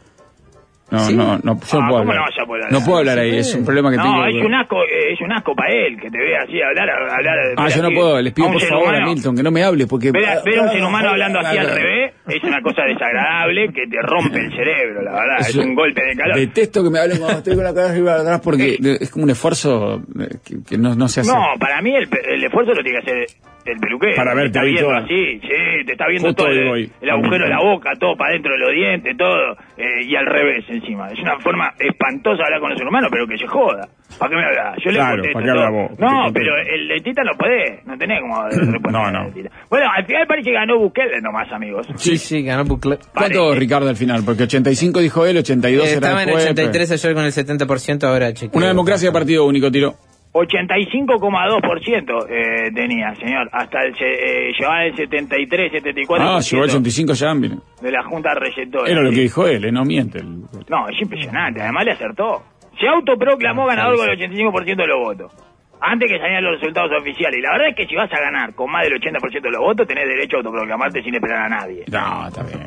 No, 0.91 0.99
¿Sí? 0.99 1.15
no, 1.15 1.39
no, 1.39 1.39
yo 1.39 1.39
Ah, 1.39 1.41
no 1.43 1.59
puedo 1.59 1.81
¿cómo 1.81 1.97
hablar. 1.97 2.15
no 2.15 2.43
a 2.43 2.45
poder 2.45 2.61
No 2.61 2.65
hablar? 2.67 2.85
puedo 2.85 2.97
hablar 2.99 3.17
ahí, 3.19 3.37
es 3.37 3.55
un 3.55 3.65
problema 3.65 3.89
que 3.89 3.97
tengo. 3.97 4.15
No, 4.17 4.27
es 4.27 4.35
un 4.45 4.53
asco, 4.53 4.77
es 4.83 5.19
un 5.19 5.31
asco 5.31 5.55
para 5.55 5.73
él 5.73 5.99
que 5.99 6.11
te 6.11 6.17
vea 6.19 6.41
así 6.43 6.61
hablar, 6.61 6.87
hablar. 6.91 7.37
Ah, 7.57 7.69
yo 7.69 7.81
no 7.81 7.89
puedo, 7.91 8.21
les 8.21 8.33
pido 8.33 8.51
por 8.51 8.61
favor 8.61 8.95
a. 8.95 9.03
Milton 9.05 9.35
que 9.35 9.41
no 9.41 9.49
me 9.49 9.63
hable 9.63 9.87
porque... 9.87 10.11
Ver 10.11 10.25
a, 10.25 10.43
ver 10.43 10.59
a 10.59 10.61
un 10.63 10.69
ser 10.69 10.83
humano 10.83 11.09
hablando 11.09 11.39
así 11.39 11.57
al 11.57 11.67
revés 11.73 12.13
es 12.27 12.43
una 12.43 12.61
cosa 12.61 12.83
desagradable 12.83 13.67
que 13.73 13.87
te 13.87 13.97
rompe 14.01 14.39
el 14.39 14.51
cerebro, 14.51 15.01
la 15.01 15.11
verdad. 15.13 15.39
Es 15.39 15.55
un 15.55 15.73
golpe 15.73 16.03
de 16.03 16.15
calor. 16.15 16.37
Detesto 16.37 16.83
que 16.83 16.89
me 16.91 16.99
hablen 16.99 17.17
cuando 17.17 17.37
estoy 17.39 17.55
con 17.55 17.63
la 17.63 17.73
cabeza 17.73 17.91
arriba 17.93 18.15
atrás 18.15 18.41
porque 18.43 18.77
es 18.79 19.09
como 19.09 19.23
un 19.23 19.31
esfuerzo 19.31 19.95
eh, 20.19 20.37
que, 20.45 20.63
que 20.69 20.77
no, 20.77 20.93
no 20.95 21.07
se 21.07 21.21
hace. 21.21 21.31
No, 21.31 21.43
para 21.59 21.81
mí 21.81 21.95
el, 21.95 22.07
el 22.29 22.43
esfuerzo 22.43 22.73
lo 22.73 22.83
tiene 22.83 22.99
que 23.01 23.11
hacer 23.11 23.27
el 23.65 23.79
peluquero. 23.79 24.15
Para 24.15 24.31
Te 24.31 24.37
verte 24.37 24.59
ahí 24.59 24.71
viendo 24.71 24.87
toda. 24.89 24.99
así, 24.99 25.39
sí, 25.41 25.85
te 25.85 25.91
está 25.93 26.07
viendo 26.07 26.27
Justo 26.29 26.43
todo 26.43 26.53
el, 26.53 26.91
el 27.01 27.09
agujero 27.09 27.43
de 27.45 27.49
la 27.49 27.59
boca, 27.59 27.91
todo 27.99 28.15
para 28.15 28.31
adentro 28.31 28.53
de 28.53 28.59
los 28.59 28.71
dientes, 28.71 29.17
todo, 29.17 29.53
eh, 29.77 30.03
y 30.05 30.15
al 30.15 30.25
revés 30.25 30.63
encima. 30.69 31.09
Es 31.09 31.19
una 31.19 31.39
forma 31.39 31.73
espantosa 31.79 32.37
de 32.37 32.43
hablar 32.45 32.59
con 32.61 32.71
el 32.71 32.77
ser 32.77 32.87
humano, 32.87 33.07
pero 33.11 33.27
que 33.27 33.37
se 33.37 33.47
joda. 33.47 33.87
¿Para 34.19 34.29
qué 34.29 34.35
me 34.37 34.45
hablas? 34.45 34.77
Yo 34.83 34.91
le 34.91 34.97
Claro, 34.97 35.15
contesto 35.23 35.33
¿para 35.33 35.45
qué 35.69 35.71
vos? 35.71 35.99
No, 35.99 36.33
pero 36.33 36.57
el 36.57 36.87
dentista 36.87 37.23
no 37.23 37.31
puede, 37.37 37.79
no 37.85 37.97
tenés 37.97 38.21
como 38.21 38.43
No, 38.91 39.11
no. 39.11 39.29
Bueno, 39.69 39.87
al 39.93 40.05
final 40.05 40.27
parece 40.27 40.49
que 40.49 40.53
ganó 40.53 40.77
Bukele 40.79 41.21
nomás, 41.21 41.51
amigos. 41.51 41.87
sí, 41.95 42.17
sí, 42.17 42.43
ganó 42.43 42.63
Bucle. 42.65 42.97
¿Cuánto 43.13 43.47
Vale. 43.49 43.59
Ricardo 43.59 43.89
al 43.89 43.95
final? 43.95 44.21
Porque 44.25 44.43
85 44.43 44.99
dijo 45.01 45.25
él, 45.25 45.37
82 45.37 45.85
Eh, 45.85 45.89
era 45.89 45.95
estaba 45.95 46.21
en 46.21 46.27
después, 46.27 46.43
83 46.45 46.91
ayer 46.91 47.13
con 47.13 47.25
el 47.25 47.31
70%, 47.31 48.03
ahora 48.03 48.33
chequeo. 48.33 48.57
Una 48.57 48.67
democracia 48.67 49.09
de 49.09 49.13
partido 49.13 49.45
único, 49.45 49.71
tiro. 49.71 49.95
85,2% 50.35 52.27
eh, 52.29 52.71
tenía, 52.73 53.15
señor. 53.15 53.49
Hasta 53.51 53.79
el, 53.83 53.93
eh, 53.99 54.51
llevaba 54.57 54.83
el 54.85 54.95
73, 54.95 55.71
74% 55.71 56.17
Ah, 56.19 56.39
llegó 56.39 56.63
al 56.63 56.69
85 56.69 57.13
ya, 57.13 57.33
mire. 57.33 57.55
de 57.81 57.91
la 57.91 58.03
Junta 58.03 58.33
Receptora. 58.35 58.89
Era 58.91 59.01
lo 59.01 59.09
que 59.11 59.21
dijo 59.21 59.47
él, 59.47 59.65
eh, 59.65 59.71
no 59.71 59.83
miente. 59.85 60.19
el- 60.19 60.41
No, 60.69 60.87
es 60.89 61.01
impresionante. 61.01 61.61
Además 61.61 61.85
le 61.85 61.91
acertó. 61.91 62.43
Se 62.79 62.87
autoproclamó 62.87 63.63
Ah, 63.63 63.75
ganador 63.75 63.97
con 63.97 64.09
el 64.09 64.17
85% 64.19 64.81
de 64.83 64.87
los 64.87 64.99
votos. 64.99 65.31
Antes 65.81 66.09
que 66.09 66.17
salieran 66.17 66.43
los 66.45 66.59
resultados 66.59 66.89
oficiales. 66.99 67.37
Y 67.37 67.41
la 67.41 67.51
verdad 67.51 67.67
es 67.69 67.75
que 67.75 67.85
si 67.85 67.95
vas 67.95 68.11
a 68.11 68.19
ganar 68.19 68.55
con 68.55 68.71
más 68.71 68.83
del 68.83 68.93
80% 68.93 69.41
de 69.49 69.51
los 69.51 69.59
votos, 69.61 69.85
tenés 69.87 70.07
derecho 70.07 70.37
a 70.37 70.39
autoproclamarte 70.39 71.03
sin 71.03 71.13
esperar 71.15 71.43
a 71.43 71.49
nadie. 71.49 71.83
No, 71.91 72.27
está 72.27 72.43
bien. 72.43 72.65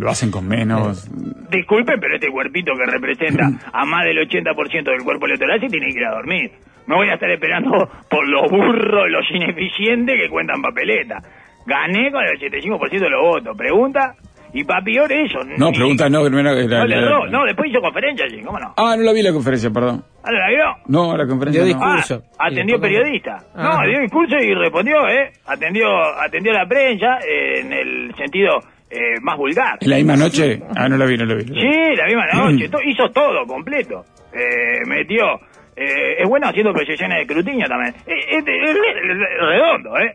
lo 0.00 0.10
hacen 0.10 0.30
con 0.30 0.46
menos. 0.46 1.08
Disculpen, 1.50 1.98
pero 1.98 2.14
este 2.14 2.28
cuerpito 2.30 2.72
que 2.76 2.86
representa 2.90 3.48
a 3.72 3.84
más 3.86 4.04
del 4.04 4.18
80% 4.18 4.90
del 4.90 5.02
cuerpo 5.02 5.26
electoral 5.26 5.58
se 5.60 5.66
tiene 5.68 5.88
que 5.92 5.98
ir 5.98 6.04
a 6.06 6.12
dormir. 6.12 6.50
No 6.86 6.96
voy 6.96 7.08
a 7.08 7.14
estar 7.14 7.30
esperando 7.30 7.70
por 8.08 8.28
los 8.28 8.50
burros, 8.50 9.08
los 9.10 9.30
ineficientes 9.30 10.16
que 10.20 10.28
cuentan 10.28 10.60
papeleta. 10.62 11.18
Gané 11.66 12.10
con 12.10 12.22
el 12.24 12.38
85% 12.38 12.90
de 13.00 13.10
los 13.10 13.20
votos. 13.22 13.56
Pregunta, 13.56 14.14
y 14.52 14.64
para 14.64 14.82
peor 14.82 15.12
eso. 15.12 15.38
No, 15.56 15.70
ni- 15.70 15.76
pregunta 15.76 16.08
no, 16.08 16.24
que 16.24 16.30
no 16.30 16.40
era. 16.40 16.52
era- 16.52 16.78
No, 16.80 16.86
le 16.86 16.96
era- 16.96 17.06
erró. 17.06 17.26
no, 17.28 17.44
después 17.44 17.70
hizo 17.70 17.80
conferencia 17.80 18.24
allí, 18.24 18.40
¿cómo 18.42 18.58
no? 18.58 18.74
Ah, 18.76 18.96
no 18.96 19.02
la 19.04 19.12
vi 19.12 19.22
la 19.22 19.32
conferencia, 19.32 19.70
perdón. 19.70 20.02
¿Ah, 20.24 20.30
no 20.32 20.38
la 20.38 20.48
vio? 20.48 20.64
No, 20.88 21.16
la 21.16 21.26
conferencia. 21.26 21.62
Dio 21.64 21.76
no. 21.76 21.84
Ah, 21.84 21.96
Discurso. 21.96 22.22
atendió 22.38 22.80
periodista. 22.80 23.38
No, 23.54 23.62
Ajá. 23.62 23.86
dio 23.86 24.00
discurso 24.00 24.36
y 24.38 24.54
respondió, 24.54 25.08
¿eh? 25.08 25.30
Atendió, 25.46 25.86
atendió 26.20 26.52
la 26.52 26.66
prensa 26.66 27.18
eh, 27.18 27.60
en 27.60 27.72
el 27.72 28.14
sentido 28.16 28.58
eh, 28.90 29.20
más 29.22 29.36
vulgar. 29.36 29.78
¿En 29.80 29.90
la 29.90 29.96
misma 29.96 30.16
noche? 30.16 30.60
Ah, 30.76 30.88
no 30.88 30.96
la 30.96 31.04
vi, 31.06 31.16
no 31.16 31.24
la 31.24 31.34
vi. 31.36 31.44
Sí, 31.44 31.94
la 31.96 32.06
misma 32.06 32.26
noche, 32.34 32.68
hizo 32.86 33.08
todo 33.10 33.46
completo. 33.46 34.04
Eh, 34.32 34.80
metió. 34.86 35.38
Eh, 35.80 36.16
es 36.22 36.28
bueno 36.28 36.48
haciendo 36.48 36.72
proyecciones 36.72 37.16
de 37.16 37.22
escrutinio 37.22 37.66
también. 37.68 37.94
Eh, 38.06 38.12
es, 38.30 38.44
es- 38.46 38.70
es 38.70 38.76
redondo, 39.40 39.98
¿eh? 39.98 40.14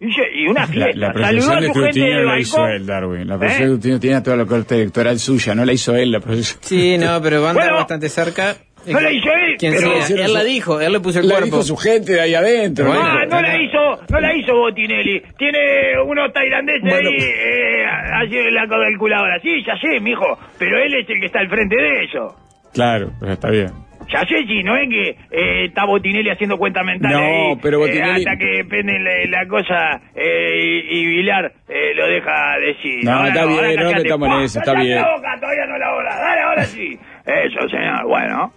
Y, 0.00 0.48
una 0.48 0.62
La, 0.62 0.66
fiesta. 0.66 0.98
la 0.98 1.12
Saludó 1.12 1.46
procesión 1.72 2.06
de 2.08 2.14
del 2.16 2.26
la 2.26 2.38
hizo 2.40 2.66
él, 2.66 2.86
Darwin. 2.86 3.28
La 3.28 3.34
¿Eh? 3.36 3.38
procesión 3.38 3.68
de 3.68 3.74
escrutinio 3.74 4.00
tenía 4.00 4.22
toda 4.22 4.36
la 4.36 4.46
corte 4.46 4.74
electoral 4.74 5.18
suya, 5.20 5.54
no 5.54 5.64
la 5.64 5.72
hizo 5.72 5.94
él 5.94 6.10
la 6.10 6.18
procesión. 6.18 6.58
Sí, 6.62 6.98
no, 6.98 7.20
pero 7.22 7.40
va 7.40 7.48
a 7.48 7.50
andar 7.50 7.64
Bueno. 7.66 7.76
bastante 7.78 8.08
cerca. 8.08 8.56
No 8.84 8.98
la 9.00 9.12
hizo 9.12 9.28
él, 9.32 9.54
¿Quién 9.60 9.74
pero- 9.78 10.02
sea? 10.02 10.24
Él 10.26 10.34
la 10.34 10.42
dijo, 10.42 10.80
él 10.80 10.92
le 10.92 10.98
puso 10.98 11.20
el 11.20 11.28
La 11.28 11.34
cuerpo. 11.34 11.46
dijo 11.46 11.62
su 11.62 11.76
gente 11.76 12.14
de 12.14 12.20
ahí 12.20 12.34
adentro. 12.34 12.86
Bueno, 12.86 13.00
Ah, 13.00 13.24
no 13.30 13.40
la 13.40 13.62
hizo, 13.62 13.78
no 14.10 14.20
la 14.20 14.34
hizo 14.36 14.56
Botinelli. 14.56 15.22
Tiene 15.38 15.58
unos 16.04 16.32
tailandeses 16.32 16.82
Bueno. 16.82 17.08
ahí, 17.10 17.16
eh, 17.22 17.84
así 17.86 18.36
en 18.38 18.54
la 18.56 18.66
calculadora. 18.66 19.38
Sí, 19.40 19.62
ya 19.64 19.76
sé, 19.76 20.00
mijo, 20.00 20.36
pero 20.58 20.78
él 20.82 20.94
es 20.94 21.08
el 21.08 21.20
que 21.20 21.26
está 21.26 21.38
al 21.38 21.48
frente 21.48 21.76
de 21.76 22.04
eso. 22.06 22.34
Claro, 22.74 23.12
pero 23.20 23.32
está 23.34 23.50
bien. 23.50 23.68
Ya 24.08 24.20
sé, 24.26 24.44
sí, 24.46 24.62
no 24.62 24.76
es 24.76 24.88
que 24.88 25.08
eh, 25.30 25.64
está 25.66 25.84
Botinelli 25.86 26.30
haciendo 26.30 26.58
cuenta 26.58 26.82
mental 26.82 27.12
No, 27.12 27.18
ahí, 27.18 27.56
pero 27.62 27.84
eh, 27.84 27.90
Botinelli- 27.90 28.16
hasta 28.18 28.36
que 28.36 28.64
prende 28.68 28.98
la, 28.98 29.40
la 29.42 29.48
cosa 29.48 30.00
eh, 30.14 30.82
y, 30.90 30.98
y 30.98 31.06
Vilar 31.06 31.52
eh, 31.68 31.94
lo 31.94 32.06
deja 32.06 32.58
decir. 32.58 33.04
No, 33.04 33.12
Ahora 33.12 33.28
está 33.28 33.46
bien, 33.46 33.58
ahora 33.58 33.70
no 33.72 33.76
callate. 33.82 34.02
metamos 34.02 34.28
en 34.28 34.34
eso, 34.44 34.58
está 34.58 34.72
¡Callate 34.72 34.86
bien. 34.88 35.00
la 35.02 35.16
boca, 35.16 35.36
todavía 35.40 35.66
no 35.66 35.78
la 35.78 35.94
hora. 35.94 36.16
Dale, 36.16 36.40
ahora 36.42 36.64
sí. 36.64 36.98
Eso, 37.26 37.68
señor, 37.68 38.06
bueno. 38.06 38.52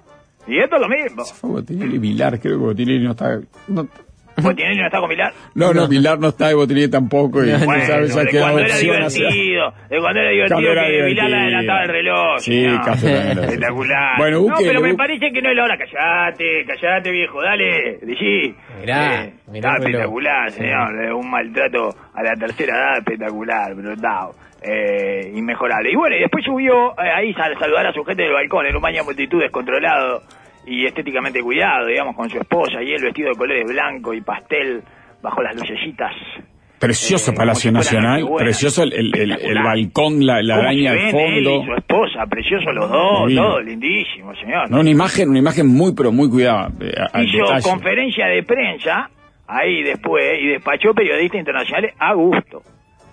Y 0.47 0.59
esto 0.59 0.75
es 0.75 0.81
lo 0.81 0.89
mismo. 0.89 1.25
Fue 1.25 1.49
Botinelli 1.49 1.97
Vilar, 1.97 2.39
creo 2.39 2.57
que 2.59 2.65
Botinelli 2.65 3.03
no 3.05 3.11
está. 3.11 3.39
No, 3.67 3.87
Botinelli 4.37 4.79
no 4.79 4.85
está 4.85 4.99
con 4.99 5.09
Vilar. 5.09 5.33
no, 5.53 5.73
no, 5.73 5.87
Vilar 5.87 6.19
no 6.19 6.27
está 6.29 6.51
y 6.51 6.55
Botinelli 6.55 6.89
tampoco. 6.89 7.43
Y 7.43 7.51
Bueno, 7.51 7.65
no 7.77 7.85
sabes, 7.85 8.15
de 8.15 8.39
cuando 8.39 8.59
era 8.59 8.75
divertido, 8.77 9.73
de 9.89 9.99
cuando 9.99 10.19
era 10.19 10.29
divertido 10.29 10.55
Cuando 10.55 10.71
era 10.71 10.83
que 10.85 10.91
divertido. 10.91 11.25
adelantaba 11.37 11.83
el 11.83 11.89
reloj. 11.89 12.39
Sí, 12.39 12.51
señor. 12.61 12.85
casi. 12.85 13.07
Espectacular. 13.07 14.17
Bueno, 14.17 14.37
no, 14.37 14.43
Bukele, 14.43 14.67
pero 14.67 14.81
me 14.81 14.95
parece 14.95 15.31
que 15.31 15.41
no 15.41 15.49
es 15.49 15.55
la 15.55 15.63
hora. 15.63 15.77
Callate, 15.77 16.65
callate, 16.65 17.11
viejo, 17.11 17.41
dale, 17.41 17.97
decí. 18.01 18.55
Mirá, 18.81 19.23
Eh, 19.25 19.33
mirá 19.51 19.69
está 19.75 19.83
espectacular, 19.85 20.51
señor. 20.51 21.03
eh, 21.05 21.13
Un 21.13 21.29
maltrato 21.29 21.89
a 22.13 22.23
la 22.23 22.33
tercera 22.35 22.73
edad 22.75 22.97
espectacular, 22.99 23.73
brutal. 23.75 24.29
Eh, 24.61 25.31
inmejorable. 25.35 25.91
Y 25.91 25.95
bueno, 25.95 26.15
y 26.15 26.19
después 26.21 26.43
subió 26.43 26.91
eh, 26.93 27.09
ahí 27.15 27.31
a 27.37 27.59
saludar 27.59 27.85
a 27.85 27.93
su 27.93 28.03
gente 28.03 28.23
del 28.23 28.33
balcón 28.33 28.65
en 28.65 28.75
un 28.75 28.81
baño 28.81 29.03
multitud 29.03 29.39
descontrolado 29.39 30.23
y 30.67 30.85
estéticamente 30.85 31.41
cuidado, 31.41 31.87
digamos, 31.87 32.15
con 32.15 32.29
su 32.29 32.37
esposa 32.37 32.81
y 32.81 32.91
él 32.93 33.01
vestido 33.03 33.29
de 33.29 33.35
colores 33.35 33.65
blanco 33.67 34.13
y 34.13 34.21
pastel 34.21 34.81
bajo 35.21 35.41
las 35.41 35.55
lucecitas 35.55 36.11
Precioso 36.79 37.31
Eh, 37.31 37.35
Palacio 37.35 37.71
Nacional, 37.71 38.27
precioso 38.37 38.83
el, 38.83 38.91
el, 38.93 39.31
el- 39.31 39.63
balcón, 39.63 40.25
la, 40.25 40.41
la 40.43 40.55
¿Cómo 40.55 40.67
araña 40.67 40.91
al 40.91 40.97
él 40.97 41.05
y 41.07 41.09
su 41.09 41.17
fondo. 41.61 41.75
esposa, 41.77 42.25
preciosos 42.29 42.73
los 42.75 42.89
dos, 42.91 43.27
Divino. 43.27 43.43
todo 43.43 43.61
lindísimo, 43.61 44.35
señor. 44.35 44.69
No, 44.69 44.81
una 44.81 44.89
imagen, 44.89 45.29
una 45.29 45.39
imagen 45.39 45.67
muy, 45.67 45.93
pero 45.95 46.11
muy 46.11 46.29
cuidada. 46.29 46.69
eh, 46.81 46.91
a- 47.13 47.23
Hizo 47.23 47.37
detalle. 47.37 47.61
conferencia 47.63 48.27
de 48.27 48.43
prensa 48.43 49.09
ahí 49.47 49.83
después 49.83 50.37
y 50.41 50.47
despachó 50.47 50.93
periodistas 50.93 51.39
internacionales 51.39 51.93
a 51.97 52.13
gusto, 52.13 52.61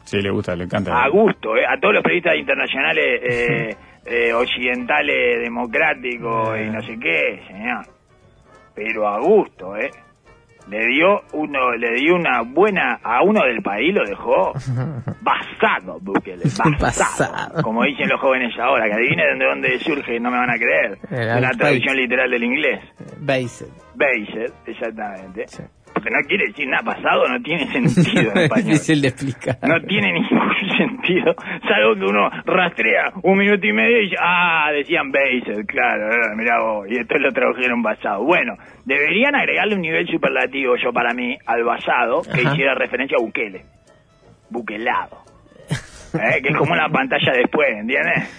Sí, 0.04 0.20
le 0.20 0.30
gusta, 0.30 0.56
le 0.56 0.64
encanta. 0.64 1.00
a 1.00 1.08
gusto, 1.08 1.56
eh, 1.56 1.64
a 1.64 1.78
todos 1.78 1.94
los 1.94 2.02
periodistas 2.02 2.36
internacionales 2.36 3.20
eh, 3.22 3.76
eh, 4.04 4.32
occidentales, 4.32 5.40
democráticos 5.42 6.58
y 6.60 6.70
no 6.70 6.82
sé 6.82 6.98
qué, 6.98 7.42
señor. 7.46 7.86
Pero 8.74 9.06
a 9.06 9.20
gusto, 9.20 9.76
¿eh? 9.76 9.90
Le 10.68 10.86
dio 10.86 11.22
uno, 11.32 11.72
le 11.72 11.92
dio 11.96 12.14
una 12.14 12.42
buena 12.42 13.00
a 13.02 13.22
uno 13.24 13.44
del 13.44 13.60
país, 13.62 13.92
lo 13.92 14.04
dejó 14.04 14.52
basado, 15.20 15.98
Bukele, 16.00 16.44
basado. 16.80 17.62
Como 17.62 17.82
dicen 17.84 18.08
los 18.08 18.20
jóvenes 18.20 18.56
ahora, 18.58 18.86
que 18.86 18.92
adivinen 18.92 19.38
de 19.38 19.44
dónde 19.44 19.78
surge, 19.80 20.20
no 20.20 20.30
me 20.30 20.38
van 20.38 20.50
a 20.50 20.54
creer. 20.54 20.98
De 21.10 21.40
la 21.40 21.50
traducción 21.50 21.96
literal 21.96 22.30
del 22.30 22.44
inglés. 22.44 22.80
Based. 23.18 23.68
Based, 23.94 24.52
exactamente. 24.66 25.48
Sí. 25.48 25.62
Porque 25.92 26.10
no 26.10 26.18
quiere 26.26 26.46
decir 26.46 26.68
nada 26.68 26.82
pasado, 26.82 27.28
no 27.28 27.40
tiene 27.42 27.66
sentido 27.70 28.32
en 28.34 28.38
es 28.56 28.64
difícil 28.64 29.02
de 29.02 29.08
explicar. 29.08 29.58
No 29.62 29.80
tiene 29.82 30.12
ningún 30.12 30.52
sentido, 30.78 31.34
salvo 31.68 31.94
que 31.94 32.04
uno 32.04 32.30
rastrea 32.46 33.12
un 33.22 33.38
minuto 33.38 33.66
y 33.66 33.72
medio 33.72 33.98
y 34.00 34.04
dice, 34.04 34.16
ah, 34.20 34.70
decían 34.72 35.10
based, 35.12 35.66
claro, 35.66 36.10
eh, 36.10 36.36
mirá 36.36 36.60
vos, 36.60 36.86
y 36.90 36.96
esto 36.96 37.18
lo 37.18 37.30
tradujeron 37.32 37.82
basado. 37.82 38.24
Bueno, 38.24 38.54
deberían 38.84 39.34
agregarle 39.34 39.74
un 39.74 39.82
nivel 39.82 40.06
superlativo, 40.08 40.74
yo 40.76 40.92
para 40.92 41.12
mí, 41.14 41.36
al 41.46 41.62
basado, 41.64 42.22
que 42.22 42.40
Ajá. 42.40 42.52
hiciera 42.52 42.74
referencia 42.74 43.16
a 43.18 43.22
Bukele. 43.22 43.62
Buquelado. 44.50 45.18
Eh, 46.14 46.42
Que 46.42 46.48
es 46.50 46.56
como 46.56 46.72
una 46.74 46.88
pantalla 46.88 47.32
después, 47.32 47.68
¿entiendes? 47.70 48.38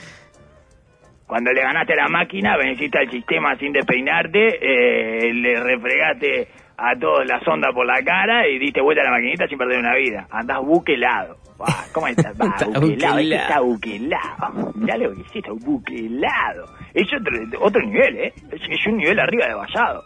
Cuando 1.26 1.52
le 1.52 1.62
ganaste 1.62 1.94
a 1.94 2.04
la 2.04 2.08
máquina, 2.08 2.56
venciste 2.58 3.00
al 3.00 3.10
sistema 3.10 3.56
sin 3.56 3.72
despeinarte, 3.74 4.58
eh, 4.62 5.34
le 5.34 5.60
refregaste 5.64 6.48
a 6.78 6.98
todos 7.00 7.26
la 7.26 7.40
sonda 7.42 7.72
por 7.74 7.86
la 7.86 8.04
cara 8.04 8.48
y 8.48 8.60
diste 8.60 8.82
vuelta 8.82 9.02
a 9.02 9.06
la 9.06 9.12
maquinita 9.12 9.48
sin 9.48 9.58
perder 9.58 9.80
una 9.80 9.96
vida. 9.96 10.28
Andás 10.32 10.60
buquelado. 10.62 11.38
Buah, 11.58 11.92
¿Cómo 11.94 12.08
estás? 12.08 12.34
Va, 12.42 12.48
Está 12.48 12.68
buquelado, 12.80 13.20
este 13.20 13.36
está 13.36 13.60
buquelado. 13.60 14.72
Mirá 14.76 14.98
lo 14.98 15.14
que 15.14 15.22
hiciste, 15.22 15.52
buquelado. 15.52 16.66
Es 16.94 17.08
otro, 17.14 17.66
otro 17.66 17.82
nivel, 17.82 18.18
¿eh? 18.18 18.34
Es, 18.52 18.62
es 18.70 18.88
un 18.88 18.98
nivel 18.98 19.20
arriba 19.20 19.48
de 19.48 19.54
basado. 19.54 20.04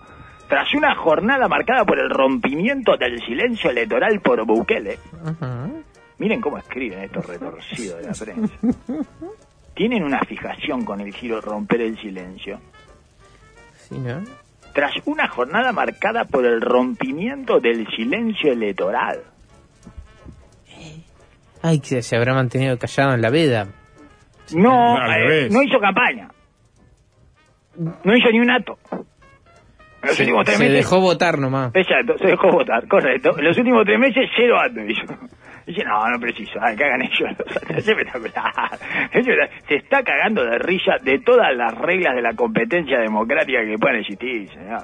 Tras 0.47 0.73
una 0.73 0.95
jornada 0.95 1.47
marcada 1.47 1.83
por 1.83 1.99
el 1.99 2.09
rompimiento 2.09 2.95
del 2.95 3.19
silencio 3.21 3.69
electoral 3.69 4.21
por 4.21 4.45
Bukele, 4.45 4.97
miren 6.19 6.39
cómo 6.39 6.57
escriben 6.57 6.99
estos 7.03 7.25
retorcidos 7.25 7.97
de 7.97 8.03
la 8.07 8.13
prensa. 8.13 8.53
Tienen 9.75 10.03
una 10.03 10.19
fijación 10.21 10.85
con 10.85 11.01
el 11.01 11.13
giro 11.13 11.41
romper 11.41 11.81
el 11.81 11.97
silencio. 11.99 12.59
Sí, 13.75 13.99
¿no? 13.99 14.23
Tras 14.77 14.91
una 15.05 15.27
jornada 15.27 15.71
marcada 15.71 16.25
por 16.25 16.45
el 16.45 16.61
rompimiento 16.61 17.59
del 17.59 17.87
silencio 17.95 18.53
electoral. 18.53 19.23
Ay, 21.63 21.79
que 21.79 22.03
se 22.03 22.15
habrá 22.15 22.35
mantenido 22.35 22.77
callado 22.77 23.15
en 23.15 23.23
la 23.23 23.31
veda. 23.31 23.65
No, 24.53 24.95
eh, 25.11 25.49
no 25.49 25.63
hizo 25.63 25.79
campaña. 25.79 26.29
No 27.75 28.15
hizo 28.15 28.29
ni 28.31 28.39
un 28.39 28.51
acto. 28.51 28.77
En 28.91 30.09
los 30.09 30.15
Se, 30.15 30.21
últimos 30.23 30.45
tres 30.45 30.57
se 30.57 30.63
meses. 30.65 30.77
dejó 30.77 31.01
votar 31.01 31.39
nomás. 31.39 31.71
Exacto, 31.73 32.15
se 32.19 32.27
dejó 32.27 32.51
votar, 32.51 32.87
correcto. 32.87 33.35
En 33.35 33.45
los 33.45 33.57
últimos 33.57 33.83
tres 33.83 33.97
meses, 33.99 34.29
cero 34.37 34.59
actos 34.59 34.83
hizo. 34.87 35.13
Dice, 35.67 35.83
no, 35.83 36.09
no 36.09 36.17
preciso, 36.17 36.57
ay, 36.61 36.77
que 36.77 36.85
hagan 36.85 37.01
ellos. 37.01 37.29
Es 37.75 37.85
espectacular. 37.85 38.79
Se 39.67 39.75
está 39.75 40.01
cagando 40.01 40.45
de 40.45 40.57
risa 40.59 40.93
de 41.03 41.19
todas 41.19 41.53
las 41.53 41.75
reglas 41.75 42.15
de 42.15 42.21
la 42.21 42.33
competencia 42.33 42.99
democrática 42.99 43.65
que 43.65 43.75
puedan 43.77 43.97
existir, 43.97 44.47
señor. 44.47 44.83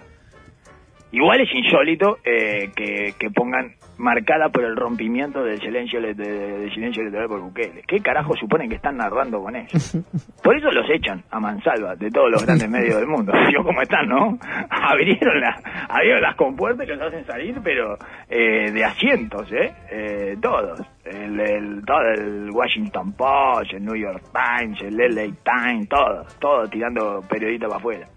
Igual 1.14 1.40
es 1.40 1.56
insólito 1.56 2.18
eh, 2.26 2.70
que, 2.76 3.14
que 3.18 3.30
pongan 3.30 3.76
marcada 3.98 4.50
por 4.50 4.64
el 4.64 4.76
rompimiento 4.76 5.44
del 5.44 5.60
silencio, 5.60 6.02
de- 6.02 6.14
de- 6.14 6.60
del 6.60 6.74
silencio 6.74 7.02
electoral 7.02 7.28
por 7.28 7.42
Bukele. 7.42 7.84
¿Qué 7.88 8.00
carajo 8.00 8.36
suponen 8.36 8.70
que 8.70 8.76
están 8.76 8.98
narrando 8.98 9.42
con 9.42 9.56
ellos? 9.56 9.98
Por 10.44 10.58
eso 10.58 10.72
los 10.72 10.90
echan 10.90 11.24
a 11.32 11.40
mansalva 11.40 11.96
de 11.96 12.10
todos 12.10 12.30
los 12.32 12.46
grandes 12.46 12.70
medios 12.70 12.96
del 12.98 13.08
mundo. 13.08 13.32
Yo 13.54 13.64
como 13.64 13.82
están, 13.82 14.08
¿no? 14.08 14.38
Abrieron, 14.70 15.40
la, 15.40 15.58
abrieron 15.90 16.22
las 16.22 16.36
compuertas 16.36 16.88
y 16.88 16.92
los 16.92 17.02
hacen 17.02 17.26
salir, 17.26 17.56
pero 17.64 17.98
eh, 18.30 18.72
de 18.72 18.84
asientos, 18.84 19.52
¿eh? 19.52 19.74
eh 19.92 20.38
todos. 20.42 20.82
El, 21.06 21.40
el, 21.40 21.86
todo 21.86 22.02
el 22.16 22.50
Washington 22.52 23.14
Post, 23.14 23.74
el 23.74 23.86
New 23.86 23.96
York 23.96 24.24
Times, 24.34 24.82
el 24.82 24.96
LA 24.98 25.34
Times, 25.44 25.90
todo, 25.90 26.26
todo 26.40 26.68
tirando 26.68 27.22
periodistas 27.30 27.68
para 27.70 27.80
afuera. 27.80 28.08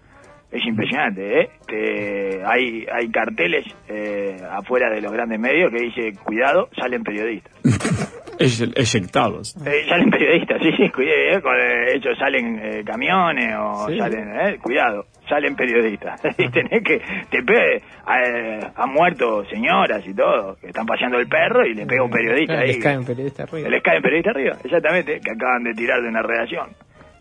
Es 0.57 0.65
impresionante, 0.65 1.41
¿eh? 1.41 1.49
Que 1.67 2.41
hay, 2.45 2.85
hay 2.91 3.09
carteles 3.11 3.65
eh, 3.87 4.37
afuera 4.51 4.89
de 4.89 5.01
los 5.01 5.11
grandes 5.11 5.39
medios 5.39 5.71
que 5.71 5.83
dice, 5.83 6.13
cuidado, 6.23 6.69
salen 6.75 7.03
periodistas. 7.03 7.53
Ey- 8.39 8.71
Eyectados. 8.75 9.55
Eh, 9.65 9.85
salen 9.89 10.09
periodistas, 10.11 10.61
sí, 10.61 10.69
sí, 10.77 10.89
cuidado, 10.91 11.17
eh, 11.37 11.41
con, 11.41 11.55
eh, 11.55 11.93
ellos 11.95 12.17
salen 12.19 12.59
eh, 12.61 12.83
camiones 12.85 13.55
o 13.59 13.87
Sí. 13.89 13.97
salen, 13.97 14.29
eh, 14.39 14.57
cuidado, 14.61 15.05
salen 15.27 15.55
periodistas. 15.55 16.21
Y 16.37 16.49
tenés 16.49 16.83
que, 16.83 17.01
te 17.31 17.41
pe- 17.43 17.77
eh, 17.77 18.59
han 18.75 18.89
muerto 18.93 19.43
señoras 19.45 20.05
y 20.07 20.13
todo, 20.13 20.55
que 20.61 20.67
están 20.67 20.85
paseando 20.85 21.17
el 21.19 21.27
perro 21.27 21.65
y 21.65 21.73
le 21.73 21.85
pega 21.87 22.03
un 22.03 22.11
periodista 22.11 22.59
ahí. 22.59 22.67
Les 22.67 22.77
cae 22.83 22.97
un 22.97 23.05
periodista 23.05 23.43
arriba. 23.43 23.69
Les 23.69 23.81
cae 23.83 23.97
un 23.97 24.03
periodista 24.03 24.29
arriba, 24.31 24.55
exactamente, 24.63 25.19
que 25.19 25.31
acaban 25.31 25.63
de 25.63 25.73
tirar 25.73 26.01
de 26.01 26.07
una 26.09 26.21
redacción. 26.21 26.67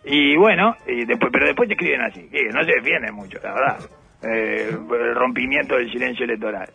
Y 0.07 0.37
bueno, 0.37 0.77
y 0.87 1.05
después, 1.05 1.31
pero 1.33 1.47
después 1.47 1.69
te 1.69 1.75
escriben 1.75 2.01
así, 2.03 2.29
que 2.31 2.45
no 2.53 2.62
se 2.64 2.73
defienden 2.77 3.14
mucho, 3.14 3.38
la 3.42 3.53
verdad. 3.55 3.79
Eh, 4.23 4.69
el 4.71 5.14
rompimiento 5.14 5.77
del 5.77 5.90
silencio 5.90 6.25
electoral. 6.25 6.69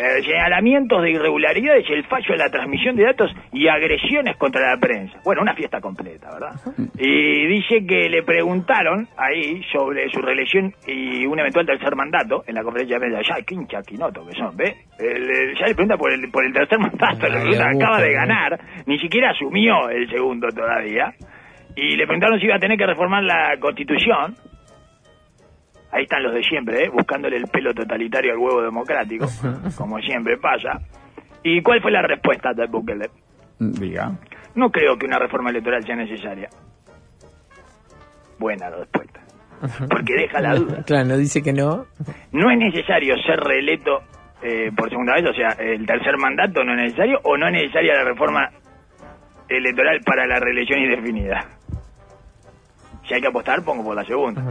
Eh, 0.00 0.22
señalamientos 0.22 1.02
de 1.02 1.10
irregularidades, 1.10 1.84
el 1.90 2.04
fallo 2.04 2.32
en 2.32 2.38
la 2.38 2.48
transmisión 2.50 2.94
de 2.94 3.02
datos 3.02 3.34
y 3.52 3.66
agresiones 3.66 4.36
contra 4.36 4.72
la 4.72 4.80
prensa. 4.80 5.18
Bueno, 5.24 5.42
una 5.42 5.54
fiesta 5.54 5.80
completa, 5.80 6.30
¿verdad? 6.32 6.52
Y 6.96 7.46
dice 7.48 7.84
que 7.84 8.08
le 8.08 8.22
preguntaron 8.22 9.08
ahí 9.16 9.60
sobre 9.72 10.08
su 10.10 10.20
reelección 10.22 10.72
y 10.86 11.26
un 11.26 11.40
eventual 11.40 11.66
tercer 11.66 11.96
mandato 11.96 12.44
en 12.46 12.54
la 12.54 12.62
conferencia 12.62 12.96
de 12.96 13.08
prensa. 13.08 13.22
Ya, 13.38 13.44
qué 13.44 13.54
hinchaquinoto 13.56 14.24
que 14.24 14.34
son, 14.38 14.56
¿ve? 14.56 14.72
El- 15.00 15.28
el- 15.30 15.58
ya 15.58 15.66
le 15.66 15.74
pregunta 15.74 15.96
por 15.96 16.12
el, 16.12 16.30
por 16.30 16.44
el 16.46 16.52
tercer 16.52 16.78
mandato, 16.78 17.26
le 17.28 17.34
Ay, 17.38 17.42
pregunta, 17.42 17.64
Augusto, 17.66 17.84
acaba 17.86 18.00
de 18.00 18.12
ganar, 18.12 18.60
ni 18.86 18.98
siquiera 19.00 19.30
asumió 19.30 19.88
el 19.90 20.08
segundo 20.08 20.46
todavía. 20.50 21.12
Y 21.80 21.94
le 21.94 22.06
preguntaron 22.06 22.40
si 22.40 22.46
iba 22.46 22.56
a 22.56 22.58
tener 22.58 22.76
que 22.76 22.86
reformar 22.86 23.22
la 23.22 23.56
constitución. 23.60 24.34
Ahí 25.92 26.02
están 26.02 26.24
los 26.24 26.34
de 26.34 26.42
siempre, 26.42 26.84
¿eh? 26.84 26.88
buscándole 26.88 27.36
el 27.36 27.44
pelo 27.44 27.72
totalitario 27.72 28.32
al 28.32 28.38
huevo 28.38 28.62
democrático, 28.62 29.26
como 29.78 30.00
siempre 30.00 30.36
pasa. 30.38 30.80
¿Y 31.44 31.62
cuál 31.62 31.80
fue 31.80 31.92
la 31.92 32.02
respuesta 32.02 32.52
de 32.52 32.66
Bukele? 32.66 33.06
Diga. 33.60 34.10
No 34.56 34.70
creo 34.70 34.98
que 34.98 35.06
una 35.06 35.20
reforma 35.20 35.50
electoral 35.50 35.84
sea 35.84 35.94
necesaria. 35.94 36.48
Buena 38.40 38.70
la 38.70 38.78
respuesta. 38.78 39.20
Porque 39.88 40.14
deja 40.14 40.40
la 40.40 40.54
duda. 40.56 40.82
Claro, 40.86 41.06
no 41.06 41.16
dice 41.16 41.42
que 41.42 41.52
no. 41.52 41.86
No 42.32 42.50
es 42.50 42.58
necesario 42.58 43.14
ser 43.24 43.38
reelecto 43.38 44.00
eh, 44.42 44.72
por 44.76 44.90
segunda 44.90 45.14
vez, 45.14 45.26
o 45.30 45.32
sea, 45.32 45.50
el 45.64 45.86
tercer 45.86 46.16
mandato 46.18 46.64
no 46.64 46.72
es 46.72 46.90
necesario, 46.90 47.20
o 47.22 47.36
no 47.36 47.46
es 47.46 47.52
necesaria 47.52 47.94
la 47.94 48.04
reforma 48.04 48.50
electoral 49.48 50.00
para 50.04 50.26
la 50.26 50.40
reelección 50.40 50.80
indefinida. 50.80 51.57
Si 53.08 53.14
hay 53.14 53.20
que 53.20 53.26
apostar, 53.28 53.62
pongo 53.64 53.82
por 53.82 53.96
la 53.96 54.04
segunda. 54.04 54.42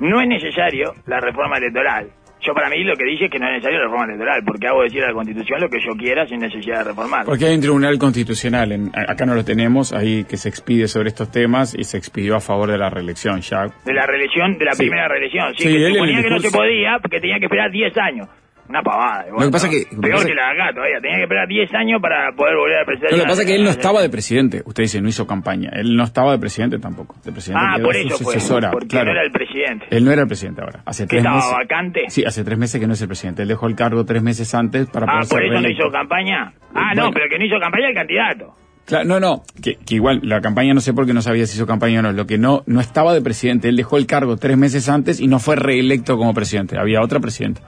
No 0.00 0.20
es 0.20 0.26
necesario 0.28 0.94
la 1.06 1.20
reforma 1.20 1.56
electoral. 1.58 2.08
Yo 2.40 2.52
para 2.52 2.68
mí 2.68 2.82
lo 2.84 2.94
que 2.94 3.04
dice 3.04 3.24
es 3.26 3.30
que 3.30 3.38
no 3.38 3.46
es 3.46 3.52
necesario 3.52 3.78
la 3.78 3.84
reforma 3.84 4.04
electoral, 4.04 4.42
porque 4.44 4.66
hago 4.66 4.82
decir 4.82 5.02
a 5.02 5.08
la 5.08 5.14
Constitución 5.14 5.60
lo 5.62 5.68
que 5.70 5.78
yo 5.80 5.92
quiera 5.96 6.26
sin 6.26 6.40
necesidad 6.40 6.78
de 6.78 6.84
reformar. 6.90 7.24
Porque 7.24 7.46
hay 7.46 7.54
un 7.54 7.60
tribunal 7.62 7.96
constitucional, 7.98 8.72
en- 8.72 8.92
acá 8.94 9.24
no 9.24 9.34
lo 9.34 9.44
tenemos, 9.44 9.94
ahí 9.94 10.24
que 10.24 10.36
se 10.36 10.50
expide 10.50 10.86
sobre 10.88 11.08
estos 11.08 11.30
temas 11.30 11.74
y 11.78 11.84
se 11.84 11.96
expidió 11.96 12.36
a 12.36 12.40
favor 12.40 12.70
de 12.70 12.76
la 12.76 12.90
reelección 12.90 13.40
ya. 13.40 13.68
De 13.84 13.94
la 13.94 14.04
reelección, 14.04 14.58
de 14.58 14.64
la 14.66 14.72
Sí. 14.74 14.82
primera 14.82 15.08
reelección. 15.08 15.54
Sí, 15.56 15.62
Sí, 15.62 15.68
que 15.70 15.86
él 15.86 15.92
suponía 15.94 16.22
que 16.22 16.30
no 16.30 16.38
se 16.40 16.50
podía 16.50 16.98
porque 17.00 17.20
tenía 17.20 17.38
que 17.38 17.46
esperar 17.46 17.70
10 17.70 17.96
años. 17.96 18.28
Una 18.68 18.82
pavada. 18.82 19.26
Lo 19.30 19.38
que 19.44 19.50
pasa 19.50 19.68
que- 19.68 19.84
lo 19.92 20.00
que 20.00 20.08
Peor 20.08 20.12
pasa- 20.14 20.26
que 20.28 20.34
la 20.34 20.46
de 20.46 20.52
acá 20.62 20.74
todavía. 20.74 21.00
Tenía 21.00 21.16
que 21.18 21.22
esperar 21.24 21.46
10 21.48 21.74
años 21.74 22.00
para 22.00 22.32
poder 22.32 22.56
volver 22.56 22.78
a 22.80 22.84
presentar. 22.86 23.12
Lo 23.12 23.18
que 23.24 23.28
pasa 23.28 23.42
es 23.42 23.46
que 23.48 23.54
él 23.56 23.64
no 23.64 23.70
estaba 23.70 24.00
de 24.00 24.08
presidente, 24.08 24.62
usted 24.64 24.82
dice, 24.84 25.00
no 25.02 25.08
hizo 25.08 25.26
campaña, 25.26 25.70
él 25.74 25.94
no 25.94 26.04
estaba 26.04 26.32
de 26.32 26.38
presidente 26.38 26.78
tampoco, 26.78 27.14
de 27.24 27.30
presidente 27.32 27.62
Ah, 27.62 27.76
por 27.82 27.94
su 27.94 28.00
eso 28.00 28.08
fue. 28.24 28.34
sucesora, 28.34 28.70
Porque 28.70 28.88
claro. 28.88 29.06
no 29.06 29.12
era 29.12 29.22
el 29.22 29.30
presidente. 29.32 29.86
Él 29.90 30.04
no 30.04 30.12
era 30.12 30.22
el 30.22 30.28
presidente 30.28 30.62
ahora, 30.62 30.80
hace 30.86 31.04
¿Que 31.04 31.08
tres 31.08 31.18
estaba 31.20 31.36
meses. 31.36 31.52
vacante? 31.52 32.00
Sí, 32.08 32.24
hace 32.24 32.42
tres 32.42 32.58
meses 32.58 32.80
que 32.80 32.86
no 32.86 32.94
es 32.94 33.02
el 33.02 33.08
presidente, 33.08 33.42
él 33.42 33.48
dejó 33.48 33.66
el 33.66 33.74
cargo 33.76 34.04
tres 34.06 34.22
meses 34.22 34.54
antes 34.54 34.86
para 34.88 35.06
Ah, 35.06 35.20
poder 35.28 35.28
por 35.28 35.44
eso 35.44 35.60
no 35.60 35.68
hizo 35.68 35.90
campaña. 35.90 36.52
Ah, 36.74 36.92
Bueno. 36.94 37.04
no, 37.04 37.10
pero 37.12 37.26
que 37.30 37.38
no 37.38 37.44
hizo 37.44 37.60
campaña 37.60 37.88
el 37.88 37.94
candidato. 37.94 38.54
Claro, 38.86 39.04
no, 39.06 39.18
no, 39.20 39.42
que, 39.62 39.76
que 39.76 39.94
igual 39.94 40.20
la 40.24 40.40
campaña 40.42 40.74
no 40.74 40.80
sé 40.80 40.92
por 40.92 41.06
qué 41.06 41.14
no 41.14 41.22
sabía 41.22 41.46
si 41.46 41.56
hizo 41.56 41.66
campaña 41.66 42.00
o 42.00 42.02
no. 42.02 42.12
Lo 42.12 42.26
que 42.26 42.36
no, 42.36 42.64
no 42.66 42.80
estaba 42.80 43.14
de 43.14 43.22
presidente, 43.22 43.68
él 43.68 43.76
dejó 43.76 43.96
el 43.96 44.06
cargo 44.06 44.36
tres 44.36 44.58
meses 44.58 44.88
antes 44.90 45.20
y 45.20 45.26
no 45.26 45.38
fue 45.38 45.56
reelecto 45.56 46.16
como 46.18 46.34
presidente. 46.34 46.78
Había 46.78 47.00
otra 47.02 47.18
presidenta. 47.20 47.62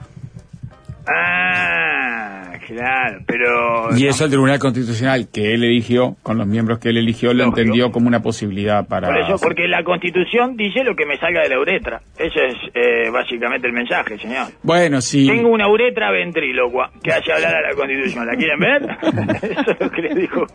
Ah, 1.09 2.51
claro, 2.65 3.19
pero... 3.25 3.97
Y 3.97 4.07
eso 4.07 4.25
el 4.25 4.29
Tribunal 4.29 4.59
Constitucional 4.59 5.27
que 5.31 5.53
él 5.53 5.63
eligió, 5.63 6.15
con 6.23 6.37
los 6.37 6.47
miembros 6.47 6.79
que 6.79 6.89
él 6.89 6.97
eligió, 6.97 7.33
lo 7.33 7.45
Lógico. 7.45 7.59
entendió 7.59 7.91
como 7.91 8.07
una 8.07 8.21
posibilidad 8.21 8.87
para. 8.87 9.07
Por 9.07 9.17
eso, 9.17 9.35
porque 9.41 9.67
la 9.67 9.83
Constitución 9.83 10.55
dice 10.57 10.83
lo 10.83 10.95
que 10.95 11.05
me 11.05 11.17
salga 11.17 11.41
de 11.41 11.49
la 11.49 11.59
uretra. 11.59 12.01
Eso 12.17 12.39
es 12.41 12.55
eh, 12.73 13.09
básicamente 13.11 13.67
el 13.67 13.73
mensaje, 13.73 14.17
señor. 14.17 14.47
Bueno, 14.63 15.01
sí. 15.01 15.27
Tengo 15.27 15.49
una 15.49 15.67
uretra 15.69 16.11
ventrílocua 16.11 16.91
que 17.01 17.11
hace 17.11 17.31
hablar 17.31 17.55
a 17.55 17.61
la 17.69 17.75
Constitución. 17.75 18.25
¿La 18.27 18.35
quieren 18.35 18.59
ver? 18.59 18.97
Eso 19.51 19.71
es 19.71 19.79
lo 19.79 19.89
que 19.89 20.01
le 20.01 20.15
dijo. 20.15 20.45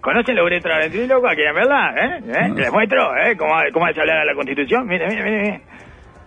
¿Conocen 0.00 0.36
la 0.36 0.44
uretra 0.44 0.78
ventrílocua? 0.78 1.34
¿Quieren 1.34 1.54
verla? 1.54 1.94
¿Eh? 1.96 2.20
¿Eh? 2.26 2.52
¿Les 2.56 2.72
muestro? 2.72 3.16
¿Eh? 3.16 3.36
¿Cómo, 3.36 3.54
¿Cómo 3.72 3.86
hace 3.86 4.00
hablar 4.00 4.18
a 4.18 4.24
la 4.24 4.34
Constitución? 4.34 4.86
Mire, 4.86 5.06
mire, 5.08 5.22
mire. 5.22 5.40
mire. 5.42 5.60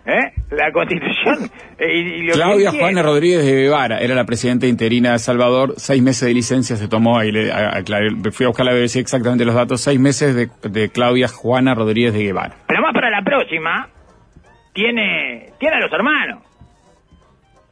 ¿Eh? 0.06 0.32
La 0.52 0.72
Constitución. 0.72 1.52
Eh, 1.78 1.96
y- 1.98 2.00
y 2.00 2.22
lo 2.24 2.34
que 2.34 2.40
Claudia 2.40 2.72
Juana 2.72 3.04
Rodríguez 3.04 3.46
de 3.46 3.52
Guevara 3.54 4.00
era 4.00 4.16
la 4.16 4.24
presidenta 4.26 4.66
interina 4.66 5.12
de 5.12 5.20
Salvador. 5.20 5.74
Seis 5.78 6.02
meses 6.02 6.28
de 6.28 6.34
licencia 6.34 6.76
se 6.78 6.88
tomó 6.88 7.20
ahí. 7.20 7.32
Le, 7.32 7.52
a- 7.52 7.70
a- 7.78 8.32
fui 8.32 8.46
a 8.46 8.50
buscar 8.50 8.66
la 8.66 8.74
BBC 8.74 8.98
exactamente 9.00 9.46
los 9.46 9.54
datos. 9.56 9.82
Seis 9.82 10.00
meses 10.00 10.34
de, 10.36 10.50
de 10.68 10.90
Claudia 10.90 11.28
Juana 11.28 11.76
Rodríguez 11.76 12.14
de 12.14 12.24
Guevara. 12.24 12.56
Pero 12.68 12.82
más 12.82 12.94
para 12.94 13.10
la 13.12 13.22
próxima, 13.22 13.88
tiene, 14.74 15.52
tiene 15.60 15.76
a 15.76 15.80
los 15.80 15.92
hermanos. 15.94 16.44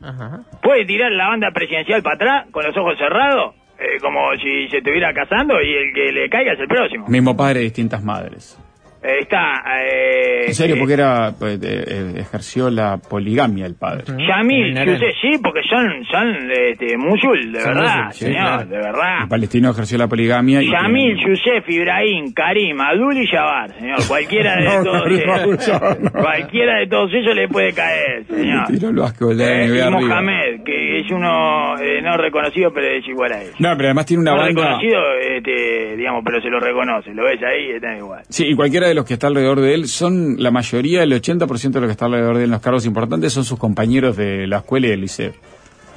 Ajá. 0.01 0.41
Puede 0.61 0.85
tirar 0.85 1.11
la 1.11 1.29
banda 1.29 1.49
presidencial 1.51 2.03
para 2.03 2.15
atrás 2.15 2.45
con 2.51 2.63
los 2.63 2.77
ojos 2.77 2.93
cerrados, 2.99 3.55
eh, 3.79 3.99
como 3.99 4.19
si 4.35 4.67
se 4.69 4.77
estuviera 4.77 5.11
casando 5.13 5.55
y 5.61 5.73
el 5.73 5.93
que 5.93 6.11
le 6.11 6.29
caiga 6.29 6.53
es 6.53 6.59
el 6.59 6.67
próximo. 6.67 7.07
Mismo 7.07 7.35
padre, 7.35 7.61
distintas 7.61 8.03
madres. 8.03 8.59
Eh, 9.07 9.19
está... 9.21 9.63
Eh, 9.81 10.45
En 10.47 10.53
serio, 10.53 10.75
eh, 10.75 10.79
porque 10.79 10.93
era 10.93 11.31
pues, 11.37 11.59
eh, 11.63 12.13
ejerció 12.17 12.69
la 12.69 12.97
poligamia 12.97 13.65
el 13.65 13.75
padre. 13.75 14.03
Yamil, 14.07 14.73
No 14.73 14.83
que 14.83 14.91
usted 14.93 15.11
sí, 15.21 15.37
porque 15.41 15.61
son, 15.69 16.03
son 16.11 16.51
este, 16.51 16.97
musul, 16.97 17.51
de 17.53 17.61
Son 17.61 17.73
verdad, 17.73 17.95
musul, 18.05 18.13
sí, 18.13 18.25
señor, 18.25 18.41
claro. 18.43 18.65
de 18.69 18.77
verdad. 18.77 19.21
El 19.23 19.27
palestino 19.29 19.69
ejerció 19.71 19.97
la 19.97 20.07
poligamia. 20.07 20.61
Yamil, 20.61 21.15
que- 21.17 21.29
Yusef, 21.29 21.69
Ibrahim, 21.69 22.33
Karim, 22.33 22.79
Abdul 22.81 23.17
y 23.17 23.27
Jabbar, 23.27 23.71
señor. 23.79 23.97
Cualquiera 24.07 24.55
de 24.57 24.65
No, 24.77 24.83
todos 24.83 25.07
ellos. 25.07 25.81
No. 26.01 26.11
Cualquiera 26.11 26.79
de 26.79 26.87
todos 26.87 27.11
ellos 27.13 27.35
le 27.35 27.47
puede 27.47 27.73
caer, 27.73 28.25
señor. 28.25 28.65
Eh, 28.69 29.67
y 29.75 29.79
arriba. 29.79 29.89
Mohamed, 29.91 30.63
que 30.65 30.99
es 30.99 31.11
uno 31.11 31.77
eh, 31.79 32.01
no 32.01 32.17
reconocido, 32.17 32.71
pero 32.73 32.87
es 32.87 33.07
igual 33.07 33.31
a 33.31 33.41
él. 33.41 33.51
No, 33.59 33.69
pero 33.75 33.89
además 33.89 34.05
tiene 34.05 34.21
una 34.21 34.31
no 34.31 34.37
banda. 34.37 34.61
reconocido, 34.61 34.99
este, 35.35 35.95
digamos, 35.97 36.23
pero 36.25 36.41
se 36.41 36.49
lo 36.49 36.59
reconoce. 36.59 37.13
Lo 37.13 37.23
ves 37.23 37.39
ahí 37.43 37.71
y 37.71 37.75
está 37.75 37.95
igual. 37.95 38.23
Sí, 38.29 38.47
y 38.47 38.55
cualquiera 38.55 38.87
de 38.87 38.95
los 38.97 39.05
que 39.05 39.13
está 39.13 39.27
alrededor 39.27 39.61
de 39.61 39.73
él 39.73 39.87
son 39.87 40.35
la 40.37 40.51
mayoría, 40.51 41.03
el 41.03 41.11
80% 41.13 41.71
de 41.71 41.79
los 41.79 41.87
que 41.87 41.91
está 41.91 42.05
alrededor 42.05 42.35
de 42.35 42.41
él 42.41 42.45
en 42.45 42.51
los 42.51 42.61
cargos 42.61 42.85
importantes 42.85 43.31
son 43.31 43.45
sus 43.45 43.57
compañeros 43.57 44.17
de 44.17 44.45
la 44.47 44.57
escuela 44.57 44.87
y 44.87 44.89
del 44.89 45.01
liceo. 45.01 45.31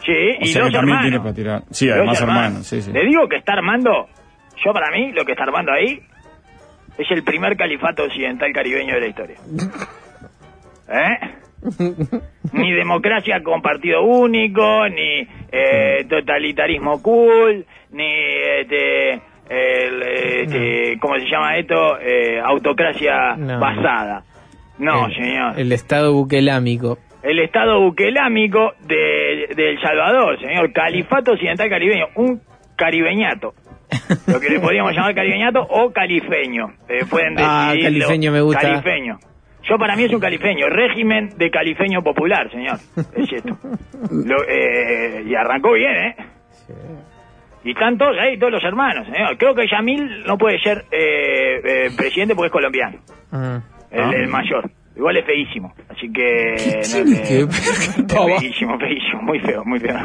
Sí, 0.05 0.13
O 0.13 0.45
y 0.45 0.47
sea 0.47 0.63
dos 0.63 0.71
que 0.71 0.77
también 0.77 0.99
hermanos. 0.99 1.03
tiene 1.03 1.19
para 1.21 1.35
tirar. 1.35 1.63
Sí, 1.71 1.87
Dos 1.89 1.97
además 1.97 2.21
hermanos, 2.21 2.67
sí, 2.67 2.81
sí. 2.83 2.93
Le 2.93 3.05
digo 3.07 3.29
que 3.29 3.37
está 3.37 3.53
armando, 3.55 4.07
yo 4.65 4.73
para 4.73 4.91
mí, 4.97 5.13
lo 5.13 5.25
que 5.25 5.33
está 5.33 5.45
armando 5.45 5.73
ahí 5.73 6.01
es 6.99 7.11
el 7.11 7.23
primer 7.25 7.57
califato 7.57 8.05
occidental 8.05 8.53
caribeño 8.53 8.95
de 8.95 9.01
la 9.01 9.07
historia. 9.07 9.37
¿Eh? 10.93 11.19
Ni 12.53 12.73
democracia 12.73 13.43
con 13.43 13.61
partido 13.61 14.03
único, 14.03 14.89
ni 14.89 15.27
eh, 15.53 16.07
totalitarismo 16.09 17.03
cool, 17.03 17.67
ni 17.93 18.09
este, 18.61 19.21
el, 19.51 20.03
este, 20.03 20.99
¿cómo 21.01 21.17
se 21.19 21.27
llama 21.31 21.57
esto? 21.59 21.99
Eh, 22.01 22.41
autocracia 22.43 23.35
No. 23.37 23.59
basada. 23.61 24.23
No, 24.79 25.07
el, 25.07 25.15
señor. 25.15 25.59
El 25.61 25.73
estado 25.73 26.13
buquelámico. 26.15 26.99
El 27.23 27.39
estado 27.41 27.81
buquelámico 27.81 28.73
de, 28.87 29.49
de 29.55 29.71
El 29.73 29.81
Salvador, 29.83 30.41
señor. 30.41 30.73
Califato 30.73 31.33
Occidental 31.33 31.69
Caribeño. 31.69 32.07
Un 32.15 32.41
caribeñato. 32.77 33.53
Lo 34.27 34.41
que 34.41 34.49
le 34.49 34.61
podríamos 34.61 34.95
llamar 34.95 35.15
caribeñato 35.15 35.61
o 35.69 35.91
califeño. 35.93 36.69
Eh, 36.89 37.05
pueden 37.11 37.35
Ah, 37.39 37.75
califeño 37.83 38.33
me 38.33 38.41
gusta. 38.41 38.63
Califeño. 38.63 39.19
Yo 39.65 39.77
para 39.77 39.95
mí 39.97 40.05
es 40.05 40.13
un 40.15 40.21
califeño. 40.21 40.67
Régimen 40.71 41.31
de 41.37 41.51
califeño 41.51 42.03
popular, 42.03 42.51
señor. 42.51 42.79
Es 43.15 43.31
esto. 43.33 43.59
Lo- 44.11 44.45
eh, 44.49 45.23
y 45.27 45.35
arrancó 45.35 45.73
bien, 45.75 45.95
¿eh? 45.97 46.17
Y 47.65 47.71
están 47.73 47.99
todos 47.99 48.17
ahí, 48.19 48.39
todos 48.39 48.53
los 48.53 48.65
hermanos, 48.65 49.07
señor. 49.07 49.37
Creo 49.37 49.55
que 49.55 49.67
Yamil 49.69 50.25
no 50.27 50.39
puede 50.39 50.59
ser 50.61 50.85
eh, 50.91 51.61
eh, 51.63 51.91
presidente 51.97 52.35
porque 52.35 52.47
es 52.47 52.53
colombiano. 52.53 52.99
Mm. 53.31 53.57
El, 53.91 54.01
Ah. 54.01 54.11
el 54.15 54.29
mayor. 54.29 54.71
Igual 54.97 55.17
es 55.19 55.25
feísimo. 55.27 55.73
Así 55.89 56.13
que. 56.13 56.55
¿Qué? 56.57 57.05
no, 57.05 57.05
¿Qué? 57.29 57.41
eh, 57.41 58.35
es 58.35 58.41
feísimo, 58.41 58.79
feísimo. 58.79 59.23
Muy 59.23 59.41
feo, 59.41 59.65
muy 59.65 59.79
feo. 59.81 59.97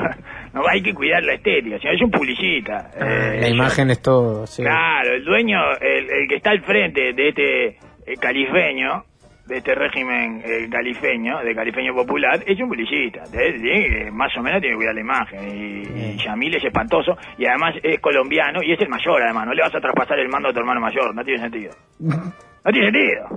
No, 0.54 0.62
hay 0.70 0.82
que 0.82 0.94
cuidar 0.94 1.24
la 1.24 1.34
estética. 1.34 1.78
señor. 1.80 1.96
Es 1.96 2.02
un 2.02 2.12
publicista. 2.12 2.92
Ah, 3.00 3.06
Eh, 3.36 3.40
la 3.42 3.48
yo- 3.50 3.56
imagen 3.56 3.90
es 3.92 4.02
todo. 4.02 4.46
sí. 4.48 4.62
Claro, 4.64 5.14
el 5.14 5.24
dueño, 5.26 5.58
el, 5.82 6.10
el 6.10 6.28
que 6.28 6.36
está 6.36 6.52
al 6.52 6.62
frente 6.62 7.14
de 7.14 7.30
este 7.30 7.68
eh, 7.68 8.16
califeño, 8.20 9.04
de 9.46 9.58
este 9.58 9.76
régimen 9.76 10.42
eh, 10.44 10.68
califeño, 10.72 11.40
de 11.44 11.54
califeño 11.54 11.94
popular, 11.94 12.40
es 12.46 12.60
un 12.60 12.68
publicista. 12.70 13.22
Que- 13.32 14.10
más 14.12 14.36
o 14.38 14.42
menos 14.42 14.60
tiene 14.62 14.74
que 14.76 14.78
cuidar 14.78 14.96
la 14.96 15.02
imagen. 15.02 15.40
Y, 15.48 15.82
y 16.14 16.18
Yamil 16.18 16.56
es 16.56 16.64
espantoso 16.64 17.16
y 17.38 17.46
además 17.46 17.76
es 17.84 18.00
colombiano 18.00 18.60
y 18.64 18.74
es 18.74 18.82
el 18.82 18.90
mayor, 18.90 19.22
además. 19.22 19.46
No 19.48 19.54
le 19.54 19.62
vas 19.62 19.76
a 19.76 19.80
traspasar 19.80 20.18
el 20.20 20.30
mando 20.30 20.50
a 20.50 20.54
tu 20.54 20.60
hermano 20.60 20.82
mayor. 20.82 21.14
No 21.14 21.24
tiene 21.24 21.42
sentido. 21.42 21.72
No 22.66 22.72
tiene 22.72 22.90
sentido. 22.92 23.28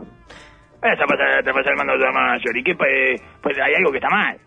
Vas 0.80 0.98
a 0.98 1.04
pasar, 1.06 1.42
traspasar 1.42 1.72
el 1.72 1.76
mando 1.76 1.92
a 1.92 1.96
tu 1.98 2.02
hermano 2.04 2.28
mayor. 2.32 2.56
¿Y 2.56 2.62
qué? 2.64 2.74
Pues, 2.74 3.20
pues 3.42 3.58
hay 3.58 3.74
algo 3.74 3.90
que 3.90 3.98
está 3.98 4.08
mal. 4.08 4.38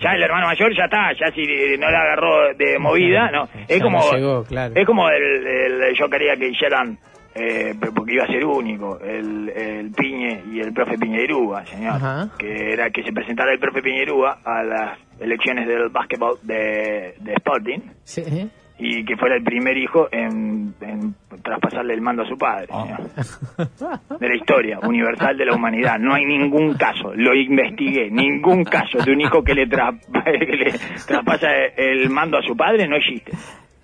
Ya 0.00 0.12
el 0.14 0.22
hermano 0.22 0.46
mayor 0.46 0.74
ya 0.74 0.84
está, 0.84 1.12
ya 1.12 1.30
si 1.34 1.42
eh, 1.42 1.76
no 1.78 1.90
la 1.90 2.00
agarró 2.00 2.54
de 2.54 2.78
movida, 2.78 3.30
no. 3.30 3.46
Es 3.68 3.82
como, 3.82 3.98
no 3.98 4.12
llegó, 4.16 4.44
claro. 4.44 4.72
es 4.74 4.86
como 4.86 5.10
el, 5.10 5.46
el- 5.46 5.94
yo 5.94 6.08
quería 6.08 6.36
que 6.36 6.48
hicieran, 6.48 6.98
eh, 7.34 7.74
porque 7.94 8.14
iba 8.14 8.24
a 8.24 8.28
ser 8.28 8.44
único, 8.44 8.98
el, 9.00 9.48
el 9.50 9.90
Piñe 9.92 10.42
y 10.52 10.60
el 10.60 10.72
profe 10.72 10.96
Piñerúa, 10.98 11.64
señor. 11.66 11.94
Ajá. 11.94 12.28
Que 12.38 12.72
era 12.72 12.90
que 12.90 13.02
se 13.02 13.12
presentara 13.12 13.52
el 13.52 13.58
profe 13.58 13.82
Piñerúa 13.82 14.38
a 14.44 14.62
las 14.62 14.98
elecciones 15.20 15.66
del 15.66 15.88
básquetbol 15.90 16.38
de, 16.42 17.14
de 17.20 17.32
Sporting 17.34 17.78
Sí, 18.04 18.22
y 18.78 19.04
que 19.04 19.16
fuera 19.16 19.36
el 19.36 19.44
primer 19.44 19.76
hijo 19.76 20.08
en, 20.10 20.74
en 20.80 21.14
traspasarle 21.42 21.94
el 21.94 22.00
mando 22.00 22.22
a 22.22 22.28
su 22.28 22.36
padre, 22.36 22.66
Ah. 22.70 22.84
señor. 22.86 24.18
De 24.18 24.28
la 24.28 24.34
historia 24.36 24.80
universal 24.80 25.36
de 25.36 25.44
la 25.46 25.54
humanidad. 25.54 25.98
No 26.00 26.12
hay 26.14 26.24
ningún 26.24 26.74
caso, 26.74 27.12
lo 27.14 27.34
investigué, 27.34 28.10
ningún 28.10 28.64
caso 28.64 28.98
de 28.98 29.12
un 29.12 29.20
hijo 29.20 29.42
que 29.44 29.54
le, 29.54 29.68
tra- 29.68 29.96
que 30.24 30.56
le 30.56 30.72
traspasa 31.06 31.48
el 31.76 32.10
mando 32.10 32.36
a 32.38 32.42
su 32.42 32.56
padre 32.56 32.88
no 32.88 32.96
existe. 32.96 33.32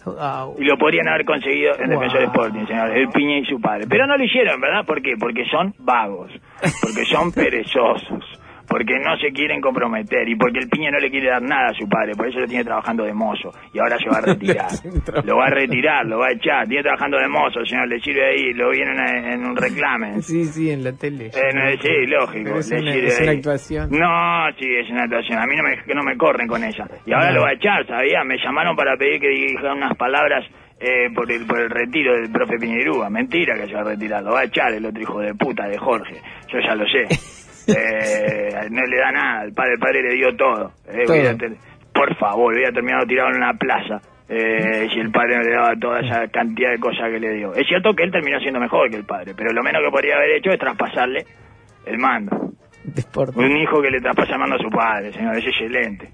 Au. 0.06 0.56
Y 0.58 0.64
lo 0.64 0.76
podrían 0.78 1.08
haber 1.08 1.24
conseguido 1.24 1.72
en 1.78 1.90
Wow. 1.90 2.00
Defensor 2.00 2.22
Sporting, 2.24 2.66
señor, 2.66 2.96
el 2.96 3.08
Piña 3.08 3.38
y 3.38 3.44
su 3.44 3.60
padre. 3.60 3.86
Pero 3.88 4.06
no 4.06 4.16
lo 4.16 4.24
hicieron, 4.24 4.60
¿verdad? 4.60 4.84
¿Por 4.86 5.02
qué? 5.02 5.12
Porque 5.18 5.44
son 5.50 5.74
vagos, 5.78 6.30
porque 6.82 7.04
son 7.04 7.32
perezosos, 7.34 8.24
porque 8.70 8.94
no 9.00 9.16
se 9.18 9.32
quieren 9.32 9.60
comprometer 9.60 10.28
y 10.28 10.36
porque 10.36 10.60
el 10.60 10.68
Piña 10.68 10.90
no 10.92 11.00
le 11.00 11.10
quiere 11.10 11.28
dar 11.28 11.42
nada 11.42 11.70
a 11.70 11.74
su 11.74 11.88
padre, 11.88 12.12
por 12.14 12.28
eso 12.28 12.38
lo 12.38 12.46
tiene 12.46 12.62
trabajando 12.64 13.02
de 13.04 13.12
mozo 13.12 13.50
y 13.74 13.80
ahora 13.80 13.98
se 13.98 14.08
va 14.08 14.18
a 14.18 14.20
retirar. 14.32 14.70
lo 15.24 15.36
va 15.36 15.46
a 15.46 15.50
retirar, 15.50 16.06
lo 16.06 16.18
va 16.20 16.28
a 16.28 16.32
echar, 16.32 16.68
tiene 16.68 16.84
trabajando 16.84 17.18
de 17.18 17.26
mozo, 17.28 17.64
señor, 17.66 17.88
le 17.88 17.98
sirve 18.00 18.24
ahí, 18.24 18.52
lo 18.54 18.70
vi 18.70 18.80
en, 18.82 18.90
una- 18.90 19.32
en 19.34 19.44
un 19.44 19.56
reclamen. 19.56 20.22
Sí, 20.22 20.44
sí, 20.44 20.70
en 20.70 20.84
la 20.84 20.92
tele. 20.92 21.26
Eh, 21.26 21.52
no, 21.52 21.70
sí, 21.82 22.06
lógico. 22.06 22.58
Es 22.60 22.70
le 22.70 22.80
una- 22.80 22.92
sirve 22.92 23.06
es 23.08 23.20
una 23.20 23.30
ahí. 23.32 23.36
actuación. 23.38 23.88
No, 23.90 24.46
sí, 24.58 24.66
es 24.72 24.88
una 24.90 25.02
actuación. 25.02 25.38
A 25.40 25.46
mí 25.46 25.56
no 25.56 25.62
me, 25.64 25.94
no 25.94 26.02
me 26.04 26.16
corren 26.16 26.46
con 26.46 26.62
ella. 26.62 26.86
Y 27.04 27.12
ahora 27.12 27.30
No. 27.30 27.36
lo 27.38 27.42
va 27.42 27.48
a 27.48 27.54
echar, 27.54 27.84
¿sabía? 27.86 28.22
Me 28.24 28.36
llamaron 28.38 28.76
para 28.76 28.96
pedir 28.96 29.20
que 29.20 29.28
dijera 29.28 29.74
unas 29.74 29.96
palabras 29.96 30.44
eh, 30.78 31.08
por, 31.14 31.30
el, 31.30 31.44
por 31.46 31.60
el 31.60 31.68
retiro 31.68 32.14
del 32.14 32.30
profe 32.30 32.56
Piñerúa. 32.58 33.10
Mentira 33.10 33.54
que 33.56 33.66
se 33.66 33.74
va 33.74 33.80
a 33.80 33.84
retirar. 33.84 34.22
Lo 34.22 34.32
va 34.32 34.40
a 34.40 34.44
echar 34.44 34.72
el 34.72 34.86
otro 34.86 35.02
hijo 35.02 35.20
de 35.20 35.34
puta 35.34 35.66
de 35.68 35.76
Jorge. 35.76 36.14
Yo 36.52 36.58
ya 36.60 36.74
lo 36.74 36.84
sé. 36.86 37.04
Eh, 37.76 38.68
no 38.70 38.82
le 38.84 38.96
da 38.98 39.12
nada. 39.12 39.44
El 39.44 39.52
padre, 39.52 39.72
el 39.74 39.78
padre 39.78 40.02
le 40.02 40.14
dio 40.14 40.36
todo. 40.36 40.72
Eh, 40.88 41.04
Todo. 41.06 41.14
hubiera 41.16 41.36
ter- 41.36 41.56
por 41.92 42.14
favor, 42.16 42.54
hubiera 42.54 42.72
terminado 42.72 43.04
tirado 43.06 43.30
en 43.30 43.36
una 43.36 43.52
plaza. 43.54 44.00
Eh, 44.28 44.88
si 44.92 45.00
el 45.00 45.10
padre 45.10 45.36
no 45.38 45.42
le 45.42 45.50
daba 45.52 45.74
toda 45.80 46.00
esa 46.00 46.28
cantidad 46.28 46.70
de 46.70 46.78
cosas 46.78 47.10
que 47.10 47.18
le 47.18 47.32
dio. 47.34 47.52
Es 47.54 47.66
cierto 47.66 47.92
que 47.94 48.04
él 48.04 48.12
terminó 48.12 48.38
siendo 48.38 48.60
mejor 48.60 48.88
que 48.88 48.96
el 48.96 49.04
padre, 49.04 49.32
pero 49.36 49.52
lo 49.52 49.62
menos 49.62 49.82
que 49.84 49.90
podría 49.90 50.14
haber 50.16 50.30
hecho 50.36 50.50
es 50.50 50.58
traspasarle 50.58 51.24
el 51.86 51.98
mando. 51.98 52.52
Un 53.40 53.56
hijo 53.56 53.82
que 53.82 53.90
le 53.90 54.00
traspasa 54.00 54.34
el 54.34 54.38
mando 54.38 54.54
a 54.54 54.58
su 54.58 54.70
padre, 54.70 55.12
señor, 55.12 55.36
es 55.36 55.46
excelente. 55.46 56.10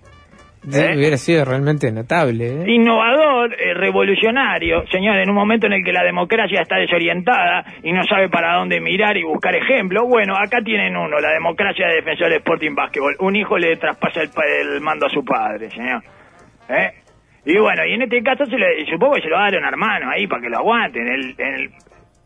¿Eh? 0.72 0.96
Hubiera 0.96 1.16
sido 1.16 1.44
realmente 1.44 1.90
notable. 1.92 2.62
¿eh? 2.62 2.70
Innovador, 2.70 3.54
eh, 3.54 3.74
revolucionario, 3.74 4.86
señor, 4.90 5.16
en 5.18 5.30
un 5.30 5.36
momento 5.36 5.66
en 5.66 5.74
el 5.74 5.84
que 5.84 5.92
la 5.92 6.02
democracia 6.02 6.62
está 6.62 6.76
desorientada 6.76 7.64
y 7.82 7.92
no 7.92 8.02
sabe 8.04 8.28
para 8.28 8.54
dónde 8.56 8.80
mirar 8.80 9.16
y 9.16 9.22
buscar 9.22 9.54
ejemplo. 9.54 10.06
Bueno, 10.06 10.34
acá 10.36 10.58
tienen 10.64 10.96
uno, 10.96 11.18
la 11.20 11.30
democracia 11.30 11.86
de 11.88 11.96
Defensor 11.96 12.32
Sporting 12.32 12.74
Basketball. 12.74 13.16
Un 13.20 13.36
hijo 13.36 13.58
le 13.58 13.76
traspasa 13.76 14.22
el, 14.22 14.80
mando 14.80 15.06
a 15.06 15.10
su 15.10 15.24
padre, 15.24 15.70
señor. 15.70 16.02
¿Eh? 16.68 16.90
Y 17.44 17.58
bueno, 17.58 17.84
y 17.86 17.92
en 17.92 18.02
este 18.02 18.22
caso 18.22 18.44
se 18.46 18.56
le, 18.56 18.84
supongo 18.90 19.14
que 19.14 19.22
se 19.22 19.28
lo 19.28 19.36
va 19.36 19.46
a 19.46 19.50
hermano 19.50 20.10
ahí 20.10 20.26
para 20.26 20.42
que 20.42 20.48
lo 20.48 20.58
aguante, 20.58 20.98
en 21.00 21.08
el, 21.08 21.34
en 21.38 21.54
el, 21.54 21.70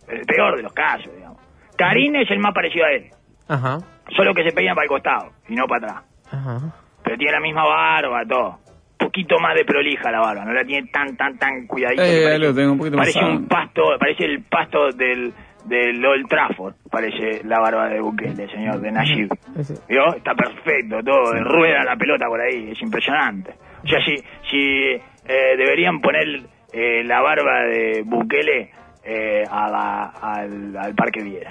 el 0.08 0.26
peor 0.26 0.56
de 0.56 0.62
los 0.62 0.72
casos, 0.72 1.14
digamos. 1.14 1.38
Karim 1.76 2.16
es 2.16 2.30
el 2.30 2.38
más 2.38 2.54
parecido 2.54 2.86
a 2.86 2.92
él, 2.92 3.10
Ajá. 3.48 3.78
solo 4.16 4.34
que 4.34 4.44
se 4.44 4.52
peina 4.52 4.74
para 4.74 4.84
el 4.84 4.88
costado 4.88 5.30
y 5.48 5.54
no 5.54 5.66
para 5.66 5.86
atrás. 5.86 6.04
Ajá. 6.32 6.79
Pero 7.10 7.18
tiene 7.18 7.32
la 7.32 7.40
misma 7.40 7.64
barba, 7.64 8.22
todo. 8.24 8.58
Un 9.00 9.06
poquito 9.06 9.36
más 9.40 9.56
de 9.56 9.64
prolija 9.64 10.12
la 10.12 10.20
barba, 10.20 10.44
no 10.44 10.52
la 10.52 10.64
tiene 10.64 10.86
tan, 10.92 11.16
tan, 11.16 11.36
tan 11.38 11.66
cuidadita. 11.66 12.06
Eh, 12.06 12.20
que 12.20 12.28
ahí 12.28 12.38
lo 12.38 12.54
tengo 12.54 12.70
un 12.72 12.78
poquito 12.78 12.96
más 12.98 13.12
parece 13.12 13.28
un 13.32 13.48
pasto, 13.48 13.82
parece 13.98 14.24
el 14.26 14.44
pasto 14.44 14.90
del, 14.92 15.32
del 15.64 16.06
Old 16.06 16.28
Trafford, 16.28 16.74
parece 16.88 17.42
la 17.44 17.58
barba 17.58 17.88
de 17.88 18.00
Bukele, 18.00 18.46
señor, 18.48 18.80
de 18.80 18.92
Nayib. 18.92 19.28
Ese. 19.58 19.74
¿Vio? 19.88 20.14
Está 20.14 20.34
perfecto, 20.36 21.02
todo, 21.04 21.32
rueda 21.42 21.82
la 21.82 21.96
pelota 21.96 22.26
por 22.28 22.40
ahí, 22.40 22.70
es 22.70 22.80
impresionante. 22.80 23.54
O 23.82 23.88
sea, 23.88 23.98
si, 24.04 24.14
si 24.48 24.84
eh, 25.26 25.56
deberían 25.56 26.00
poner 26.00 26.42
eh, 26.72 27.02
la 27.02 27.20
barba 27.22 27.62
de 27.64 28.02
Bukele 28.06 28.70
eh, 29.02 29.42
a 29.50 29.68
la- 29.68 30.12
al, 30.22 30.76
al 30.76 30.94
Parque 30.94 31.24
Viera, 31.24 31.50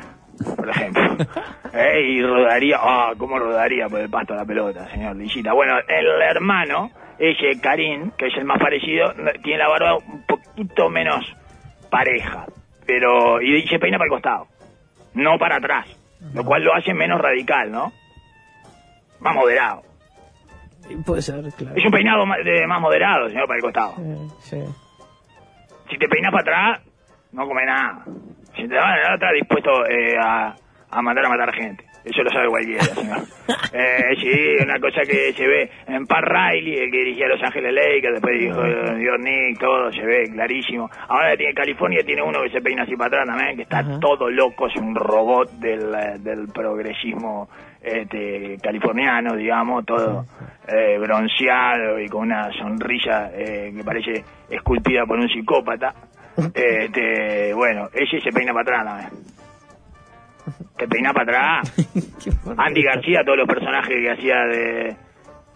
por 0.55 0.69
ejemplo. 0.69 1.03
Eh, 1.71 2.01
y 2.01 2.23
rodaría, 2.23 2.77
ah, 2.81 3.13
cómo 3.15 3.37
rodaría 3.37 3.87
por 3.87 3.99
el 3.99 4.09
pasto 4.09 4.33
la 4.33 4.43
pelota, 4.43 4.89
señor 4.89 5.15
Lillita. 5.15 5.53
Bueno, 5.53 5.75
el 5.87 6.21
hermano, 6.23 6.89
ese 7.19 7.61
Karim, 7.61 8.09
que 8.17 8.25
es 8.27 8.33
el 8.37 8.45
más 8.45 8.57
parecido, 8.59 9.13
tiene 9.43 9.59
la 9.59 9.67
barba 9.69 9.97
un 9.97 10.23
poquito 10.25 10.89
menos 10.89 11.23
pareja, 11.91 12.47
pero 12.87 13.39
y 13.39 13.61
se 13.67 13.77
peina 13.77 13.99
para 13.99 14.07
el 14.07 14.11
costado, 14.11 14.47
no 15.13 15.37
para 15.37 15.57
atrás, 15.57 15.85
lo 16.33 16.43
cual 16.43 16.63
lo 16.63 16.73
hace 16.73 16.91
menos 16.93 17.21
radical, 17.21 17.71
¿no? 17.71 17.93
Más 19.19 19.35
moderado. 19.35 19.83
Puede 21.05 21.21
ser, 21.21 21.35
claro. 21.55 21.75
Es 21.75 21.85
un 21.85 21.91
peinado 21.91 22.25
más, 22.25 22.39
de- 22.43 22.65
más 22.65 22.81
moderado, 22.81 23.29
señor, 23.29 23.45
para 23.45 23.57
el 23.57 23.63
costado. 23.63 23.93
Sí. 24.39 24.59
Si 25.91 25.97
te 25.99 26.07
peinas 26.07 26.31
para 26.31 26.41
atrás, 26.41 26.81
no 27.31 27.47
come 27.47 27.63
nada. 27.65 28.03
Si 28.61 28.67
te 28.67 28.75
vas 28.75 29.07
a 29.07 29.13
estás 29.13 29.33
dispuesto 29.33 29.85
eh, 29.87 30.17
a, 30.17 30.55
a 30.91 31.01
mandar 31.01 31.25
a 31.25 31.29
matar 31.29 31.53
gente. 31.53 31.85
Eso 32.03 32.23
lo 32.23 32.29
sabe 32.31 32.47
cualquiera, 32.47 32.83
señor. 32.95 33.19
Eh, 33.73 34.15
sí, 34.19 34.63
una 34.63 34.79
cosa 34.79 35.01
que 35.01 35.33
se 35.33 35.45
ve 35.45 35.69
en 35.87 36.05
Pat 36.07 36.23
Riley, 36.23 36.79
el 36.79 36.91
que 36.91 36.97
dirigía 36.97 37.27
Los 37.27 37.43
Ángeles 37.43 37.73
Lakers, 37.73 38.13
después 38.13 38.39
dijo 38.39 38.63
Dios 38.95 39.19
Nick, 39.19 39.59
todo 39.59 39.91
se 39.91 40.05
ve 40.05 40.29
clarísimo. 40.31 40.89
Ahora 41.07 41.35
tiene 41.35 41.53
California, 41.53 42.03
tiene 42.05 42.21
uno 42.21 42.41
que 42.41 42.49
se 42.49 42.61
peina 42.61 42.83
así 42.83 42.95
para 42.95 43.07
atrás 43.07 43.27
también, 43.27 43.57
que 43.57 43.63
está 43.63 43.83
todo 43.99 44.29
loco, 44.29 44.67
es 44.67 44.75
un 44.77 44.95
robot 44.95 45.51
del, 45.53 46.23
del 46.23 46.47
progresismo 46.53 47.49
este, 47.81 48.57
californiano, 48.61 49.35
digamos, 49.35 49.85
todo 49.85 50.25
eh, 50.67 50.97
bronceado 50.99 51.99
y 51.99 52.07
con 52.07 52.23
una 52.23 52.51
sonrisa 52.53 53.31
eh, 53.33 53.71
que 53.75 53.83
parece 53.83 54.23
esculpida 54.49 55.05
por 55.05 55.19
un 55.19 55.29
psicópata. 55.29 55.93
Este, 56.53 57.53
bueno, 57.53 57.89
ese 57.93 58.21
se 58.21 58.31
peina 58.31 58.53
para 58.53 58.81
atrás 58.81 58.85
también. 58.85 59.23
Te 60.77 60.87
peinaba 60.87 61.13
para 61.25 61.59
atrás. 61.61 61.87
Andy 62.57 62.83
García, 62.83 63.21
todos 63.23 63.37
los 63.37 63.47
personajes 63.47 63.95
que 63.95 64.11
hacía 64.11 64.35
de, 64.45 64.95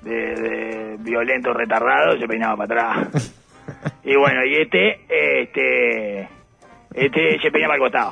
de, 0.02 0.36
de 0.36 0.98
violento 1.00 1.54
retardado, 1.54 2.18
se 2.18 2.28
peinaba 2.28 2.58
para 2.58 2.92
atrás. 2.92 3.40
Y 4.04 4.16
bueno, 4.18 4.44
y 4.46 4.56
este, 4.56 5.00
este, 5.08 6.28
este 6.94 7.40
se 7.42 7.50
peinaba 7.52 7.76
al 7.76 7.80
costado. 7.80 8.12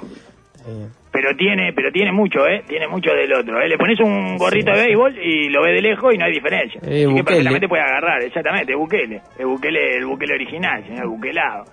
Pero 1.11 1.35
tiene, 1.35 1.73
pero 1.73 1.91
tiene 1.91 2.13
mucho, 2.13 2.47
¿eh? 2.47 2.63
Tiene 2.67 2.87
mucho 2.87 3.11
del 3.11 3.33
otro, 3.33 3.59
¿eh? 3.61 3.67
Le 3.67 3.77
pones 3.77 3.99
un 3.99 4.37
gorrito 4.37 4.71
de 4.71 4.85
béisbol 4.85 5.17
y 5.17 5.49
lo 5.49 5.61
ves 5.63 5.75
de 5.75 5.81
lejos 5.81 6.13
y 6.13 6.17
no 6.17 6.25
hay 6.25 6.31
diferencia. 6.31 6.79
Eh, 6.85 7.05
Así 7.05 7.15
que 7.15 7.23
perfectamente 7.25 7.67
puede 7.67 7.83
agarrar, 7.83 8.21
exactamente, 8.23 8.73
Bukele. 8.73 9.21
El 9.37 9.47
Bukele, 9.47 9.97
el 9.97 10.05
Bukele 10.05 10.33
original, 10.35 10.85
señor 10.87 11.07
Bukelado. 11.07 11.65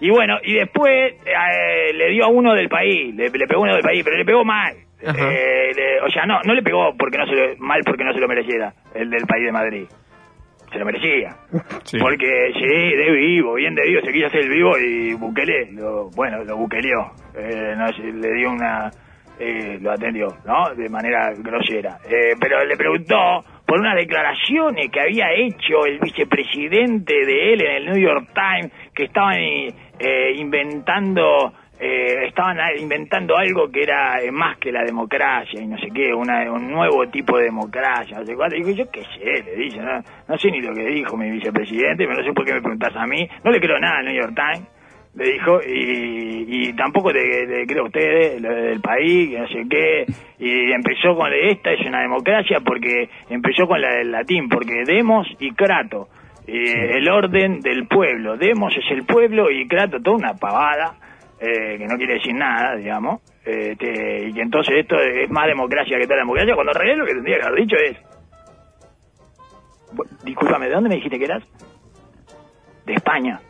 Y 0.00 0.10
bueno, 0.10 0.38
y 0.42 0.54
después 0.54 1.14
eh, 1.26 1.92
le 1.94 2.08
dio 2.10 2.24
a 2.24 2.28
uno 2.28 2.54
del 2.54 2.68
país, 2.68 3.14
le, 3.14 3.28
le 3.30 3.46
pegó 3.46 3.62
uno 3.62 3.74
del 3.74 3.82
país, 3.82 4.02
pero 4.04 4.16
le 4.16 4.24
pegó 4.24 4.44
mal. 4.44 4.74
Eh, 5.02 5.72
le- 5.74 6.00
o 6.00 6.10
sea, 6.10 6.26
no, 6.26 6.40
no 6.44 6.54
le 6.54 6.62
pegó 6.62 6.94
porque 6.98 7.18
no 7.18 7.26
se 7.26 7.32
lo, 7.34 7.56
mal 7.58 7.80
porque 7.84 8.04
no 8.04 8.12
se 8.12 8.20
lo 8.20 8.28
mereciera, 8.28 8.72
el 8.94 9.08
del 9.10 9.26
país 9.26 9.44
de 9.46 9.52
Madrid. 9.52 9.84
Se 10.72 10.78
lo 10.78 10.84
merecía. 10.86 11.36
Sí. 11.84 11.98
Porque 11.98 12.52
sí, 12.54 12.96
de 12.96 13.10
vivo, 13.10 13.54
bien 13.54 13.74
de 13.74 13.82
vivo, 13.82 14.00
se 14.04 14.12
quiso 14.12 14.26
hacer 14.26 14.42
el 14.42 14.50
vivo 14.50 14.78
y 14.78 15.14
Bukele, 15.14 15.72
lo, 15.72 16.08
bueno, 16.10 16.44
lo 16.44 16.56
buqueleó. 16.56 17.10
Eh, 17.36 17.74
no 17.76 17.86
le 17.88 18.34
dio 18.34 18.50
una. 18.52 18.90
eh, 19.40 19.78
lo 19.80 19.90
atendió, 19.90 20.28
¿no? 20.46 20.72
De 20.76 20.88
manera 20.88 21.32
grosera. 21.38 21.96
Eh, 22.08 22.34
pero 22.40 22.64
le 22.64 22.76
preguntó 22.76 23.42
por 23.66 23.80
unas 23.80 23.96
declaraciones 23.96 24.88
que 24.92 25.00
había 25.00 25.32
hecho 25.32 25.84
el 25.86 25.98
vicepresidente 25.98 27.14
de 27.26 27.52
él 27.54 27.62
en 27.62 27.70
el 27.76 27.86
New 27.86 27.98
York 27.98 28.28
Times, 28.34 28.72
que 28.94 29.04
estaban 29.04 29.38
eh, 30.00 30.32
inventando. 30.36 31.52
eh, 31.82 32.26
estaban 32.26 32.58
inventando 32.78 33.38
algo 33.38 33.70
que 33.70 33.82
era 33.84 34.20
eh, 34.20 34.30
más 34.30 34.58
que 34.58 34.70
la 34.70 34.84
democracia 34.84 35.62
y 35.62 35.66
no 35.66 35.78
sé 35.78 35.88
qué, 35.94 36.12
una- 36.12 36.52
un 36.52 36.70
nuevo 36.70 37.08
tipo 37.08 37.38
de 37.38 37.44
democracia, 37.44 38.18
no 38.18 38.26
sé. 38.26 38.34
Y 38.34 38.62
digo, 38.62 38.70
yo 38.70 38.90
qué 38.90 39.00
sé, 39.02 39.42
le 39.44 39.56
dice, 39.56 39.78
no, 39.80 40.02
no 40.28 40.36
sé 40.38 40.50
ni 40.50 40.60
lo 40.60 40.74
que 40.74 40.84
dijo 40.84 41.16
mi 41.16 41.30
vicepresidente, 41.30 42.04
pero 42.06 42.18
no 42.18 42.22
sé 42.24 42.34
por 42.34 42.44
qué 42.44 42.52
me 42.52 42.60
preguntás 42.60 42.94
a 42.96 43.06
mí, 43.06 43.26
no 43.42 43.50
le 43.50 43.60
creo 43.60 43.78
nada 43.78 44.00
al 44.00 44.04
New 44.04 44.14
York 44.14 44.34
Times, 44.34 44.68
le 45.14 45.32
dijo, 45.32 45.58
y, 45.66 46.68
y 46.68 46.72
tampoco 46.74 47.12
le, 47.12 47.66
creo 47.66 47.84
a 47.84 47.86
ustedes, 47.86 48.42
lo 48.42 48.54
del 48.54 48.80
país, 48.82 49.38
no 49.38 49.48
sé 49.48 49.62
qué, 49.70 50.04
y 50.38 50.72
empezó 50.72 51.16
con, 51.16 51.32
esta 51.32 51.72
es 51.72 51.80
una 51.86 52.02
democracia 52.02 52.58
porque 52.60 53.08
empezó 53.30 53.66
con 53.66 53.80
la 53.80 53.94
del 53.94 54.12
latín, 54.12 54.50
porque 54.50 54.84
demos 54.84 55.26
y 55.38 55.50
crato. 55.52 56.08
Eh, 56.46 56.96
el 56.96 57.08
orden 57.08 57.60
del 57.60 57.86
pueblo, 57.86 58.36
demos 58.36 58.74
es 58.76 58.84
el 58.90 59.04
pueblo 59.04 59.50
y 59.50 59.68
crato 59.68 60.00
toda 60.00 60.16
una 60.16 60.34
pavada, 60.34 60.94
eh, 61.40 61.78
que 61.78 61.86
no 61.86 61.96
quiere 61.96 62.14
decir 62.14 62.34
nada, 62.34 62.76
digamos, 62.76 63.22
este, 63.44 64.28
y 64.28 64.32
que 64.32 64.42
entonces 64.42 64.74
esto 64.78 64.96
es 64.96 65.30
más 65.30 65.46
democracia 65.46 65.98
que 65.98 66.04
toda 66.04 66.16
la 66.16 66.22
democracia, 66.22 66.54
cuando 66.54 66.72
en 66.72 66.78
realidad 66.78 66.98
lo 66.98 67.06
que 67.06 67.14
tendría 67.14 67.38
que 67.38 67.46
haber 67.46 67.60
dicho 67.60 67.76
es, 67.76 67.96
discúlpame, 70.24 70.66
¿de 70.66 70.74
dónde 70.74 70.88
me 70.88 70.96
dijiste 70.96 71.18
que 71.18 71.24
eras? 71.24 71.42
De 72.86 72.94
España. 72.94 73.40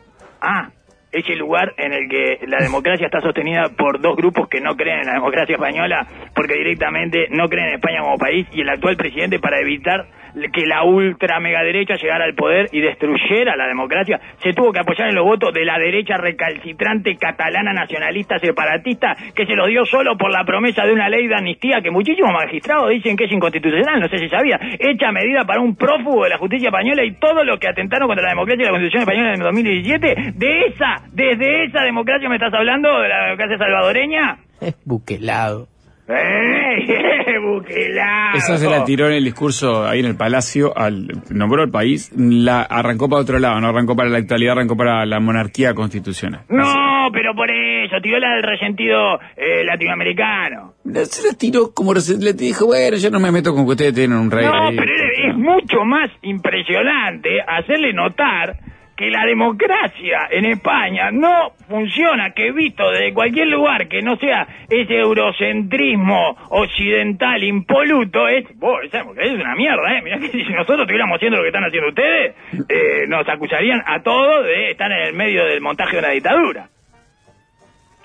Ah, 0.41 0.69
ese 1.11 1.35
lugar 1.35 1.73
en 1.77 1.93
el 1.93 2.09
que 2.09 2.47
la 2.47 2.57
democracia 2.61 3.07
está 3.07 3.21
sostenida 3.21 3.69
por 3.77 3.99
dos 3.99 4.15
grupos 4.15 4.47
que 4.47 4.61
no 4.61 4.75
creen 4.75 4.99
en 4.99 5.07
la 5.07 5.13
democracia 5.13 5.55
española, 5.55 6.07
porque 6.33 6.53
directamente 6.53 7.27
no 7.29 7.47
creen 7.47 7.69
en 7.69 7.75
España 7.75 8.01
como 8.01 8.17
país, 8.17 8.47
y 8.53 8.61
el 8.61 8.69
actual 8.69 8.95
presidente 8.95 9.39
para 9.39 9.59
evitar 9.59 10.07
que 10.33 10.65
la 10.65 10.83
ultra 10.83 11.39
mega 11.39 11.61
derecha 11.63 11.95
llegara 11.95 12.25
al 12.25 12.35
poder 12.35 12.69
y 12.71 12.81
destruyera 12.81 13.55
la 13.55 13.67
democracia, 13.67 14.19
se 14.41 14.53
tuvo 14.53 14.71
que 14.71 14.79
apoyar 14.79 15.09
en 15.09 15.15
los 15.15 15.25
votos 15.25 15.53
de 15.53 15.65
la 15.65 15.77
derecha 15.77 16.17
recalcitrante 16.17 17.15
catalana 17.17 17.73
nacionalista 17.73 18.39
separatista 18.39 19.15
que 19.35 19.45
se 19.45 19.55
los 19.55 19.67
dio 19.67 19.85
solo 19.85 20.17
por 20.17 20.31
la 20.31 20.43
promesa 20.43 20.83
de 20.83 20.93
una 20.93 21.09
ley 21.09 21.27
de 21.27 21.35
amnistía 21.35 21.81
que 21.81 21.91
muchísimos 21.91 22.31
magistrados 22.31 22.89
dicen 22.89 23.15
que 23.15 23.25
es 23.25 23.31
inconstitucional, 23.31 23.99
no 23.99 24.07
sé 24.07 24.17
si 24.17 24.29
sabía, 24.29 24.59
hecha 24.79 25.11
medida 25.11 25.43
para 25.45 25.61
un 25.61 25.75
prófugo 25.75 26.23
de 26.23 26.29
la 26.29 26.37
justicia 26.37 26.69
española 26.69 27.03
y 27.03 27.13
todos 27.13 27.45
los 27.45 27.59
que 27.59 27.67
atentaron 27.67 28.07
contra 28.07 28.25
la 28.25 28.31
democracia 28.31 28.63
y 28.63 28.65
la 28.65 28.71
constitución 28.71 29.01
española 29.01 29.29
en 29.29 29.35
el 29.35 29.43
2017, 29.43 30.15
de 30.35 30.61
esa, 30.67 30.95
desde 31.11 31.65
esa 31.65 31.81
democracia 31.81 32.29
me 32.29 32.35
estás 32.35 32.53
hablando, 32.53 33.01
de 33.01 33.09
la 33.09 33.23
democracia 33.25 33.57
salvadoreña. 33.57 34.37
Buquelado. 34.85 35.70
¡Eh! 36.11 37.39
¡Buquelado! 37.45 38.37
Esa 38.37 38.57
se 38.57 38.69
la 38.69 38.83
tiró 38.83 39.07
en 39.07 39.13
el 39.13 39.23
discurso 39.23 39.85
ahí 39.87 39.99
en 39.99 40.05
el 40.05 40.15
Palacio, 40.15 40.77
al, 40.77 41.07
nombró 41.29 41.61
al 41.63 41.69
país, 41.71 42.11
la 42.15 42.61
arrancó 42.61 43.09
para 43.09 43.21
otro 43.21 43.39
lado, 43.39 43.59
no 43.61 43.67
arrancó 43.69 43.95
para 43.95 44.09
la 44.09 44.17
actualidad, 44.19 44.53
arrancó 44.53 44.75
para 44.77 45.05
la 45.05 45.19
monarquía 45.19 45.73
constitucional. 45.73 46.41
No, 46.49 47.09
pero 47.13 47.33
por 47.35 47.49
eso, 47.51 47.95
tiró 48.01 48.19
la 48.19 48.35
del 48.35 48.43
resentido 48.43 49.19
eh, 49.37 49.63
latinoamericano. 49.65 50.73
No, 50.83 50.99
Se 51.05 51.27
la 51.27 51.37
tiró 51.37 51.71
como 51.73 51.93
reci- 51.93 52.19
le 52.21 52.33
dijo, 52.33 52.67
bueno, 52.67 52.97
yo 52.97 53.09
no 53.09 53.19
me 53.19 53.31
meto 53.31 53.53
con 53.53 53.65
que 53.65 53.71
ustedes 53.71 53.93
tienen 53.93 54.17
un 54.17 54.31
rey 54.31 54.45
No, 54.45 54.67
ahí. 54.67 54.75
pero 54.77 54.91
es 54.93 55.01
es 55.31 55.37
mucho 55.37 55.83
más 55.85 56.09
impresionante 56.23 57.29
hacerle 57.47 57.93
notar 57.93 58.57
que 59.01 59.09
la 59.09 59.25
democracia 59.25 60.27
en 60.29 60.45
España 60.45 61.09
no 61.09 61.53
funciona, 61.67 62.33
que 62.35 62.51
visto 62.51 62.87
desde 62.91 63.15
cualquier 63.15 63.47
lugar 63.47 63.87
que 63.87 64.03
no 64.03 64.15
sea 64.17 64.47
ese 64.69 64.95
eurocentrismo 64.99 66.37
occidental 66.49 67.43
impoluto, 67.43 68.27
es, 68.27 68.45
democracia 68.47 69.03
es 69.17 69.31
una 69.31 69.55
mierda, 69.55 69.97
¿eh? 69.97 70.01
Mirá 70.03 70.19
que 70.19 70.27
si 70.29 70.53
nosotros 70.53 70.81
estuviéramos 70.81 71.15
haciendo 71.15 71.37
lo 71.37 71.43
que 71.43 71.49
están 71.49 71.63
haciendo 71.63 71.89
ustedes, 71.89 72.35
eh, 72.69 73.07
nos 73.07 73.27
acusarían 73.27 73.81
a 73.87 74.03
todos 74.03 74.45
de 74.45 74.69
estar 74.69 74.91
en 74.91 75.07
el 75.07 75.13
medio 75.15 75.45
del 75.45 75.61
montaje 75.61 75.93
de 75.93 75.99
una 75.99 76.09
dictadura. 76.09 76.69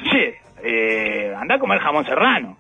Sí, 0.01 0.31
eh, 0.65 1.35
anda 1.37 1.57
a 1.57 1.59
comer 1.59 1.79
jamón 1.79 2.07
serrano. 2.07 2.57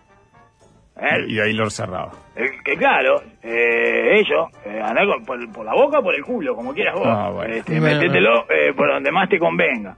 ¿Eh? 0.96 1.24
Y 1.28 1.38
ahí 1.40 1.52
lo 1.52 1.68
cerraba. 1.70 2.12
Eh, 2.34 2.50
que 2.64 2.76
claro, 2.76 3.20
eh, 3.42 4.18
ellos, 4.20 4.48
eh, 4.64 4.80
andá 4.82 5.02
con- 5.06 5.24
por, 5.24 5.52
por 5.52 5.64
la 5.64 5.74
boca 5.74 5.98
o 5.98 6.02
por 6.02 6.14
el 6.14 6.22
culo, 6.24 6.54
como 6.54 6.72
quieras 6.74 6.94
vos. 6.94 7.06
Ah, 7.06 7.30
bueno. 7.30 7.54
Este, 7.54 7.78
Bueno. 7.80 7.98
Métetelo 8.00 8.44
eh, 8.50 8.72
por 8.76 8.88
donde 8.92 9.10
más 9.12 9.28
te 9.28 9.38
convenga. 9.38 9.96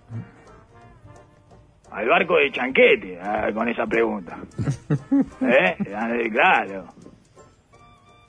Al 1.91 2.07
barco 2.09 2.37
de 2.37 2.51
chanquete, 2.53 3.19
ah, 3.21 3.49
con 3.55 3.69
esa 3.69 3.87
pregunta. 3.87 4.37
¿Eh? 5.41 5.77
Eh, 5.87 6.31
Claro. 6.31 6.85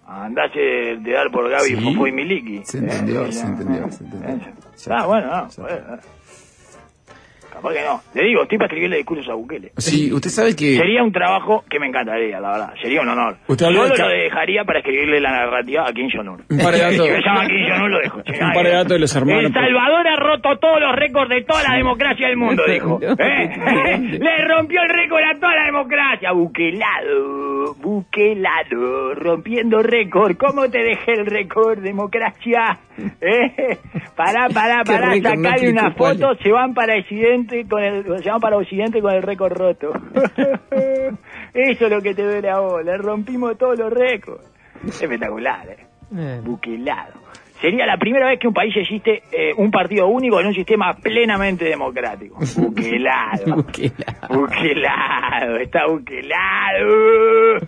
Andase 0.08 0.60
de 0.60 1.12
dar 1.12 1.30
por 1.30 1.48
Gaby, 1.50 1.68
Sí. 1.68 1.76
Fofo 1.84 2.08
y 2.08 2.12
Miliki. 2.12 2.66
Se 2.66 2.80
entendió, 2.80 3.26
Eh, 3.26 3.32
se 3.32 3.42
ya, 3.44 3.48
entendió, 3.48 3.86
eh, 3.86 3.92
se 3.92 4.04
entendió. 4.06 4.54
Ah, 4.90 5.06
bueno, 5.06 5.28
no, 5.28 5.68
eh. 5.68 5.82
Capaz 7.52 7.74
que 7.74 7.82
no. 7.82 8.02
Le 8.14 8.24
digo, 8.28 8.44
estoy 8.44 8.58
para 8.58 8.68
escribirle 8.68 8.98
discursos 8.98 9.30
a 9.30 9.34
Bukele. 9.34 9.72
Sí, 9.78 10.12
usted 10.14 10.30
sabe 10.30 10.56
que... 10.56 10.78
Sería 10.78 11.04
un 11.04 11.12
trabajo 11.12 11.64
que 11.70 11.80
me 11.80 11.88
encantaría, 11.88 12.40
la 12.40 12.52
verdad. 12.52 12.74
Sería 12.82 13.02
un 13.02 13.10
honor. 13.10 13.38
Usted 13.48 13.66
habló 13.66 13.88
Solo 13.88 13.96
de 13.96 14.02
lo 14.04 14.24
dejaría 14.24 14.64
para 14.64 14.80
escribirle 14.80 15.20
la 15.20 15.32
narrativa 15.32 15.88
a 15.88 15.94
Kim 15.94 16.10
Jong-un. 16.14 16.44
Un 16.50 16.58
par 16.58 16.74
de 16.74 16.80
datos. 16.88 17.06
Si 17.06 17.12
me 17.12 17.22
llama 17.22 17.48
Kim 17.48 17.66
Jong-un, 17.68 17.92
lo 17.92 18.00
dejo. 18.00 18.18
Un 18.40 18.54
par 18.54 18.66
de 18.66 18.72
datos 18.72 18.90
de 18.90 19.00
los 19.00 19.16
hermanos. 19.16 19.44
El 19.46 19.54
Salvador 19.54 20.08
ha 20.08 20.16
roto 20.16 20.60
todos 20.60 20.80
los 20.80 20.96
récords 20.96 21.30
de 21.30 21.42
toda 21.44 21.64
la 21.64 21.76
democracia 21.76 22.28
del 22.28 22.38
mundo, 22.38 22.64
dijo. 22.68 23.00
¿Eh? 23.02 24.00
Le 24.20 24.48
rompió 24.48 24.82
el 24.82 24.90
récord 24.90 25.24
a 25.24 25.40
toda 25.40 25.56
la 25.56 25.66
democracia. 25.66 26.32
Buquelado, 26.32 27.76
buquelado, 27.76 29.16
rompiendo 29.16 29.82
récord. 29.82 30.38
¿Cómo 30.38 30.70
te 30.70 30.80
dejé 30.80 31.14
el 31.14 31.26
récord, 31.26 31.80
democracia? 31.80 32.80
¿Eh? 33.22 33.78
Pará, 34.16 34.50
pará, 34.54 34.84
¿Qué 34.84 34.92
pará, 34.92 35.16
sacale 35.16 35.72
una 35.72 35.92
foto, 35.92 36.36
se 36.44 36.52
van 36.52 36.74
para 36.74 36.96
Occidente 37.40 37.68
con 37.68 37.84
el, 37.84 38.24
se 38.24 38.30
para 38.40 38.58
Occidente 38.58 39.02
con 39.02 39.14
el 39.14 39.24
récord 39.24 39.54
roto. 39.54 39.92
Eso 41.54 41.86
es 41.86 41.92
lo 41.92 42.02
que 42.02 42.14
te 42.14 42.24
duele 42.24 42.50
a 42.50 42.60
vos, 42.60 42.84
le 42.84 42.98
rompimos 42.98 43.58
todos 43.58 43.78
los 43.78 43.92
récords. 43.92 44.46
Espectacular, 44.86 45.70
eh. 45.70 45.86
Eh, 46.16 46.42
Buquelado. 46.44 47.20
Sería 47.62 47.86
la 47.86 47.98
primera 47.98 48.28
vez 48.28 48.40
que 48.40 48.48
un 48.48 48.54
país 48.54 48.74
existe 48.76 49.22
eh, 49.32 49.54
un 49.58 49.70
partido 49.70 50.08
único 50.08 50.40
en 50.40 50.48
un 50.48 50.54
sistema 50.54 50.94
plenamente 50.94 51.66
democrático. 51.66 52.38
Buquelado. 52.58 53.56
buquelado. 53.56 54.28
buquelado, 54.30 55.58
está 55.58 55.88
buquelado. 55.88 57.60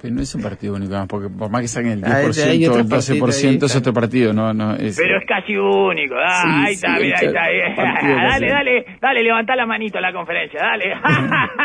Pero 0.00 0.14
no 0.14 0.22
es 0.22 0.32
un 0.34 0.42
partido 0.42 0.74
único, 0.74 0.92
además, 0.92 1.08
porque 1.08 1.28
por 1.28 1.50
más 1.50 1.60
que 1.62 1.68
saquen 1.68 1.92
el 1.92 2.04
Ah, 2.04 2.22
10%, 2.22 2.50
hay 2.50 2.66
otro 2.66 2.80
el 2.80 2.86
12% 2.86 2.88
partido 2.88 3.26
ahí, 3.50 3.58
es 3.66 3.76
otro 3.76 3.92
partido, 3.92 4.32
no, 4.32 4.54
no, 4.54 4.74
es... 4.76 4.96
Pero 4.96 5.18
es 5.18 5.24
casi 5.26 5.56
único. 5.56 6.14
Ah, 6.16 6.42
Sí, 6.42 6.48
ahí 6.66 6.74
está, 6.74 6.96
sí, 6.96 7.02
mira, 7.02 7.18
ahí 7.18 7.26
está. 7.26 7.42
ahí. 7.42 7.58
dale, 7.76 8.28
hace. 8.28 8.46
dale, 8.46 8.86
dale, 9.00 9.22
levantá 9.24 9.56
la 9.56 9.66
manito 9.66 9.98
a 9.98 10.00
la 10.00 10.12
conferencia, 10.12 10.60
dale. 10.60 10.94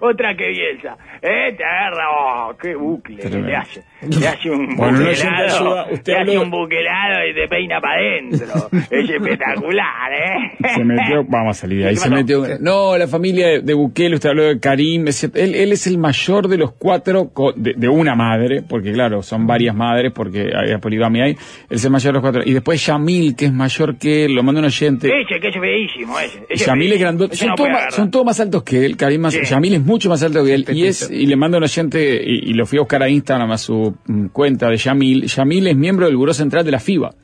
Otra 0.00 0.34
que 0.36 0.48
Bielsa. 0.48 0.96
Eh, 1.22 1.52
te 1.56 1.64
agarra, 1.64 2.04
oh, 2.10 2.56
qué 2.60 2.74
bucle 2.74 3.16
que 3.16 3.28
le 3.30 3.56
hace. 3.56 3.82
Le 4.02 4.28
hace 4.28 4.50
un 4.50 4.76
Bueno, 4.76 4.98
buquelado, 5.00 5.86
le 6.06 6.16
hace 6.16 6.38
un 6.38 6.50
buquelado 6.50 7.26
y 7.28 7.34
te 7.34 7.48
peina 7.48 7.80
para 7.80 8.00
adentro. 8.00 8.68
es 8.90 9.10
espectacular, 9.10 10.12
¿eh? 10.12 10.56
Se 10.76 10.84
metió, 10.84 11.24
vamos 11.28 11.56
a 11.56 11.60
salir 11.60 11.78
de 11.82 11.88
ahí, 11.88 11.94
¿Qué 11.94 12.00
se 12.00 12.10
metió. 12.10 12.44
No, 12.60 12.96
la 12.96 13.08
familia 13.08 13.60
de, 13.60 13.74
Bukele, 13.74 14.14
usted 14.14 14.30
habló 14.30 14.44
de 14.44 14.60
Karim, 14.60 15.06
él, 15.34 15.54
él 15.54 15.72
es 15.72 15.86
el 15.86 15.98
mayor 15.98 16.48
de 16.48 16.58
los 16.58 16.72
cuatro, 16.72 17.30
co- 17.32 17.52
de, 17.54 17.74
de 17.76 17.88
una 17.88 18.14
madre, 18.14 18.62
porque 18.68 18.92
claro, 18.92 19.22
son 19.22 19.46
varias 19.46 19.74
madres, 19.74 20.12
porque 20.14 20.50
hay 20.54 20.76
poligamia 20.78 21.24
ahí, 21.24 21.32
él 21.32 21.36
es 21.70 21.84
el 21.84 21.90
mayor 21.90 22.12
de 22.12 22.12
los 22.14 22.22
cuatro. 22.22 22.42
Y 22.44 22.52
después 22.52 22.84
Yamil, 22.86 23.34
que 23.34 23.46
es 23.46 23.52
mayor 23.52 23.98
que 23.98 24.24
él, 24.26 24.34
lo 24.34 24.42
manda 24.42 24.60
un 24.60 24.66
oyente. 24.66 25.08
Ese, 25.08 25.40
que 25.40 25.48
es 25.48 25.54
feísimo, 25.58 26.18
ese. 26.20 26.44
ese 26.48 26.64
Yamil 26.66 26.92
es 26.92 27.00
grandote, 27.00 27.36
son, 27.36 27.48
no 27.48 27.54
todos 27.56 27.70
más, 27.70 27.94
son 27.94 28.10
todos 28.10 28.24
más 28.26 28.38
altos 28.40 28.62
que 28.62 28.84
él, 28.86 28.96
Karim 28.96 29.22
más, 29.22 29.34
Sí. 29.34 29.40
Yamil 29.44 29.74
es 29.74 29.84
mucho 29.88 30.08
más 30.08 30.22
alto 30.22 30.44
que 30.44 30.54
él. 30.54 30.66
Y, 30.72 30.86
es, 30.86 31.10
y 31.10 31.26
le 31.26 31.36
manda 31.36 31.58
un 31.58 31.64
oyente, 31.64 32.22
y, 32.22 32.50
y 32.50 32.54
lo 32.54 32.66
fui 32.66 32.78
a 32.78 32.82
buscar 32.82 33.02
a 33.02 33.08
Instagram 33.08 33.50
a 33.50 33.58
su 33.58 33.94
mm, 34.06 34.26
cuenta 34.26 34.68
de 34.68 34.76
Yamil. 34.76 35.26
Yamil 35.26 35.66
es 35.66 35.76
miembro 35.76 36.06
del 36.06 36.16
Buró 36.16 36.32
Central 36.32 36.64
de 36.64 36.70
la 36.70 36.80
FIBA, 36.80 37.14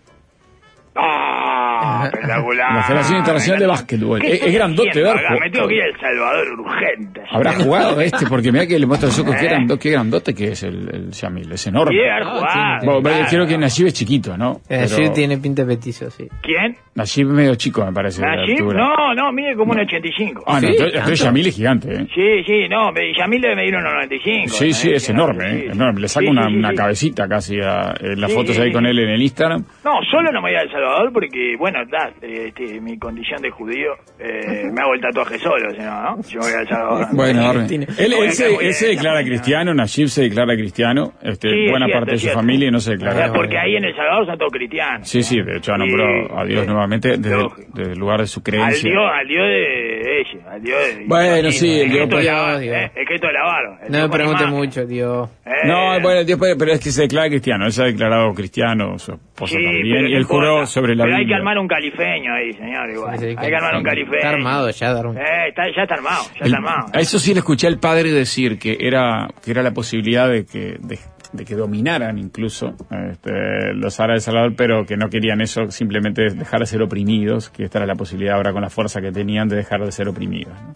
¡Ah! 1.85 2.05
espectacular. 2.13 2.75
la 2.75 2.83
Federación 2.83 3.19
Internacional 3.19 3.61
de 3.61 3.67
Básquetbol. 3.67 4.21
¿Qué 4.21 4.33
Es, 4.35 4.53
grandote, 4.55 5.03
¿verdad? 5.03 5.39
Me 5.41 5.51
tengo 5.51 5.69
que 5.69 5.75
ir 5.77 5.83
a 5.83 5.87
El 5.87 6.01
Salvador 6.01 6.61
urgente. 6.61 7.21
Habrá 7.31 7.53
jugado 7.53 8.01
este, 8.01 8.27
porque 8.27 8.51
mira 8.53 8.67
que 8.67 8.79
le 8.79 8.87
muestra 8.87 9.09
los 9.09 9.19
ojos, 9.19 9.35
qué, 9.37 9.47
Eh. 9.47 9.49
grando- 9.49 9.79
qué 9.79 9.91
grandote 9.91 10.35
que 10.35 10.49
es 10.53 10.63
el, 10.63 10.89
el 10.95 11.11
Yamil, 11.11 11.53
es 11.53 11.67
enorme. 11.67 11.99
Haber 12.01 12.23
Ah, 12.23 12.31
jugado. 12.31 12.79
tiene- 12.81 12.93
Bueno, 13.01 13.03
claro. 13.19 13.27
Creo 13.31 13.47
que 13.47 13.59
Najib 13.59 13.87
es 13.87 13.95
chiquito, 13.95 14.37
¿no? 14.37 14.53
Eh, 14.69 14.87
Pero 14.87 14.89
sí, 14.89 15.03
tiene 15.15 15.39
pinta 15.39 15.63
de 15.65 15.75
petizo, 15.77 16.11
sí. 16.11 16.29
¿Quién? 16.43 16.77
Najib 16.95 17.27
es 17.29 17.33
medio 17.35 17.55
chico, 17.57 17.85
me 17.85 17.93
parece. 17.93 18.23
¿Najib? 18.23 18.63
No, 18.73 19.15
no, 19.15 19.33
mide 19.33 19.57
como 19.57 19.73
un 19.73 19.81
85. 19.81 20.45
Ah, 20.47 20.61
no, 20.61 20.69
¿Sí? 20.69 20.77
entonces, 20.79 21.21
Yamil 21.21 21.47
es 21.49 21.57
gigante, 21.57 21.93
¿eh? 21.93 22.07
Sí, 22.15 22.45
sí, 22.47 22.69
no, 22.69 22.93
me- 22.93 23.13
Yamil 23.17 23.41
debe 23.41 23.57
medir 23.57 23.75
unos 23.77 23.93
95. 23.95 24.49
Sí, 24.55 24.73
sí, 24.73 24.91
¿no? 24.91 24.97
es 24.97 25.11
enorme, 25.11 25.45
¿eh? 25.51 25.61
sí. 25.67 25.73
enorme. 25.73 26.01
Le 26.01 26.09
saco 26.09 26.25
Sí, 26.27 26.31
una, 26.31 26.47
una 26.47 26.71
sí. 26.71 26.77
cabecita 26.77 27.29
casi 27.29 27.61
a, 27.61 27.95
en 28.01 28.21
las 28.21 28.31
Sí, 28.31 28.37
fotos 28.37 28.59
ahí 28.59 28.69
sí. 28.69 28.73
con 28.73 28.87
él 28.87 28.99
en 28.99 29.09
el 29.11 29.23
Instagram. 29.23 29.65
No, 29.85 29.93
solo 30.11 30.31
no 30.31 30.41
me 30.41 30.51
voy 30.51 30.55
a 30.59 30.63
El 30.63 30.71
Salvador 30.71 31.13
porque, 31.13 31.57
bueno, 31.59 31.74
da, 31.91 32.13
este, 32.23 32.81
mi 32.81 32.99
condición 32.99 33.41
de 33.43 33.51
judío, 33.51 33.93
eh, 34.19 34.71
me 34.73 34.81
hago 34.81 34.95
el 34.95 35.01
tatuaje 35.01 35.39
solo, 35.39 35.71
si 35.73 35.79
no, 35.79 36.03
¿no? 36.17 36.23
Yo 36.23 36.41
voy 36.41 36.51
a 36.53 36.67
Salvador. 36.67 37.07
Bueno, 37.15 37.53
Él, 37.53 38.31
se, 38.33 38.55
él 38.55 38.75
declara 38.97 39.23
cristiano, 39.25 39.73
Najib 39.75 40.09
se 40.09 40.23
declara 40.23 40.55
cristiano, 40.57 41.13
este, 41.23 41.49
Sí, 41.51 41.65
es 41.65 41.71
buena 41.71 41.87
cierto, 41.87 41.99
parte 42.01 42.11
de 42.13 42.15
es 42.17 42.21
su 42.21 42.27
cierto. 42.27 42.41
familia 42.41 42.71
no 42.71 42.81
se 42.81 42.95
O 42.95 42.99
sea, 42.99 43.09
declara. 43.09 43.33
porque 43.33 43.59
ahí 43.59 43.77
en 43.77 43.85
El 43.85 43.95
Salvador 43.97 44.27
son 44.27 44.39
todos 44.39 44.53
cristianos. 44.53 45.09
Sí, 45.09 45.23
sí, 45.23 45.41
de 45.43 45.57
hecho 45.57 45.73
ha 45.73 45.79
nombrado 45.79 46.39
a 46.39 46.45
Dios 46.45 46.63
sí. 46.63 46.67
nuevamente 46.67 47.17
desde, 47.19 47.93
el 47.93 47.99
lugar 47.99 48.21
de 48.21 48.27
su 48.27 48.41
Al 48.41 48.45
creencia. 48.45 48.91
Dios, 48.91 49.11
al 49.13 49.29
Dios 49.29 49.47
de 49.47 50.21
ella, 50.21 50.51
al 50.53 50.63
Dios 50.63 50.79
de... 50.99 51.05
Bueno, 51.07 51.51
sí, 51.51 51.71
el 51.81 51.81
el 51.83 51.91
Dios 52.09 52.25
la 52.25 52.33
barba, 52.35 52.59
Dios. 52.59 52.77
eh, 52.77 52.91
el 52.97 53.07
Cristo 53.07 53.27
de 53.27 53.33
la 53.33 53.43
barba. 53.45 53.79
el 53.87 53.93
No 53.93 53.99
me 54.01 54.09
pregunte 54.09 54.47
mucho, 54.47 54.87
Dios. 54.87 55.29
Eh, 55.47 55.51
No, 55.67 56.01
bueno, 56.01 56.25
Dios 56.25 56.39
puede- 56.39 56.57
pero 56.57 56.73
es 56.73 56.81
que 56.81 56.91
se 56.91 57.03
declara 57.03 57.29
cristiano, 57.29 57.67
él 57.67 57.73
se 57.73 57.83
ha 57.83 57.87
declarado 57.87 58.33
cristiano, 58.35 58.99
su 58.99 59.13
esposa 59.13 59.57
sí, 59.57 59.65
también, 59.65 60.09
y 60.09 60.15
él 60.15 60.25
juró 60.25 60.67
sobre 60.67 60.95
la 60.95 61.05
Pero 61.05 61.17
hay 61.17 61.27
que 61.27 61.35
armar 61.35 61.59
un 61.59 61.64
califeño 61.69 62.33
ahí, 62.35 62.53
señor, 62.53 62.91
igual. 62.91 63.19
Sí, 63.19 63.31
sí, 63.31 63.35
hay 63.39 63.49
que 63.49 63.57
armar 63.57 63.77
un 63.77 63.83
califeño. 63.85 64.17
Está 64.17 64.31
armado 64.31 64.71
ya, 64.71 64.93
Darwin. 64.93 65.19
Eh, 65.19 65.49
está, 65.49 65.63
ya 65.75 65.83
está 65.83 65.95
armado, 65.95 66.23
ya 66.35 66.41
El- 66.41 66.47
está 66.47 66.57
armado. 66.57 66.87
a 66.93 67.01
eso 67.01 67.19
sí 67.19 67.33
le 67.33 67.39
escuché 67.41 67.67
al 67.67 67.79
padre 67.79 68.11
decir 68.11 68.59
que 68.59 68.77
era 68.81 69.29
que 69.45 69.51
era 69.51 69.63
la 69.63 69.73
posibilidad 69.73 70.29
de 70.29 70.45
que 70.47 70.77
de, 70.81 70.99
de 71.33 71.45
que 71.45 71.55
dominaran 71.55 72.19
incluso 72.19 72.75
este, 73.11 73.75
los 73.75 73.99
árabes 74.01 74.23
de 74.25 74.31
Salvador, 74.31 74.55
pero 74.57 74.85
que 74.87 74.97
no 74.97 75.09
querían 75.09 75.41
eso, 75.41 75.71
simplemente 75.71 76.23
dejar 76.35 76.61
de 76.61 76.67
ser 76.67 76.83
oprimidos, 76.83 77.51
que 77.51 77.65
esta 77.65 77.79
era 77.79 77.87
la 77.87 77.97
posibilidad 77.97 78.37
ahora 78.37 78.53
con 78.53 78.63
la 78.63 78.71
fuerza 78.71 79.01
que 79.01 79.11
tenían 79.11 79.49
de 79.49 79.57
dejar 79.57 79.85
de 79.85 79.91
ser 79.93 80.09
oprimidos. 80.09 80.55
¿no? 80.63 80.75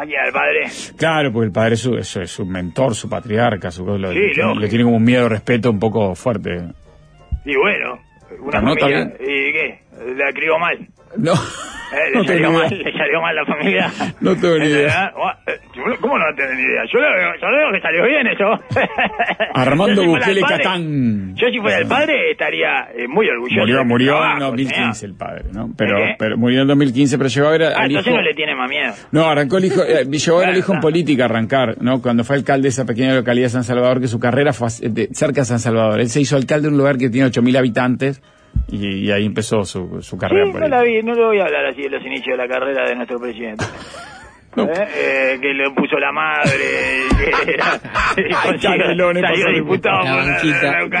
Aquí 0.00 0.14
al 0.14 0.32
padre. 0.32 0.66
Claro, 0.96 1.32
porque 1.32 1.46
el 1.46 1.52
padre 1.52 1.74
es 1.74 1.80
su, 1.80 1.96
es, 1.96 2.14
es 2.16 2.30
su 2.30 2.46
mentor, 2.46 2.94
su 2.94 3.08
patriarca, 3.08 3.72
su 3.72 3.84
lo- 3.84 4.12
Sí, 4.12 4.18
le, 4.18 4.26
tiene, 4.32 4.42
lógico. 4.44 4.60
le 4.60 4.68
tiene 4.68 4.84
como 4.84 4.96
un 4.98 5.02
miedo, 5.04 5.28
respeto 5.28 5.70
un 5.72 5.80
poco 5.80 6.14
fuerte. 6.14 6.56
Y 7.44 7.56
bueno, 7.56 7.98
una 8.42 8.60
¿No 8.60 8.72
está 8.74 8.86
familia. 8.86 9.12
¿Y 9.18 9.52
qué? 9.52 9.80
La 10.16 10.32
crió 10.32 10.58
mal. 10.58 10.78
No, 11.16 11.32
Eh, 11.90 12.10
le, 12.12 12.16
no 12.18 12.24
tengo 12.26 12.42
salió 12.44 12.52
mal, 12.52 12.68
le 12.84 12.92
salió 12.92 13.20
mal 13.22 13.34
la 13.34 13.46
familia. 13.46 13.90
No 14.20 14.36
tengo 14.36 14.58
ni 14.58 14.66
idea. 14.66 15.10
Buah, 15.16 15.32
eh, 15.46 15.58
¿Cómo 16.02 16.18
no 16.18 16.24
tenés 16.36 16.56
ni 16.56 16.62
idea? 16.62 16.82
Yo 16.92 17.00
lo 17.00 17.08
veo, 17.14 17.30
yo 17.40 17.48
lo 17.48 17.56
veo 17.56 17.72
que 17.72 17.80
salió 17.80 18.04
bien 18.04 18.26
eso. 18.26 18.44
Armando 19.54 20.02
si 20.02 20.06
Bukele 20.08 20.40
padre- 20.42 20.56
Catán. 20.64 21.34
Yo 21.34 21.48
si 21.48 21.58
fuera 21.60 21.78
el 21.78 21.86
padre 21.86 22.30
estaría 22.30 22.88
eh, 22.94 23.08
muy 23.08 23.26
orgulloso. 23.30 23.60
Murió, 23.60 23.84
mi 23.84 23.88
murió 23.88 24.12
en 24.12 24.18
trabajo, 24.18 24.40
2015 24.44 24.92
señor. 24.94 25.10
el 25.12 25.16
padre, 25.18 25.44
¿no? 25.52 25.70
Pero, 25.78 25.98
¿De 25.98 26.04
qué? 26.08 26.14
pero 26.18 26.36
murió 26.36 26.60
en 26.60 26.68
2015, 26.68 27.16
pero 27.16 27.30
llegó 27.30 27.46
a 27.46 27.50
ver 27.52 27.62
Ah, 27.64 27.72
al 27.78 27.90
hijo. 27.92 28.10
no 28.10 28.20
le 28.22 28.34
tiene 28.34 28.54
más 28.54 28.68
miedo. 28.68 28.92
No, 29.12 29.26
arrancó 29.30 29.56
el 29.56 29.64
hijo, 29.64 29.82
eh, 29.82 30.04
llegó 30.04 30.36
a 30.36 30.40
ver 30.40 30.48
al 30.50 30.56
hijo 30.58 30.74
en 30.74 30.80
política 30.80 31.24
arrancar, 31.24 31.76
¿no? 31.80 32.02
Cuando 32.02 32.22
fue 32.22 32.36
alcalde 32.36 32.64
de 32.64 32.68
esa 32.68 32.84
pequeña 32.84 33.14
localidad 33.14 33.46
de 33.46 33.50
San 33.50 33.64
Salvador, 33.64 34.00
que 34.02 34.08
su 34.08 34.20
carrera 34.20 34.52
fue 34.52 34.68
cerca 34.68 35.40
de 35.40 35.44
San 35.46 35.58
Salvador. 35.58 36.00
Él 36.00 36.10
se 36.10 36.20
hizo 36.20 36.36
alcalde 36.36 36.68
de 36.68 36.72
un 36.72 36.76
lugar 36.78 36.98
que 36.98 37.08
tiene 37.08 37.28
8.000 37.30 37.56
habitantes 37.56 38.20
y, 38.68 39.06
y 39.06 39.10
ahí 39.10 39.24
empezó 39.24 39.64
su, 39.64 40.02
su 40.02 40.16
carrera 40.16 40.46
Sí, 40.46 40.52
no 40.52 40.68
la 40.68 40.82
vi, 40.82 41.02
no 41.02 41.14
le 41.14 41.24
voy 41.24 41.38
a 41.40 41.44
hablar 41.44 41.66
así 41.66 41.82
de 41.82 41.90
los 41.90 42.04
inicios 42.04 42.36
de 42.36 42.36
la 42.36 42.48
carrera 42.48 42.88
de 42.88 42.96
nuestro 42.96 43.18
presidente. 43.18 43.64
No. 44.66 44.72
¿Eh? 44.72 44.88
Eh, 44.98 45.38
que 45.40 45.52
le 45.54 45.70
puso 45.70 45.96
la 45.98 46.10
madre, 46.12 46.50
que 47.18 47.50
era, 47.52 47.80
y 48.16 48.32
consiguió- 48.32 48.70
Canelones, 48.78 49.22
salió 49.22 49.52
diputado 49.54 49.98
por 50.00 50.08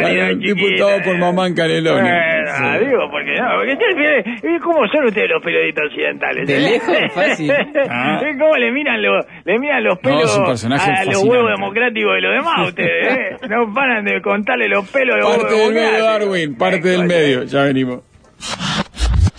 la 0.12 0.28
diputado 0.34 1.02
por 1.04 1.18
mamá 1.18 1.46
en 1.46 1.54
Canelones. 1.54 2.02
Bueno, 2.02 2.78
Sí. 2.78 2.84
digo, 2.86 3.10
porque 3.10 3.34
no, 3.40 3.46
porque 3.56 3.72
ustedes, 3.72 4.26
¿y 4.44 4.58
¿cómo 4.60 4.86
son 4.88 5.04
ustedes 5.06 5.28
los 5.30 5.42
periodistas 5.42 5.84
occidentales? 5.86 6.46
De 6.46 6.60
lejos, 6.60 6.96
fácil. 7.14 7.52
Ah. 7.90 8.20
¿Cómo 8.38 8.56
le 8.56 8.72
miran 8.72 9.02
los, 9.02 9.24
le 9.44 9.58
miran 9.58 9.84
los 9.84 9.94
No, 9.96 10.00
pelos 10.02 10.38
personaje 10.46 10.90
a 10.90 11.04
los 11.04 11.22
huevos 11.24 11.50
democráticos 11.50 12.14
de 12.14 12.20
los 12.20 12.32
demás 12.34 12.68
ustedes? 12.68 13.18
¿eh? 13.18 13.36
No 13.48 13.72
paran 13.74 14.04
de 14.04 14.20
contarle 14.22 14.68
los 14.68 14.88
pelos 14.90 15.16
de 15.16 15.20
los 15.22 15.36
Parte 15.36 15.54
del 15.54 15.74
medio. 15.74 16.04
Darwin, 16.04 16.54
parte 16.56 16.88
del 16.88 17.04
medio. 17.04 17.42
Ya 17.44 17.62
venimos. 17.64 18.00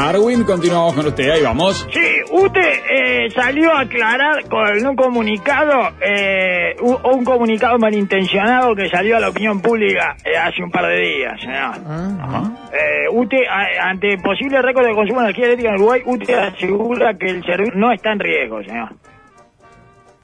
Darwin, 0.00 0.44
continuamos 0.44 0.92
con 0.94 1.06
usted. 1.06 1.30
Ahí 1.30 1.42
vamos. 1.42 1.88
Sí, 1.90 2.06
usted 2.30 2.80
eh, 2.90 3.30
salió 3.30 3.72
a 3.72 3.80
aclarar 3.80 4.46
con 4.46 4.86
un 4.86 4.94
comunicado, 4.94 5.88
eh, 6.02 6.76
un, 6.82 6.98
un 7.14 7.24
comunicado 7.24 7.78
malintencionado 7.78 8.74
que 8.74 8.90
salió 8.90 9.16
a 9.16 9.20
la 9.20 9.30
opinión 9.30 9.62
pública 9.62 10.14
eh, 10.22 10.36
hace 10.36 10.62
un 10.62 10.70
par 10.70 10.84
de 10.86 10.98
días, 11.00 11.40
señor. 11.40 11.76
Ajá. 12.20 12.42
Eh, 12.74 13.08
usted, 13.10 13.38
a- 13.48 13.88
ante 13.88 14.18
posible 14.18 14.60
récord 14.60 14.84
de 14.86 14.94
consumo 14.94 15.20
de 15.20 15.26
energía 15.28 15.46
eléctrica 15.46 15.70
en 15.70 15.76
Uruguay, 15.76 16.02
usted 16.04 16.34
asegura 16.40 17.14
que 17.18 17.26
el 17.30 17.42
servicio 17.44 17.72
no 17.74 17.90
está 17.90 18.12
en 18.12 18.18
riesgo, 18.20 18.62
señor. 18.64 18.90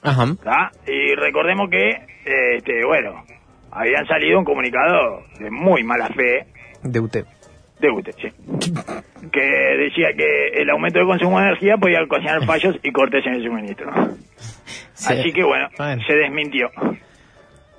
Ajá. 0.02 0.70
Y 0.86 1.14
recordemos 1.14 1.70
que, 1.70 1.88
eh, 1.92 2.56
este, 2.58 2.84
bueno, 2.84 3.24
habían 3.70 4.04
salido 4.06 4.38
un 4.38 4.44
comunicado 4.44 5.22
de 5.38 5.50
muy 5.50 5.82
mala 5.82 6.08
fe 6.08 6.44
De 6.82 7.00
usted. 7.00 7.24
De 7.82 8.12
sí. 8.12 8.28
Que 9.30 9.40
decía 9.78 10.08
que 10.16 10.48
el 10.60 10.70
aumento 10.70 10.98
del 10.98 11.08
consumo 11.08 11.38
de 11.40 11.46
energía 11.46 11.76
podía 11.76 12.02
ocasionar 12.02 12.44
fallos 12.46 12.78
y 12.82 12.90
cortes 12.92 13.26
en 13.26 13.34
el 13.34 13.44
suministro. 13.44 13.90
Sí. 14.94 15.12
Así 15.12 15.32
que 15.32 15.42
bueno, 15.42 15.68
Bueno. 15.76 16.02
se 16.06 16.14
desmintió. 16.14 16.70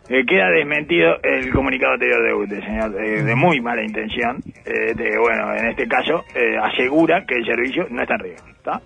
Eh, 0.10 0.26
queda 0.28 0.50
desmentido 0.50 1.16
el 1.24 1.50
comunicado 1.54 1.94
anterior 1.94 2.22
de 2.22 2.34
UTE, 2.34 2.62
señor, 2.66 3.02
eh, 3.02 3.24
de 3.24 3.36
muy 3.36 3.62
mala 3.62 3.84
intención. 3.84 4.38
Eh, 4.66 4.94
de, 4.94 5.18
bueno, 5.18 5.56
en 5.56 5.70
este 5.70 5.88
caso, 5.88 6.26
eh, 6.36 6.58
asegura 6.62 7.26
que 7.26 7.36
el 7.36 7.46
servicio 7.46 7.88
no 7.90 8.02
está 8.02 8.16
en 8.16 8.20
riesgo. 8.20 8.48
¿Está? 8.50 8.82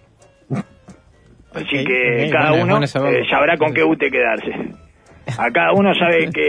Así 1.54 1.84
que 1.84 2.30
cada 2.32 2.52
bueno, 2.52 2.78
uno 2.78 2.86
bueno 2.94 3.10
eh, 3.10 3.26
sabrá 3.30 3.58
con 3.58 3.74
qué 3.74 3.84
UTE 3.84 4.12
quedarse. 4.12 4.52
A 5.38 5.52
cada 5.52 5.74
uno 5.74 5.94
sabe 5.96 6.30
que, 6.34 6.42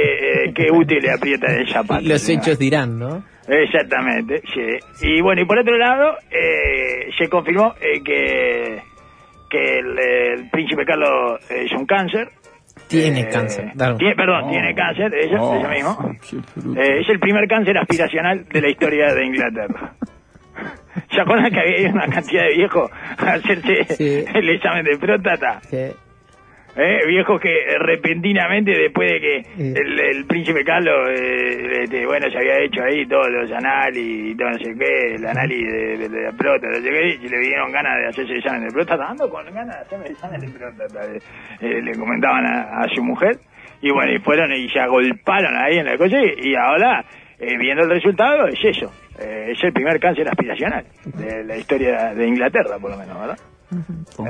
eh, 0.46 0.52
qué 0.54 0.70
UTE 0.70 1.00
le 1.00 1.10
aprieta 1.12 1.46
el 1.56 1.68
zapato. 1.68 2.02
Los 2.06 2.28
hechos 2.28 2.58
dirán, 2.58 2.98
¿no? 2.98 3.22
Exactamente, 3.48 4.42
sí. 4.54 5.06
Y 5.06 5.20
bueno, 5.22 5.40
y 5.42 5.44
por 5.46 5.58
otro 5.58 5.76
lado, 5.78 6.16
eh, 6.30 7.08
se 7.18 7.28
confirmó 7.28 7.74
eh, 7.80 8.02
que, 8.04 8.82
que 9.50 9.78
el, 9.78 9.98
el 9.98 10.50
príncipe 10.50 10.84
Carlos 10.84 11.40
eh, 11.50 11.64
es 11.64 11.72
un 11.72 11.86
cáncer. 11.86 12.28
Tiene 12.88 13.20
Eh, 13.22 13.28
cáncer. 13.30 13.72
Tiene- 13.98 14.14
perdón, 14.14 14.44
Oh. 14.44 14.50
tiene 14.50 14.74
cáncer, 14.74 15.12
ella, 15.14 15.40
Oh, 15.42 15.56
ella 15.58 15.68
mismo. 15.70 16.14
qué. 16.30 16.36
Eh, 16.80 17.00
es 17.00 17.08
el 17.08 17.18
primer 17.18 17.48
cáncer 17.48 17.76
aspiracional 17.78 18.44
de 18.48 18.60
la 18.60 18.68
historia 18.70 19.12
de 19.14 19.24
Inglaterra. 19.24 19.92
¿Se 21.14 21.20
acuerdan 21.20 21.50
que 21.50 21.60
había 21.60 21.90
una 21.90 22.06
cantidad 22.08 22.42
de 22.44 22.54
viejos 22.56 22.90
a 23.18 23.32
hacerse 23.32 23.84
Sí. 23.94 24.24
el 24.34 24.48
examen 24.50 24.84
de 24.84 24.96
próstata? 24.98 25.60
Sí. 25.62 25.86
¿Eh? 26.80 27.00
Viejos 27.08 27.40
que 27.40 27.76
repentinamente, 27.80 28.70
después 28.70 29.10
de 29.10 29.20
que 29.20 29.36
el, 29.58 29.98
el 29.98 30.24
príncipe 30.26 30.64
Carlos, 30.64 31.10
eh, 31.10 31.82
este, 31.82 32.06
bueno, 32.06 32.30
se 32.30 32.38
había 32.38 32.60
hecho 32.60 32.84
ahí 32.84 33.04
todos 33.06 33.28
los 33.30 33.50
análisis 33.50 34.30
y 34.32 34.36
todo 34.36 34.50
no 34.50 34.58
sé 34.58 34.74
qué, 34.78 35.14
el 35.16 35.26
análisis 35.26 35.66
de, 35.72 35.96
de- 35.98 36.08
de 36.08 36.22
la 36.22 36.32
próstata, 36.32 36.68
no 36.68 36.74
sé 36.82 36.88
qué, 36.90 37.08
y 37.20 37.28
le 37.28 37.38
vinieron 37.40 37.72
ganas 37.72 37.96
de 37.98 38.06
hacerse 38.06 38.32
el 38.32 38.38
examen 38.38 38.64
de 38.64 38.70
próstata, 38.72 39.08
ando 39.08 39.28
con 39.28 39.44
ganas 39.52 39.74
de 39.74 39.82
hacerme 39.82 40.06
el 40.06 40.12
examen 40.12 40.40
de 40.40 40.48
próstata, 40.48 41.00
eh, 41.60 41.82
le 41.82 41.92
comentaban 41.98 42.46
a, 42.46 42.80
a 42.82 42.88
su 42.94 43.02
mujer, 43.02 43.38
y 43.82 43.90
bueno, 43.90 44.12
y 44.12 44.18
fueron 44.20 44.52
y 44.52 44.68
se 44.68 44.78
agolparon 44.78 45.56
ahí 45.56 45.78
en 45.78 45.86
la 45.86 45.96
cosa, 45.98 46.16
y, 46.22 46.50
y 46.50 46.54
ahora 46.54 47.04
eh, 47.40 47.56
viendo 47.58 47.82
el 47.84 47.90
resultado, 47.90 48.46
es 48.46 48.64
eso. 48.64 48.92
Eh, 49.20 49.50
es 49.52 49.64
el 49.64 49.72
primer 49.72 49.98
cáncer 49.98 50.28
aspiracional 50.28 50.84
de 51.16 51.42
la 51.42 51.56
historia 51.56 52.14
de 52.14 52.24
Inglaterra, 52.24 52.78
por 52.80 52.92
lo 52.92 52.96
menos, 52.98 53.18
¿verdad? 53.20 53.38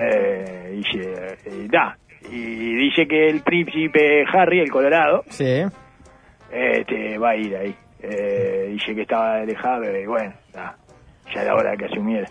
Eh, 0.00 0.78
y, 0.80 0.82
se- 0.84 1.36
y 1.50 1.68
da. 1.68 1.96
Y 2.30 2.74
dice 2.76 3.06
que 3.06 3.28
el 3.28 3.42
príncipe 3.42 4.24
Harry, 4.32 4.60
el 4.60 4.70
Colorado, 4.70 5.22
Sí. 5.28 5.62
este, 6.52 7.18
va 7.18 7.30
a 7.30 7.36
ir 7.36 7.56
ahí. 7.56 7.74
Eh, 8.02 8.66
dice 8.70 8.94
que 8.94 9.02
estaba 9.02 9.36
alejado 9.38 9.84
y 9.98 10.06
bueno, 10.06 10.32
da, 10.52 10.76
ya 11.34 11.42
era 11.42 11.54
hora 11.54 11.76
que 11.76 11.86
asumiera. 11.86 12.28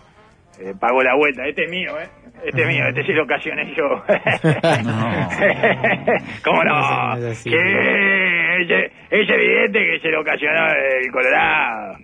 Eh, 0.60 0.74
pagó 0.80 1.04
la 1.04 1.16
vuelta, 1.16 1.46
este 1.46 1.66
es 1.66 1.72
mío, 1.72 1.92
¿eh? 2.00 2.08
Este 2.46 2.62
es 2.62 2.68
mío, 2.68 2.86
este 2.88 3.04
se 3.06 3.14
lo 3.14 3.24
ocasioné 3.24 3.74
yo. 3.76 3.84
¿Cómo 6.44 6.64
no? 6.64 7.16
No, 7.16 7.18
es 7.18 7.24
así. 7.26 7.50
Que 7.50 7.58
es, 7.58 8.92
es 9.12 9.30
evidente 9.30 9.80
que 9.80 10.00
se 10.02 10.10
lo 10.10 10.22
ocasionó 10.22 10.68
el 11.02 11.12
Colorado. 11.12 11.98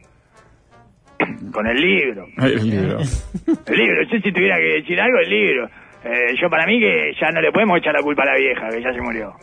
Con 1.53 1.67
el 1.67 1.77
libro. 1.79 2.25
El 2.37 2.69
libro. 2.69 2.97
El 3.67 3.77
libro, 3.77 4.03
yo 4.11 4.19
si 4.19 4.31
tuviera 4.31 4.57
que 4.57 4.81
decir 4.81 4.99
algo, 4.99 5.19
el 5.19 5.29
libro. 5.29 5.69
Eh, 6.05 6.35
yo 6.41 6.49
para 6.49 6.65
mí 6.65 6.79
que 6.79 7.13
ya 7.19 7.29
no 7.31 7.41
le 7.41 7.51
podemos 7.51 7.77
echar 7.77 7.93
la 7.93 8.01
culpa 8.01 8.23
a 8.23 8.33
la 8.33 8.35
vieja, 8.35 8.69
que 8.69 8.81
ya 8.81 8.91
se 8.93 9.01
murió. 9.01 9.33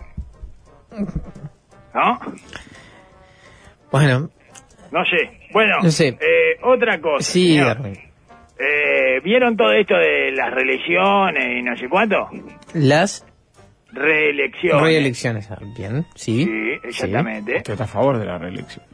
¿No? 1.95 2.19
Bueno, 3.91 4.31
No 4.93 5.05
sé. 5.05 5.31
Bueno, 5.53 5.77
No 5.83 5.91
sé. 5.91 6.09
eh, 6.09 6.57
otra 6.63 7.01
cosa. 7.01 7.23
sí. 7.23 7.59
Eh, 8.63 9.21
¿Vieron 9.25 9.57
todo 9.57 9.73
esto 9.73 9.97
de 9.97 10.33
las 10.33 10.53
reelecciones 10.53 11.59
y 11.59 11.63
no 11.63 11.75
sé 11.77 11.89
cuánto? 11.89 12.29
Las 12.75 13.27
Reelecciones. 13.93 14.83
reelecciones. 14.83 15.51
ah, 15.51 15.59
Bien, 15.77 16.05
sí. 16.15 16.45
Sí, 16.45 16.73
exactamente. 16.85 17.57
Usted 17.57 17.73
está 17.73 17.85
a 17.85 17.89
favor 17.89 18.19
de 18.19 18.27
la 18.27 18.39
reelección. 18.39 18.85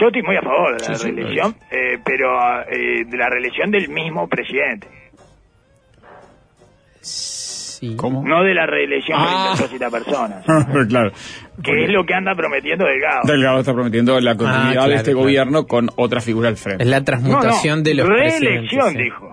Yo 0.00 0.06
estoy 0.06 0.22
muy 0.22 0.36
a 0.36 0.42
favor 0.42 0.80
de 0.80 0.88
la 0.88 0.94
Sí, 0.94 1.02
sí, 1.06 1.10
reelección, 1.10 1.56
eh, 1.70 1.98
pero 2.04 2.62
eh, 2.62 3.04
de 3.06 3.16
la 3.16 3.28
reelección 3.28 3.70
del 3.72 3.88
mismo 3.88 4.28
presidente. 4.28 4.86
Sí. 7.00 7.94
¿Cómo? 7.96 8.26
No 8.26 8.42
de 8.42 8.54
la 8.54 8.66
reelección 8.66 9.16
Ah. 9.20 9.54
de 9.56 9.62
200 9.62 9.92
personas. 9.92 10.44
claro. 10.88 11.12
que 11.62 11.84
es 11.84 11.90
lo 11.90 12.04
que 12.04 12.14
anda 12.14 12.34
prometiendo 12.34 12.84
Delgado. 12.84 13.20
Delgado 13.24 13.60
está 13.60 13.72
prometiendo 13.72 14.18
la 14.20 14.36
continuidad 14.36 14.68
Ah, 14.68 14.72
claro, 14.72 14.88
de 14.90 14.94
este 14.96 15.10
claro. 15.12 15.18
gobierno 15.24 15.66
con 15.66 15.88
otra 15.96 16.20
figura 16.20 16.48
al 16.48 16.56
frente. 16.56 16.82
Es 16.82 16.88
la 16.90 17.02
transmutación 17.04 17.74
No, 17.74 17.76
no, 17.78 17.82
de 17.84 17.94
los 17.94 18.08
reelección, 18.08 18.94
dijo. 18.94 19.32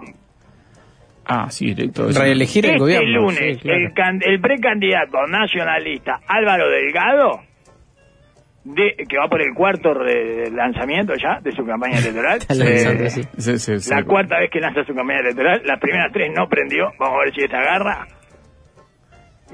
Ah, 1.27 1.47
sí, 1.49 1.73
directo. 1.73 2.07
Reelegir 2.11 2.65
el 2.65 2.71
Este 2.73 2.79
gobierno. 2.79 3.21
lunes, 3.21 3.39
sí, 3.39 3.55
claro. 3.61 3.79
el, 3.79 3.93
can- 3.93 4.21
el 4.23 4.39
precandidato 4.39 5.25
nacionalista 5.27 6.19
Álvaro 6.27 6.69
Delgado, 6.69 7.41
de, 8.65 8.95
que 9.07 9.17
va 9.17 9.27
por 9.29 9.41
el 9.41 9.53
cuarto 9.53 9.93
re- 9.93 10.49
lanzamiento 10.51 11.13
ya 11.15 11.39
de 11.41 11.51
su 11.51 11.63
campaña 11.65 11.99
electoral, 11.99 12.39
eh, 12.49 13.09
sí. 13.09 13.21
La 13.95 14.03
cuarta 14.03 14.39
vez 14.39 14.49
que 14.51 14.59
lanza 14.59 14.83
su 14.83 14.93
campaña 14.93 15.19
electoral, 15.19 15.61
las 15.65 15.79
primeras 15.79 16.11
tres 16.11 16.31
no 16.35 16.47
prendió, 16.49 16.91
vamos 16.99 17.15
a 17.21 17.25
ver 17.25 17.33
si 17.35 17.41
esta 17.41 17.59
agarra. 17.59 18.07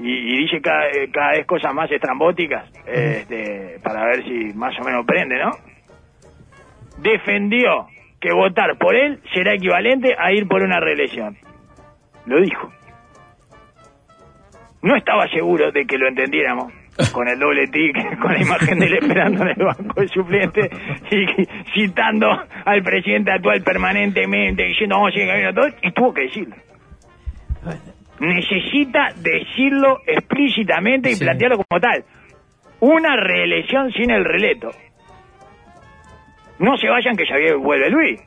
Y, 0.00 0.08
y 0.10 0.36
dice 0.44 0.60
cada, 0.62 0.86
eh, 0.88 1.10
cada 1.12 1.32
vez 1.32 1.46
cosas 1.46 1.74
más 1.74 1.90
estrambóticas, 1.92 2.64
este, 2.86 3.78
para 3.82 4.06
ver 4.06 4.24
si 4.24 4.56
más 4.56 4.72
o 4.80 4.84
menos 4.84 5.04
prende, 5.06 5.36
¿no? 5.38 5.50
Defendió 6.98 7.86
que 8.20 8.32
votar 8.32 8.78
por 8.78 8.94
él 8.96 9.20
será 9.34 9.54
equivalente 9.54 10.14
a 10.18 10.32
ir 10.32 10.46
por 10.48 10.62
una 10.62 10.80
reelección. 10.80 11.36
Lo 12.26 12.40
dijo. 12.40 12.72
No 14.82 14.96
estaba 14.96 15.28
seguro 15.28 15.70
de 15.72 15.84
que 15.84 15.98
lo 15.98 16.08
entendiéramos 16.08 16.72
con 17.12 17.28
el 17.28 17.38
doble 17.38 17.66
tic, 17.68 18.18
con 18.20 18.32
la 18.32 18.40
imagen 18.42 18.78
de 18.78 18.86
él 18.86 18.94
esperando 18.94 19.42
en 19.42 19.48
el 19.48 19.64
banco 19.66 20.00
de 20.00 20.08
suplente 20.08 20.70
y 21.10 21.26
citando 21.74 22.28
al 22.64 22.82
presidente 22.82 23.32
actual 23.32 23.62
permanentemente, 23.62 24.64
diciendo 24.64 24.96
vamos 24.96 25.10
a 25.10 25.12
seguir 25.14 25.28
camino 25.28 25.54
todo, 25.54 25.68
y 25.82 25.92
tuvo 25.92 26.12
que 26.14 26.22
decirlo. 26.22 26.56
Necesita 28.20 29.08
decirlo 29.16 29.98
explícitamente 30.06 31.10
y 31.10 31.14
Sí. 31.14 31.24
plantearlo 31.24 31.56
como 31.68 31.80
tal. 31.80 32.04
Una 32.80 33.16
reelección 33.16 33.90
sin 33.92 34.10
el 34.10 34.24
releto. 34.24 34.70
No 36.58 36.76
se 36.76 36.88
vayan 36.88 37.16
que 37.16 37.24
ya 37.26 37.34
vuelve 37.56 37.90
Luis. 37.90 38.20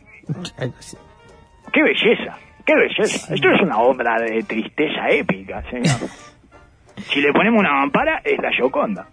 ¡Qué 1.72 1.84
belleza! 1.84 2.38
¡Qué 2.66 2.74
belleza! 2.76 3.34
Esto 3.34 3.49
es 3.51 3.61
una 3.61 3.78
obra 3.80 4.20
de 4.20 4.43
tristeza 4.43 5.07
épica, 5.09 5.61
señor. 5.70 6.09
Si 6.97 7.21
le 7.21 7.31
ponemos 7.33 7.59
una 7.59 7.73
mampara, 7.73 8.21
es 8.23 8.39
la 8.39 8.51
Yoconda. 8.57 9.07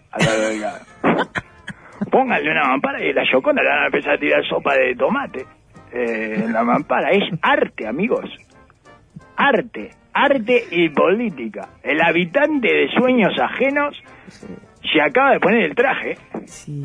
Pónganle 2.09 2.51
una 2.51 2.67
mampara 2.67 3.03
y 3.03 3.09
es 3.09 3.15
la 3.15 3.23
Yoconda. 3.31 3.61
Le 3.61 3.69
van 3.69 3.83
a 3.83 3.85
empezar 3.85 4.13
a 4.13 4.17
tirar 4.17 4.45
sopa 4.45 4.75
de 4.75 4.95
tomate. 4.95 5.45
Eh, 5.91 6.45
la 6.49 6.63
mampara. 6.63 7.11
Es 7.11 7.23
arte, 7.41 7.87
amigos. 7.87 8.29
Arte. 9.35 9.91
Arte 10.13 10.63
y 10.71 10.89
política. 10.89 11.69
El 11.81 12.01
habitante 12.01 12.67
de 12.67 12.89
sueños 12.89 13.33
ajenos 13.39 14.01
se 14.91 15.01
acaba 15.01 15.31
de 15.31 15.39
poner 15.39 15.63
el 15.63 15.75
traje. 15.75 16.17
Sí. 16.45 16.83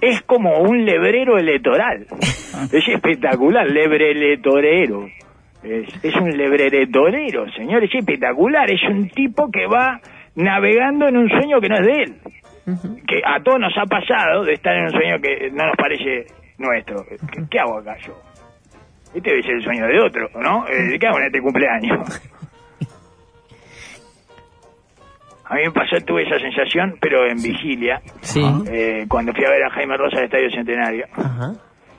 Es 0.00 0.22
como 0.22 0.58
un 0.60 0.84
lebrero 0.84 1.38
electoral. 1.38 2.06
Es 2.72 2.86
espectacular, 2.88 3.66
lebreletorero. 3.70 5.06
Es, 5.62 6.04
es 6.04 6.14
un 6.16 6.36
lebreletorero, 6.36 7.50
señor, 7.52 7.84
es 7.84 7.94
espectacular. 7.94 8.70
Es 8.70 8.82
un 8.88 9.08
tipo 9.08 9.50
que 9.50 9.66
va 9.66 10.00
navegando 10.36 11.08
en 11.08 11.16
un 11.16 11.28
sueño 11.28 11.60
que 11.60 11.68
no 11.68 11.74
es 11.76 11.86
de 11.86 12.02
él. 12.02 12.16
Que 13.06 13.20
a 13.24 13.42
todos 13.42 13.58
nos 13.58 13.72
ha 13.76 13.84
pasado 13.86 14.44
de 14.44 14.52
estar 14.52 14.74
en 14.76 14.84
un 14.84 14.90
sueño 14.90 15.16
que 15.20 15.50
no 15.50 15.66
nos 15.66 15.76
parece 15.76 16.26
nuestro. 16.58 17.04
¿Qué, 17.04 17.42
qué 17.50 17.58
hago 17.58 17.78
acá 17.78 17.96
yo? 18.06 18.14
Este 19.14 19.28
debe 19.30 19.42
ser 19.42 19.54
el 19.56 19.62
sueño 19.62 19.86
de 19.86 20.00
otro, 20.00 20.28
¿no? 20.40 20.68
Eh, 20.68 20.96
¿Qué 21.00 21.06
hago 21.06 21.18
en 21.18 21.26
este 21.26 21.40
cumpleaños? 21.40 22.22
A 25.46 25.54
mí 25.56 25.62
me 25.64 25.72
pasó, 25.72 25.96
tuve 26.06 26.22
esa 26.22 26.38
sensación, 26.38 26.94
pero 27.00 27.26
en 27.28 27.42
vigilia, 27.42 28.00
Sí. 28.20 28.40
eh, 28.70 29.04
cuando 29.08 29.32
fui 29.32 29.44
a 29.44 29.50
ver 29.50 29.64
a 29.64 29.70
Jaime 29.70 29.96
Rosa 29.96 30.18
al 30.18 30.24
Estadio 30.26 30.48
Centenario 30.50 31.06
Ajá. 31.12 31.54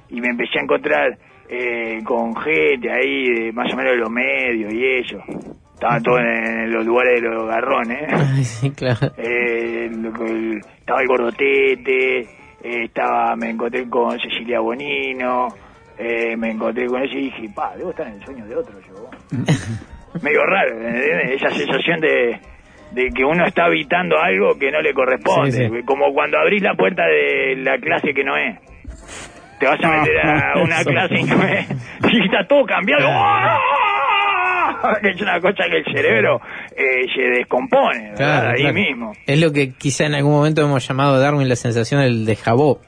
y 0.10 0.22
me 0.22 0.30
empecé 0.30 0.58
a 0.60 0.64
encontrar 0.64 1.18
eh, 1.50 2.00
con 2.06 2.34
gente 2.38 2.90
ahí, 2.90 3.26
de 3.48 3.52
más 3.52 3.74
o 3.74 3.76
menos 3.76 3.92
de 3.92 3.98
los 3.98 4.10
medios 4.10 4.72
y 4.74 4.86
eso. 5.02 5.18
Estaba 5.82 6.00
todo 6.00 6.20
en 6.20 6.72
los 6.72 6.86
lugares 6.86 7.24
de 7.24 7.28
los 7.28 7.48
garrones. 7.48 8.08
Ay, 8.14 8.44
sí, 8.44 8.70
claro. 8.70 9.12
Eh, 9.18 9.90
estaba 10.78 11.02
el 11.02 11.08
Gordotete, 11.08 12.20
eh, 12.20 12.84
estaba, 12.84 13.36
me 13.36 13.50
encontré 13.50 13.90
con 13.90 14.12
Cecilia 14.20 14.60
Bonino, 14.60 15.48
eh, 15.98 16.38
me 16.38 16.52
encontré 16.52 16.86
con 16.86 17.02
ese 17.02 17.18
y 17.18 17.24
dije, 17.32 17.50
pa, 17.56 17.76
debo 17.76 17.90
estar 17.90 18.06
en 18.06 18.14
el 18.14 18.24
sueño 18.24 18.46
de 18.46 18.56
otro 18.58 18.76
yo. 18.82 19.10
Medio 20.22 20.46
raro, 20.46 20.70
¿entendés? 20.78 21.42
esa 21.42 21.50
sensación 21.50 22.00
de, 22.00 22.40
de 22.92 23.10
que 23.10 23.26
uno 23.26 23.44
está 23.48 23.66
habitando 23.66 24.20
algo 24.20 24.60
que 24.60 24.70
no 24.70 24.82
le 24.82 24.94
corresponde, 24.94 25.52
Sí, 25.52 25.64
sí. 25.68 25.84
como 25.84 26.14
cuando 26.14 26.38
abrís 26.38 26.62
la 26.62 26.76
puerta 26.76 27.02
de 27.08 27.56
la 27.56 27.80
clase 27.80 28.14
que 28.14 28.24
no 28.24 28.38
es. 28.38 28.56
Te 29.60 29.66
vas 29.66 29.84
a 29.84 29.88
meter 29.98 30.18
a 30.28 30.54
una 30.64 30.84
clase 30.84 31.16
y 31.16 31.24
no 31.24 31.42
es, 31.44 31.68
y 32.14 32.24
está 32.24 32.46
todo 32.48 32.66
cambiado. 32.66 33.08
¡Ah! 33.10 33.58
Es 35.04 35.22
una 35.22 35.40
cosa 35.40 35.66
que 35.70 35.78
el 35.78 35.86
cerebro 35.86 36.42
eh, 36.76 37.06
se 37.14 37.22
descompone, 37.22 38.12
¿verdad? 38.12 38.16
Claro, 38.18 38.50
ahí 38.50 38.62
claro. 38.62 38.74
mismo. 38.74 39.12
Es 39.26 39.40
lo 39.40 39.52
que 39.52 39.74
quizá 39.74 40.06
en 40.06 40.16
algún 40.16 40.34
momento 40.34 40.62
hemos 40.62 40.88
llamado 40.88 41.20
Darwin 41.20 41.50
la 41.50 41.56
sensación 41.56 42.02
del 42.02 42.26
de 42.26 42.36
jabó. 42.36 42.80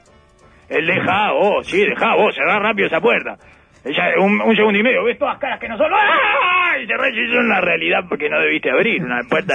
El 0.68 0.86
deja 0.86 1.32
vos, 1.32 1.66
sí, 1.66 1.78
deja 1.78 2.16
vos, 2.16 2.34
cerrá 2.34 2.58
rápido 2.58 2.88
esa 2.88 3.00
puerta. 3.00 3.36
Ella, 3.84 4.14
un, 4.18 4.40
un 4.40 4.56
segundo 4.56 4.78
y 4.78 4.82
medio, 4.82 5.04
ves 5.04 5.18
todas 5.18 5.38
caras 5.38 5.60
que 5.60 5.68
no 5.68 5.76
son. 5.76 5.92
¡Ah! 5.92 6.78
Y 6.82 6.86
cerrá, 6.86 7.08
y 7.10 7.20
es 7.20 7.36
una 7.36 7.60
realidad 7.60 8.00
porque 8.08 8.30
no 8.30 8.40
debiste 8.40 8.70
abrir 8.70 9.02
una 9.02 9.20
puerta 9.28 9.54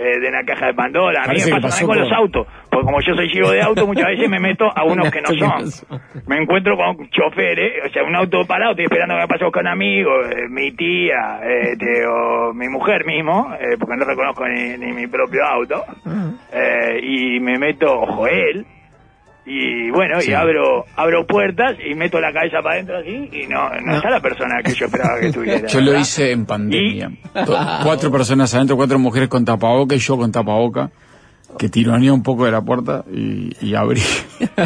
eh, 0.00 0.18
de 0.18 0.28
una 0.28 0.42
caja 0.44 0.66
de 0.66 0.74
Pandora. 0.74 1.20
A 1.20 1.28
mí 1.28 1.28
Parece 1.28 1.52
me 1.52 1.60
pasa 1.60 1.84
con 1.84 1.98
los 1.98 2.10
autos, 2.10 2.46
porque 2.70 2.84
como 2.84 3.00
yo 3.00 3.14
soy 3.14 3.28
ciego 3.28 3.50
de 3.50 3.60
auto, 3.60 3.86
muchas 3.86 4.06
veces 4.06 4.28
me 4.30 4.40
meto 4.40 4.64
a 4.64 4.84
unos 4.84 5.10
que 5.10 5.20
no 5.20 5.28
son. 5.38 6.00
Me 6.26 6.38
encuentro 6.38 6.76
con 6.76 7.08
choferes, 7.10 7.84
o 7.84 7.88
sea, 7.92 8.04
un 8.04 8.16
auto 8.16 8.46
parado, 8.46 8.70
estoy 8.72 8.86
esperando 8.86 9.14
que 9.14 9.20
me 9.20 9.28
pase 9.28 9.44
a 9.44 9.46
buscar 9.48 9.62
un 9.62 9.68
amigo, 9.68 10.10
eh, 10.24 10.48
mi 10.48 10.72
tía, 10.72 11.40
este, 11.44 12.06
o 12.06 12.54
mi 12.54 12.68
mujer 12.68 13.04
mismo, 13.04 13.52
eh, 13.60 13.76
porque 13.78 13.96
no 13.96 14.04
reconozco 14.06 14.48
ni, 14.48 14.78
ni 14.78 14.92
mi 14.92 15.06
propio 15.06 15.44
auto, 15.44 15.84
eh, 16.52 17.00
y 17.02 17.40
me 17.40 17.58
meto, 17.58 18.00
ojo, 18.00 18.26
él, 18.26 18.64
y 19.46 19.90
bueno, 19.90 20.20
Sí. 20.20 20.30
y 20.30 20.34
abro 20.34 20.84
abro 20.96 21.26
puertas 21.26 21.76
y 21.84 21.94
meto 21.94 22.20
la 22.20 22.32
cabeza 22.32 22.58
para 22.62 22.74
adentro 22.76 22.98
así, 22.98 23.28
y 23.32 23.46
no, 23.46 23.68
no, 23.80 23.96
está 23.96 24.10
la 24.10 24.20
persona 24.20 24.62
que 24.64 24.72
yo 24.74 24.86
esperaba 24.86 25.18
que 25.20 25.26
estuviera. 25.28 25.66
Yo 25.68 25.80
lo 25.80 25.98
hice 25.98 26.30
en 26.32 26.46
pandemia. 26.46 27.10
Cuatro 27.82 28.10
personas 28.12 28.54
adentro, 28.54 28.76
cuatro 28.76 28.98
mujeres 28.98 29.28
con 29.28 29.44
tapaboca 29.44 29.94
y 29.94 29.98
yo 29.98 30.16
con 30.16 30.30
tapaboca. 30.30 30.90
Que 31.58 31.68
tironea 31.68 32.12
un 32.12 32.22
poco 32.22 32.44
de 32.46 32.52
la 32.52 32.62
puerta 32.62 33.04
y, 33.12 33.50
y 33.60 33.74
abrí. 33.74 34.00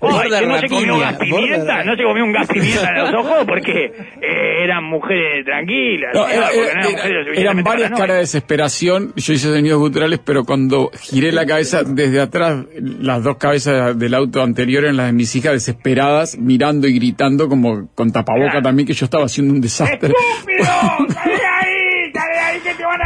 Ay, 0.00 0.30
que 0.30 0.46
no 0.46 0.58
se 0.58 0.68
comió 0.68 0.98
gas 0.98 1.16
pimienta, 1.18 1.84
no 1.84 1.96
se 1.96 2.02
comió 2.02 2.24
un 2.24 2.32
gas 2.32 2.46
pimienta 2.48 2.88
en 2.90 3.12
los 3.12 3.14
ojos 3.24 3.44
porque 3.46 3.84
eh, 3.86 4.64
eran 4.64 4.84
mujeres 4.84 5.44
tranquilas. 5.44 6.10
Eran 6.14 6.28
mujeres 6.52 6.70
era- 6.74 6.82
suficientemente 6.84 7.40
eran 7.40 7.62
varias 7.64 7.90
caras 7.90 8.08
de 8.16 8.20
desesperación. 8.20 9.12
Yo 9.16 9.32
hice 9.32 9.48
sonidos 9.48 9.78
guturales, 9.78 10.20
pero 10.24 10.44
cuando 10.44 10.90
giré 11.00 11.32
la 11.32 11.46
cabeza 11.46 11.82
desde 11.84 12.20
atrás, 12.20 12.64
las 12.80 13.22
dos 13.22 13.36
cabezas 13.38 13.98
del 13.98 14.14
auto 14.14 14.42
anterior 14.42 14.84
eran 14.84 14.96
las 14.96 15.06
de 15.06 15.12
mis 15.12 15.34
hijas 15.36 15.52
desesperadas, 15.52 16.38
mirando 16.38 16.86
y 16.86 16.94
gritando 16.94 17.48
como 17.48 17.88
con 17.94 18.10
tapaboca 18.12 18.42
Claro. 18.42 18.62
también 18.62 18.86
que 18.86 18.92
yo 18.94 19.04
estaba 19.04 19.24
haciendo 19.24 19.54
un 19.54 19.60
desastre. 19.60 20.12
¡Estúpido! 20.12 20.64
¡Sale 21.14 21.32
de 21.36 21.46
ahí! 21.46 22.12
¡Sale 22.12 22.32
de 22.34 22.38
ahí 22.40 22.60
que 22.60 22.74
te 22.74 22.84
van 22.84 23.00
a 23.00 23.04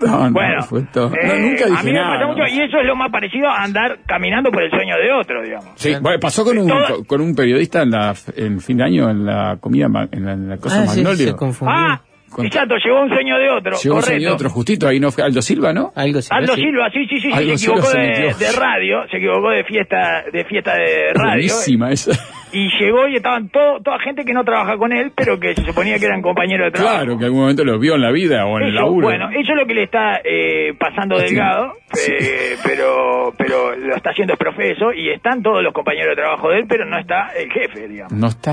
denunciar! 0.00 0.20
No, 0.20 0.26
no, 0.26 0.32
bueno, 0.32 0.62
fue 0.64 0.82
todo. 0.92 1.12
eh, 1.14 1.26
No, 1.26 1.34
nunca 1.36 1.64
a 1.64 1.68
dije 1.68 1.82
mí 1.84 1.92
me 1.92 1.98
nada, 1.98 2.08
pasa 2.14 2.20
no. 2.22 2.28
mucho 2.32 2.42
y 2.48 2.60
eso 2.62 2.78
es 2.78 2.86
lo 2.86 2.96
más 2.96 3.10
parecido 3.10 3.48
a 3.48 3.62
andar 3.62 3.98
caminando 4.06 4.50
por 4.50 4.62
el 4.62 4.70
sueño 4.70 4.96
de 4.96 5.12
otro, 5.12 5.42
digamos. 5.42 5.70
Sí, 5.76 5.94
bueno, 6.00 6.18
pasó 6.20 6.44
con 6.44 6.58
un, 6.58 6.68
Todo- 6.68 7.04
con 7.04 7.20
un 7.20 7.34
periodista 7.34 7.82
en 7.82 7.90
la 7.90 8.14
en 8.36 8.60
fin 8.60 8.76
de 8.78 8.84
año 8.84 9.10
en 9.10 9.24
la 9.26 9.56
comida 9.60 9.88
ma- 9.88 10.08
en 10.10 10.24
la, 10.24 10.32
en 10.32 10.48
la 10.48 10.56
cosa 10.56 10.82
Ah, 10.82 10.86
sí, 10.86 11.02
Magnolio. 11.02 11.26
se 11.28 11.36
confundió. 11.36 11.76
Ah, 11.76 12.00
Con- 12.30 12.46
exacto, 12.46 12.76
llegó 12.84 13.02
un 13.02 13.08
sueño 13.08 13.38
de 13.38 13.50
otro. 13.50 13.72
Llegó 13.82 13.96
un 13.96 14.00
correcto. 14.02 14.20
señor 14.20 14.34
otro 14.34 14.50
justito, 14.50 14.86
ahí 14.86 15.00
no 15.00 15.10
fue 15.10 15.24
Aldo 15.24 15.42
Silva, 15.42 15.72
¿no? 15.72 15.92
Aldo 15.96 16.22
sí. 16.22 16.28
Silva, 16.54 16.88
sí, 16.92 17.04
sí, 17.08 17.20
sí, 17.20 17.32
Aldo 17.32 17.58
se 17.58 17.64
equivocó 17.66 17.86
se 17.88 17.98
de, 17.98 18.34
de 18.38 18.52
radio, 18.56 18.98
se 19.10 19.16
equivocó 19.16 19.50
de 19.50 19.64
fiesta, 19.64 20.22
de 20.32 20.44
fiesta 20.44 20.74
de 20.76 21.12
radio. 21.12 21.32
Buenísima 21.32 21.90
esa. 21.90 22.12
Y 22.52 22.68
llegó 22.80 23.06
y 23.08 23.16
estaban 23.16 23.48
todo, 23.48 23.80
toda 23.80 23.98
gente 24.00 24.24
que 24.24 24.32
no 24.32 24.44
trabaja 24.44 24.76
con 24.76 24.92
él, 24.92 25.12
pero 25.16 25.38
que 25.38 25.54
se 25.54 25.62
suponía 25.64 25.98
que 25.98 26.06
eran 26.06 26.22
compañeros 26.22 26.66
de 26.66 26.72
trabajo. 26.72 26.96
Claro, 26.96 27.18
que 27.18 27.24
algún 27.26 27.40
momento 27.40 27.64
lo 27.64 27.78
vio 27.78 27.94
en 27.94 28.00
la 28.02 28.10
vida 28.10 28.46
o 28.46 28.58
en 28.58 28.66
el 28.66 28.74
laburo. 28.74 29.06
bueno, 29.08 29.28
eso 29.30 29.52
es 29.52 29.56
lo 29.58 29.66
que 29.66 29.74
le 29.74 29.82
está 29.84 30.20
eh, 30.24 30.74
pasando 30.78 31.18
Sí. 31.20 31.26
Delgado, 31.34 31.74
eh, 32.08 32.56
pero 32.64 33.32
pero 33.36 33.76
lo 33.76 33.94
está 33.96 34.10
haciendo 34.10 34.34
es 34.34 34.38
profeso 34.38 34.92
y 34.92 35.10
están 35.10 35.42
todos 35.42 35.62
los 35.62 35.72
compañeros 35.72 36.10
de 36.16 36.22
trabajo 36.22 36.48
de 36.50 36.58
él, 36.58 36.64
pero 36.68 36.84
no 36.86 36.98
está 36.98 37.28
el 37.38 37.50
jefe, 37.52 37.88
digamos. 37.88 38.12
No 38.12 38.26
está. 38.28 38.52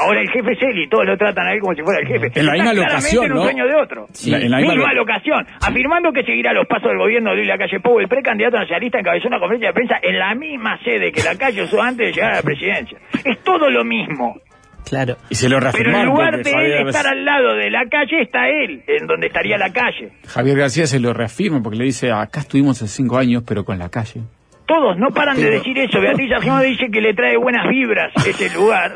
Ahora 0.00 0.20
el 0.20 0.30
jefe 0.30 0.52
es 0.52 0.62
él 0.62 0.78
y 0.78 0.88
todos 0.88 1.06
lo 1.06 1.16
tratan 1.16 1.46
a 1.46 1.52
él 1.52 1.60
como 1.60 1.74
si 1.74 1.82
fuera 1.82 2.00
el 2.00 2.06
jefe. 2.06 2.30
En 2.38 2.46
la 2.46 2.52
misma 2.52 2.72
locación, 2.72 3.24
en 3.26 3.32
un 3.32 3.38
¿no? 3.38 3.44
sueño 3.44 3.66
de 3.66 3.74
otro. 3.74 4.06
Sí. 4.12 4.32
En 4.32 4.50
la 4.50 4.58
misma 4.58 4.74
misma 4.74 4.92
lo- 4.92 5.00
locación, 5.00 5.46
afirmando 5.60 6.12
que 6.12 6.22
seguirá 6.24 6.52
los 6.52 6.66
pasos 6.66 6.88
del 6.88 6.98
gobierno 6.98 7.30
de 7.30 7.36
Luis 7.36 7.48
Lacalle 7.48 7.80
Pou, 7.80 7.98
el 8.00 8.08
precandidato 8.08 8.56
nacionalista 8.58 8.98
encabezó 9.00 9.28
una 9.28 9.38
conferencia 9.38 9.68
de 9.68 9.74
prensa 9.74 9.96
en 10.02 10.18
la 10.18 10.34
misma 10.34 10.78
sede 10.84 11.12
que 11.12 11.22
Lacalle 11.22 11.62
usó 11.62 11.80
antes 11.82 12.06
de 12.08 12.12
llegar 12.12 12.32
a 12.32 12.36
la 12.36 12.42
presidencia. 12.42 12.98
Es 13.24 13.42
todo 13.42 13.70
lo 13.70 13.84
mismo. 13.84 14.40
Claro. 14.88 15.16
Y 15.28 15.34
se 15.34 15.48
lo 15.48 15.58
Pero 15.72 15.96
en 15.96 16.06
lugar 16.06 16.42
de 16.42 16.50
Javier, 16.50 16.80
él 16.80 16.88
estar 16.88 17.06
al 17.06 17.24
lado 17.24 17.54
de 17.54 17.70
la 17.70 17.84
calle, 17.88 18.22
está 18.22 18.48
él, 18.48 18.82
en 18.86 19.06
donde 19.06 19.28
estaría 19.28 19.56
la 19.56 19.70
calle. 19.72 20.10
Javier 20.26 20.58
García 20.58 20.86
se 20.86 20.98
lo 20.98 21.12
reafirma 21.12 21.62
porque 21.62 21.78
le 21.78 21.84
dice, 21.84 22.10
acá 22.10 22.40
estuvimos 22.40 22.82
hace 22.82 22.90
cinco 22.90 23.18
años, 23.18 23.44
pero 23.46 23.64
con 23.64 23.78
la 23.78 23.88
calle. 23.88 24.22
Todos 24.66 24.96
no 24.98 25.08
paran 25.10 25.36
de 25.36 25.50
decir 25.50 25.78
eso. 25.78 26.00
Beatriz 26.00 26.32
Argimón 26.32 26.62
dice 26.62 26.86
que 26.92 27.00
le 27.00 27.14
trae 27.14 27.36
buenas 27.36 27.68
vibras 27.68 28.12
ese 28.26 28.54
lugar, 28.54 28.92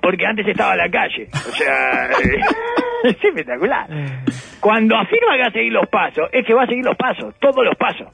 porque 0.00 0.26
antes 0.26 0.46
estaba 0.46 0.76
la 0.76 0.90
calle. 0.90 1.28
O 1.32 1.52
sea, 1.52 2.08
es 3.04 3.16
espectacular. 3.22 3.86
Cuando 4.60 4.96
afirma 4.96 5.34
que 5.34 5.42
va 5.42 5.48
a 5.48 5.52
seguir 5.52 5.72
los 5.72 5.88
pasos, 5.88 6.28
es 6.32 6.46
que 6.46 6.54
va 6.54 6.64
a 6.64 6.66
seguir 6.66 6.84
los 6.84 6.96
pasos, 6.96 7.34
todos 7.40 7.64
los 7.64 7.76
pasos. 7.76 8.08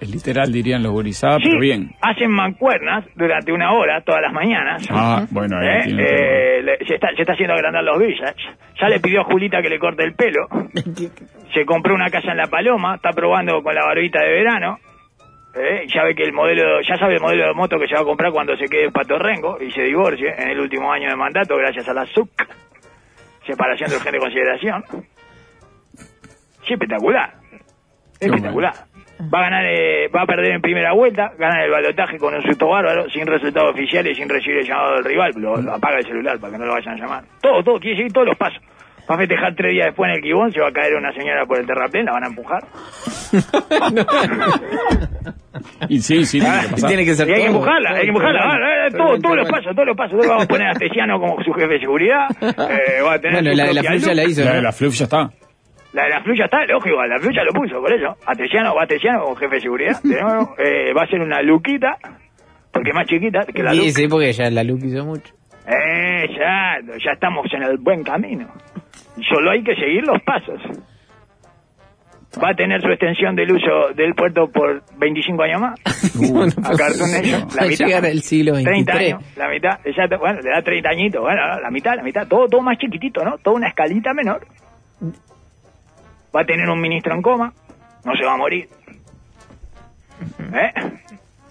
Literal 0.00 0.50
dirían 0.50 0.82
los 0.82 0.92
gurizadas, 0.92 1.38
Sí, 1.42 1.48
pero 1.50 1.60
bien. 1.60 1.90
hacen 2.00 2.30
mancuernas 2.30 3.04
durante 3.14 3.52
una 3.52 3.72
hora 3.72 4.00
todas 4.02 4.22
las 4.22 4.32
mañanas. 4.32 4.86
Ah, 4.90 5.26
bueno, 5.30 5.58
ahí 5.58 5.66
¿Eh? 5.68 5.80
tiene 5.84 6.02
Eh, 6.02 6.62
le- 6.62 6.78
se, 6.86 6.94
está, 6.94 7.08
se 7.14 7.20
está 7.22 7.34
haciendo 7.34 7.54
agrandar 7.54 7.84
los 7.84 7.98
villas. 7.98 8.34
Ya 8.80 8.88
le 8.88 8.98
pidió 9.00 9.20
a 9.20 9.24
Julita 9.24 9.60
que 9.60 9.68
le 9.68 9.78
corte 9.78 10.02
el 10.04 10.14
pelo. 10.14 10.48
Se 11.54 11.64
compró 11.66 11.94
una 11.94 12.10
casa 12.10 12.32
en 12.32 12.38
La 12.38 12.46
Paloma, 12.48 12.96
está 12.96 13.10
probando 13.12 13.62
con 13.62 13.74
la 13.74 13.84
barbita 13.84 14.20
de 14.24 14.30
verano. 14.32 14.78
¿eh? 15.54 15.86
Ya 15.94 16.02
ve 16.02 16.14
que 16.16 16.24
el 16.24 16.32
modelo, 16.32 16.80
ya 16.80 16.96
sabe 16.96 17.14
el 17.14 17.20
modelo 17.20 17.46
de 17.46 17.54
moto 17.54 17.78
que 17.78 17.86
se 17.86 17.94
va 17.94 18.00
a 18.00 18.04
comprar 18.04 18.32
cuando 18.32 18.56
se 18.56 18.64
quede 18.66 18.86
en 18.86 18.92
Patorrengo 18.92 19.58
y 19.62 19.70
se 19.70 19.82
divorcie 19.82 20.34
en 20.36 20.48
el 20.48 20.58
último 20.58 20.90
año 20.90 21.08
de 21.10 21.14
mandato 21.14 21.56
gracias 21.56 21.88
a 21.88 21.94
la 21.94 22.06
SUC, 22.06 22.28
separación 23.46 23.88
de 23.90 23.96
urgente 23.96 24.18
consideración. 24.18 24.82
Sí, 26.66 26.72
espectacular. 26.72 27.34
Espectacular. 28.18 28.72
Va 29.20 29.38
a 29.38 29.42
ganar, 29.42 29.64
eh, 29.64 30.08
va 30.08 30.22
a 30.22 30.26
perder 30.26 30.52
en 30.54 30.60
primera 30.60 30.92
vuelta, 30.92 31.30
gana 31.38 31.64
el 31.64 31.70
balotaje 31.70 32.18
con 32.18 32.34
un 32.34 32.42
susto 32.42 32.66
bárbaro, 32.68 33.08
sin 33.10 33.24
resultados 33.26 33.72
oficiales, 33.72 34.16
sin 34.16 34.28
recibir 34.28 34.58
el 34.58 34.66
llamado 34.66 34.94
del 34.96 35.04
rival, 35.04 35.32
lo, 35.36 35.56
lo 35.56 35.74
apaga 35.74 35.98
el 35.98 36.04
celular 36.04 36.38
para 36.40 36.52
que 36.52 36.58
no 36.58 36.66
lo 36.66 36.72
vayan 36.72 36.94
a 36.94 36.98
llamar. 36.98 37.24
Todo, 37.40 37.62
todo, 37.62 37.78
quiere 37.78 37.96
seguir 37.96 38.12
todos 38.12 38.26
los 38.26 38.36
pasos. 38.36 38.60
Va 39.08 39.16
a 39.16 39.18
festejar 39.18 39.54
tres 39.54 39.72
días 39.72 39.86
después 39.88 40.08
en 40.08 40.16
el 40.16 40.22
Quibón, 40.22 40.50
se 40.50 40.60
va 40.60 40.68
a 40.68 40.72
caer 40.72 40.94
una 40.94 41.12
señora 41.12 41.44
por 41.46 41.60
el 41.60 41.66
terraplén, 41.66 42.06
la 42.06 42.12
van 42.12 42.24
a 42.24 42.28
empujar. 42.28 42.64
Y 45.88 46.00
sí, 46.00 46.24
sí, 46.24 46.40
tiene 46.40 46.60
que 46.62 46.68
pasar. 46.70 46.88
Tiene 46.88 47.04
que 47.04 47.14
ser 47.14 47.28
Y 47.28 47.32
hay 47.32 47.40
que 47.42 47.46
empujarla, 47.46 47.88
todo 47.90 47.96
hay 47.98 48.02
que 48.02 48.08
empujarla, 48.08 48.40
va, 48.44 48.90
Todo 48.90 49.18
todos 49.20 49.36
los 49.36 49.48
pasos, 49.50 49.72
todos 49.74 49.86
los 49.86 49.96
pasos. 49.96 50.12
Entonces 50.12 50.30
vamos 50.30 50.44
a 50.44 50.48
poner 50.48 50.66
a 50.66 50.70
Astesiano 50.70 51.20
como 51.20 51.42
su 51.44 51.52
jefe 51.52 51.74
de 51.74 51.80
seguridad, 51.80 52.26
eh, 52.42 53.02
va 53.02 53.14
a 53.14 53.18
tener 53.20 53.42
Bueno, 53.42 53.54
la 53.54 53.64
de 53.66 53.74
la 53.74 53.82
fluya 53.82 54.06
luz. 54.08 54.16
la 54.16 54.24
hizo, 54.24 54.44
La 54.44 54.50
de 54.50 54.56
¿no? 54.56 54.62
la 54.62 54.72
fluff 54.72 54.94
ya 54.94 55.04
está. 55.04 55.30
La 55.94 56.02
de 56.04 56.10
la 56.10 56.22
fluya 56.22 56.44
está, 56.46 56.66
lógico, 56.66 57.02
la 57.06 57.18
fluya 57.20 57.42
lo 57.44 57.52
puso, 57.52 57.80
por 57.80 57.92
eso. 57.92 58.16
Atesiano, 58.26 58.74
va 58.74 58.82
Atesiano 58.82 59.22
como 59.22 59.36
jefe 59.36 59.54
de 59.54 59.60
seguridad. 59.60 60.00
De 60.04 60.20
nuevo, 60.20 60.54
eh, 60.58 60.92
va 60.92 61.02
a 61.04 61.06
ser 61.06 61.20
una 61.20 61.40
luquita, 61.40 61.96
porque 62.72 62.90
es 62.90 62.94
más 62.96 63.06
chiquita 63.06 63.46
que 63.46 63.62
la 63.62 63.70
Sí, 63.70 63.78
Luke. 63.78 63.90
sí, 63.92 64.08
porque 64.08 64.32
ya 64.32 64.50
la 64.50 64.64
Luke 64.64 64.84
hizo 64.86 65.04
mucho. 65.04 65.32
Eh, 65.66 66.26
ya, 66.36 66.78
ya 66.98 67.12
estamos 67.12 67.46
en 67.54 67.62
el 67.62 67.78
buen 67.78 68.02
camino. 68.02 68.48
Solo 69.32 69.52
hay 69.52 69.62
que 69.62 69.74
seguir 69.76 70.02
los 70.06 70.20
pasos. 70.22 70.60
Va 72.42 72.50
a 72.50 72.54
tener 72.56 72.82
su 72.82 72.88
extensión 72.88 73.36
del 73.36 73.52
uso 73.52 73.94
del 73.94 74.12
puerto 74.14 74.48
por 74.50 74.82
25 74.98 75.42
años 75.44 75.60
más. 75.60 75.80
Uh, 76.16 76.42
A 76.42 76.76
Cartoon 76.76 77.10
Va 77.10 77.62
la 77.62 77.66
mitad. 77.66 77.86
llegar 77.86 78.04
siglo 78.18 78.52
30 78.52 78.70
23. 78.70 79.14
años, 79.14 79.36
la 79.36 79.48
mitad, 79.48 79.80
exacto, 79.84 80.18
bueno, 80.18 80.40
le 80.42 80.50
da 80.50 80.60
30 80.62 80.88
añitos, 80.90 81.20
bueno, 81.22 81.40
la 81.60 81.70
mitad, 81.70 81.96
la 81.96 82.02
mitad, 82.02 82.28
todo, 82.28 82.46
todo 82.46 82.60
más 82.60 82.76
chiquitito, 82.78 83.24
¿no? 83.24 83.38
Toda 83.38 83.56
una 83.56 83.68
escalita 83.68 84.12
menor. 84.12 84.46
Va 86.34 86.40
a 86.40 86.44
tener 86.46 86.68
un 86.68 86.80
ministro 86.80 87.14
en 87.14 87.22
coma, 87.22 87.52
no 88.04 88.16
se 88.16 88.24
va 88.24 88.34
a 88.34 88.36
morir. 88.36 88.68
¿Eh? 90.54 90.72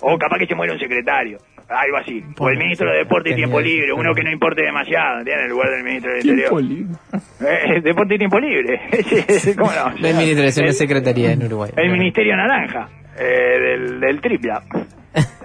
O 0.01 0.17
capaz 0.17 0.37
que 0.39 0.47
se 0.47 0.55
muere 0.55 0.73
un 0.73 0.79
secretario, 0.79 1.37
algo 1.69 1.97
así. 1.97 2.21
O 2.37 2.49
el 2.49 2.57
ministro 2.57 2.89
de 2.91 2.97
Deporte 2.99 3.29
y 3.31 3.35
Tiempo 3.35 3.59
Libre, 3.61 3.93
uno 3.93 4.13
que 4.13 4.23
no 4.23 4.31
importe 4.31 4.63
demasiado, 4.63 5.23
tiene 5.23 5.43
en 5.43 5.49
lugar 5.49 5.69
del 5.69 5.83
ministro 5.83 6.11
del 6.13 6.21
Tiempo 6.21 6.59
Interior. 6.59 6.63
libre. 6.63 7.75
Eh, 7.77 7.81
Deporte 7.81 8.15
y 8.15 8.17
Tiempo 8.17 8.39
Libre, 8.39 8.81
¿cómo 9.57 9.71
no? 9.71 10.07
Es 10.07 10.13
administración, 10.15 10.65
es 10.67 10.77
secretaría 10.77 11.31
en 11.31 11.43
Uruguay. 11.45 11.71
el 11.75 11.89
Ministerio 11.91 12.35
Naranja, 12.35 12.89
eh, 13.17 13.59
del, 13.59 13.99
del 13.99 14.21
tripla. 14.21 14.61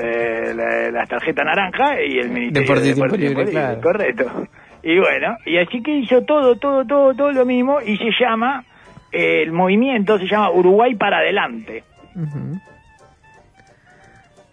Eh, 0.01 0.53
la- 0.55 0.91
las 0.91 1.09
tarjetas 1.09 1.45
naranja 1.45 2.01
y 2.03 2.19
el 2.19 2.31
Ministerio 2.31 2.63
Deporte 2.63 2.85
y 2.85 2.89
de 2.89 2.95
Tiempo 2.95 3.05
Deporte 3.17 3.25
y 3.25 3.29
Libre, 3.29 3.51
claro. 3.51 3.81
Correcto. 3.83 4.49
Y 4.83 4.99
bueno, 4.99 5.37
y 5.45 5.59
así 5.59 5.83
que 5.83 5.91
hizo 5.99 6.23
todo, 6.25 6.57
todo, 6.57 6.85
todo, 6.87 7.15
todo 7.15 7.33
lo 7.33 7.45
mismo 7.45 7.79
y 7.85 7.97
se 7.99 8.11
llama, 8.19 8.65
el 9.13 9.53
movimiento 9.53 10.19
se 10.19 10.27
llama 10.27 10.51
Uruguay 10.51 10.95
para 10.95 11.19
adelante. 11.19 11.85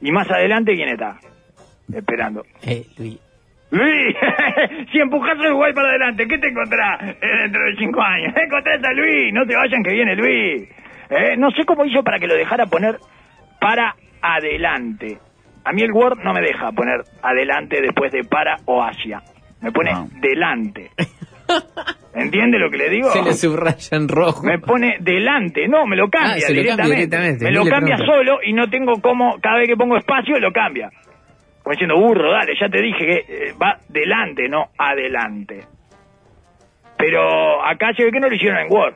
Y 0.02 0.12
más 0.12 0.30
adelante, 0.30 0.76
¿quién 0.76 0.90
está? 0.90 1.18
Esperando. 1.94 2.44
Eh, 2.64 2.86
Luis. 2.98 3.20
Luis, 3.72 4.16
si 4.92 5.00
empujas 5.00 5.38
a 5.38 5.42
Uruguay 5.48 5.74
para 5.74 5.90
adelante, 5.90 6.28
¿qué 6.28 6.38
te 6.38 6.48
encontrás 6.50 7.02
eh, 7.02 7.18
dentro 7.44 7.64
de 7.66 7.76
cinco 7.78 8.02
años? 8.02 8.34
Encontrás 8.38 8.84
a 8.84 8.94
Luis, 8.94 9.34
no 9.34 9.46
te 9.46 9.56
vayan 9.56 9.84
que 9.84 9.92
viene 9.94 10.16
Luis. 10.16 10.70
Eh, 11.10 11.36
no 11.38 11.50
sé 11.52 11.66
cómo 11.66 11.84
hizo 11.86 12.04
para 12.04 12.20
que 12.20 12.28
lo 12.28 12.36
dejara 12.36 12.68
poner 12.68 12.98
para 13.60 13.96
adelante. 14.22 15.18
A 15.64 15.72
mí 15.74 15.82
el 15.82 15.92
Word 15.92 16.20
no 16.24 16.32
me 16.34 16.42
deja 16.42 16.72
poner 16.72 17.02
adelante 17.24 17.82
después 17.82 18.12
de 18.12 18.24
para 18.24 18.58
o 18.66 18.84
hacia. 18.84 19.22
Me 19.62 19.72
pone 19.72 19.92
Ah. 19.92 20.06
delante. 20.22 20.92
¿Entiende 22.16 22.58
lo 22.58 22.70
que 22.70 22.78
le 22.78 22.90
digo? 22.90 23.10
Se 23.10 23.22
le 23.22 23.34
subraya 23.34 23.98
en 23.98 24.08
rojo. 24.08 24.42
Me 24.44 24.58
pone 24.60 24.98
delante, 25.02 25.68
no, 25.68 25.86
me 25.86 25.98
lo 25.98 26.10
cambia, 26.10 26.36
Ah, 26.36 26.40
se 26.40 26.54
lo 26.54 26.64
cambia 26.66 26.96
directamente. 26.96 27.44
Me 27.46 27.52
lo 27.52 27.66
cambia 27.66 27.98
solo 27.98 28.40
y 28.42 28.54
no 28.54 28.70
tengo 28.70 28.94
como, 29.02 29.38
cada 29.42 29.58
vez 29.60 29.68
que 29.68 29.76
pongo 29.76 29.98
espacio 29.98 30.40
lo 30.40 30.52
cambia. 30.54 30.90
Como 31.62 31.72
diciendo, 31.74 31.96
burro, 32.00 32.32
dale, 32.32 32.54
ya 32.60 32.70
te 32.70 32.82
dije 32.82 33.00
que 33.00 33.16
eh, 33.28 33.54
va 33.62 33.80
delante, 33.90 34.48
no 34.48 34.68
adelante. 34.78 35.66
Pero 36.98 37.66
acá 37.66 37.94
se 37.96 38.06
ve 38.06 38.12
que 38.12 38.20
no 38.20 38.30
lo 38.30 38.36
hicieron 38.36 38.60
en 38.60 38.72
Word, 38.72 38.96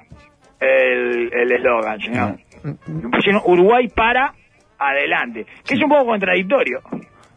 el 0.61 1.29
el 1.33 1.51
eslogan, 1.51 1.99
señor. 1.99 2.35
Lo 2.63 3.09
pusieron 3.11 3.41
Uruguay 3.45 3.87
para 3.93 4.33
adelante, 4.77 5.45
que 5.67 5.73
es 5.75 5.83
un 5.83 5.89
poco 5.89 6.05
contradictorio. 6.05 6.79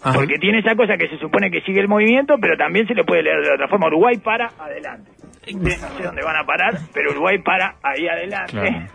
Ajá. 0.04 0.14
Porque 0.14 0.34
tiene 0.38 0.58
esa 0.60 0.74
cosa 0.76 0.96
que 0.96 1.08
se 1.08 1.18
supone 1.18 1.50
que 1.50 1.60
sigue 1.62 1.80
el 1.80 1.88
movimiento, 1.88 2.36
pero 2.40 2.56
también 2.56 2.86
se 2.86 2.94
le 2.94 3.04
puede 3.04 3.22
leer 3.22 3.40
de 3.42 3.54
otra 3.54 3.68
forma. 3.68 3.86
Uruguay 3.88 4.16
para 4.18 4.50
adelante. 4.58 5.10
No 5.54 5.68
sé 5.70 6.02
dónde 6.04 6.22
van 6.22 6.36
a 6.36 6.44
parar, 6.44 6.74
pero 6.94 7.10
Uruguay 7.10 7.38
para 7.38 7.74
ahí 7.82 8.06
adelante. 8.08 8.52
Claro. 8.52 8.86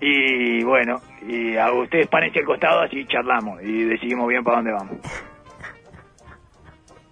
Y 0.00 0.62
bueno, 0.62 1.00
y 1.26 1.56
a 1.56 1.72
ustedes 1.72 2.06
párense 2.08 2.40
al 2.40 2.44
costado 2.44 2.80
así 2.82 3.04
charlamos 3.06 3.62
y 3.62 3.84
decidimos 3.84 4.28
bien 4.28 4.44
para 4.44 4.56
dónde 4.58 4.72
vamos. 4.72 4.96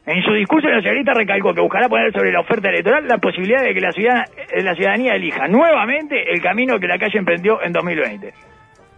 En 0.07 0.23
su 0.23 0.35
discurso, 0.35 0.69
la 0.69 0.83
señorita 0.83 1.15
recalcó 1.15 1.55
que 1.55 1.63
buscará 1.63 1.89
poner 1.89 2.13
sobre 2.13 2.31
la 2.31 2.41
oferta 2.41 2.69
electoral 2.69 3.09
la 3.09 3.17
posibilidad 3.19 3.63
de 3.63 3.73
que 3.73 3.81
la, 3.81 3.91
ciudad- 3.91 4.25
eh, 4.53 4.63
la 4.63 4.75
ciudadanía 4.75 5.15
elija 5.15 5.49
nuevamente 5.49 6.31
el 6.31 6.43
camino 6.43 6.79
que 6.79 6.87
la 6.87 6.99
calle 6.99 7.19
emprendió 7.19 7.63
en 7.63 7.73
2020. 7.73 8.35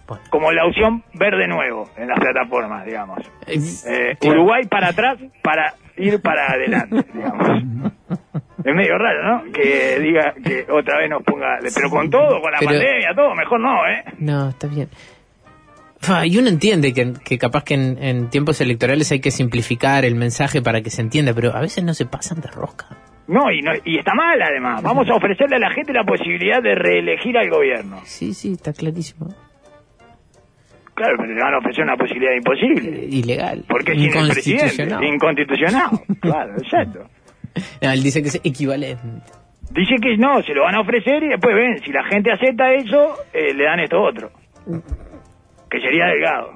Bueno. 0.09 0.23
Como 0.31 0.51
la 0.53 0.67
opción 0.67 1.05
verde 1.15 1.47
nuevo 1.47 1.89
en 1.97 2.09
las 2.09 2.19
plataformas, 2.19 2.85
digamos. 2.85 3.21
Eh, 3.47 3.57
Eh. 3.87 4.17
Uruguay 4.29 4.65
para 4.69 4.89
atrás 4.89 5.19
para 5.43 5.75
ir 5.97 6.21
para 6.21 6.53
adelante, 6.53 7.05
digamos. 7.15 7.63
Es 8.65 8.75
medio 8.75 8.99
raro, 8.99 9.23
¿no? 9.45 9.53
Que 9.53 9.99
diga 10.01 10.35
que 10.45 10.67
otra 10.71 10.99
vez 10.99 11.09
nos 11.11 11.23
ponga... 11.23 11.59
Pero 11.75 11.89
con 11.91 12.11
todo, 12.11 12.41
con 12.41 12.51
la 12.51 12.59
Pero- 12.59 12.71
pandemia, 12.73 13.15
todo, 13.15 13.35
mejor 13.35 13.61
no, 13.61 13.87
¿eh? 13.87 14.05
No, 14.19 14.49
está 14.49 14.67
bien. 14.67 14.89
Fa, 16.01 16.27
Y 16.27 16.37
uno 16.39 16.49
entiende 16.49 16.93
que, 16.93 17.13
que 17.25 17.39
capaz 17.39 17.65
que 17.65 17.75
en, 17.75 18.03
en 18.03 18.29
tiempos 18.31 18.61
electorales 18.61 19.11
hay 19.13 19.21
que 19.21 19.31
simplificar 19.31 20.05
el 20.05 20.15
mensaje 20.17 20.63
para 20.63 20.81
que 20.83 20.91
se 20.91 21.01
entienda, 21.03 21.33
pero 21.33 21.55
a 21.57 21.61
veces 21.61 21.85
no 21.85 21.95
se 21.95 22.07
pasan 22.07 22.41
de 22.41 22.49
rosca. 22.49 22.87
No, 23.29 23.51
y, 23.51 23.61
no, 23.61 23.73
y 23.85 23.99
está 23.99 24.15
mal 24.15 24.41
además. 24.41 24.83
Vamos 24.83 25.09
a 25.11 25.15
ofrecerle 25.15 25.57
a 25.57 25.59
la 25.61 25.71
gente 25.73 25.93
la 25.93 26.05
posibilidad 26.05 26.63
de 26.63 26.75
reelegir 26.75 27.37
al 27.39 27.51
gobierno. 27.51 28.01
Sí, 28.05 28.35
sí, 28.35 28.53
está 28.53 28.73
clarísimo. 28.73 29.29
Claro, 30.97 31.15
pero 31.19 31.35
le 31.35 31.43
van 31.43 31.53
a 31.53 31.59
ofrecer 31.59 31.85
una 31.85 31.97
posibilidad 31.97 32.33
imposible. 32.33 32.89
Eh, 32.89 33.09
Ilegal. 33.11 33.65
Porque 33.69 33.93
es 33.93 34.01
sin 34.01 34.17
el 34.17 34.29
presidente. 34.31 34.83
Inconstitucional. 34.83 35.05
Inconstitucional. 35.05 35.91
Claro, 36.21 36.53
exacto. 36.57 37.01
No, 37.83 37.91
él 37.93 38.03
dice 38.03 38.23
que 38.23 38.29
es 38.29 38.41
equivalente. 38.43 39.03
Dice 39.71 39.97
que 40.01 40.17
no, 40.17 40.43
se 40.43 40.55
lo 40.55 40.63
van 40.63 40.75
a 40.75 40.81
ofrecer 40.81 41.23
y 41.23 41.29
después 41.29 41.55
ven, 41.55 41.79
si 41.85 41.93
la 41.93 42.03
gente 42.05 42.33
acepta 42.33 42.73
eso, 42.73 43.15
eh, 43.33 43.53
le 43.53 43.65
dan 43.65 43.81
esto 43.81 44.01
otro. 44.01 44.31
Que 45.71 45.81
sería 45.81 46.07
delgado. 46.07 46.53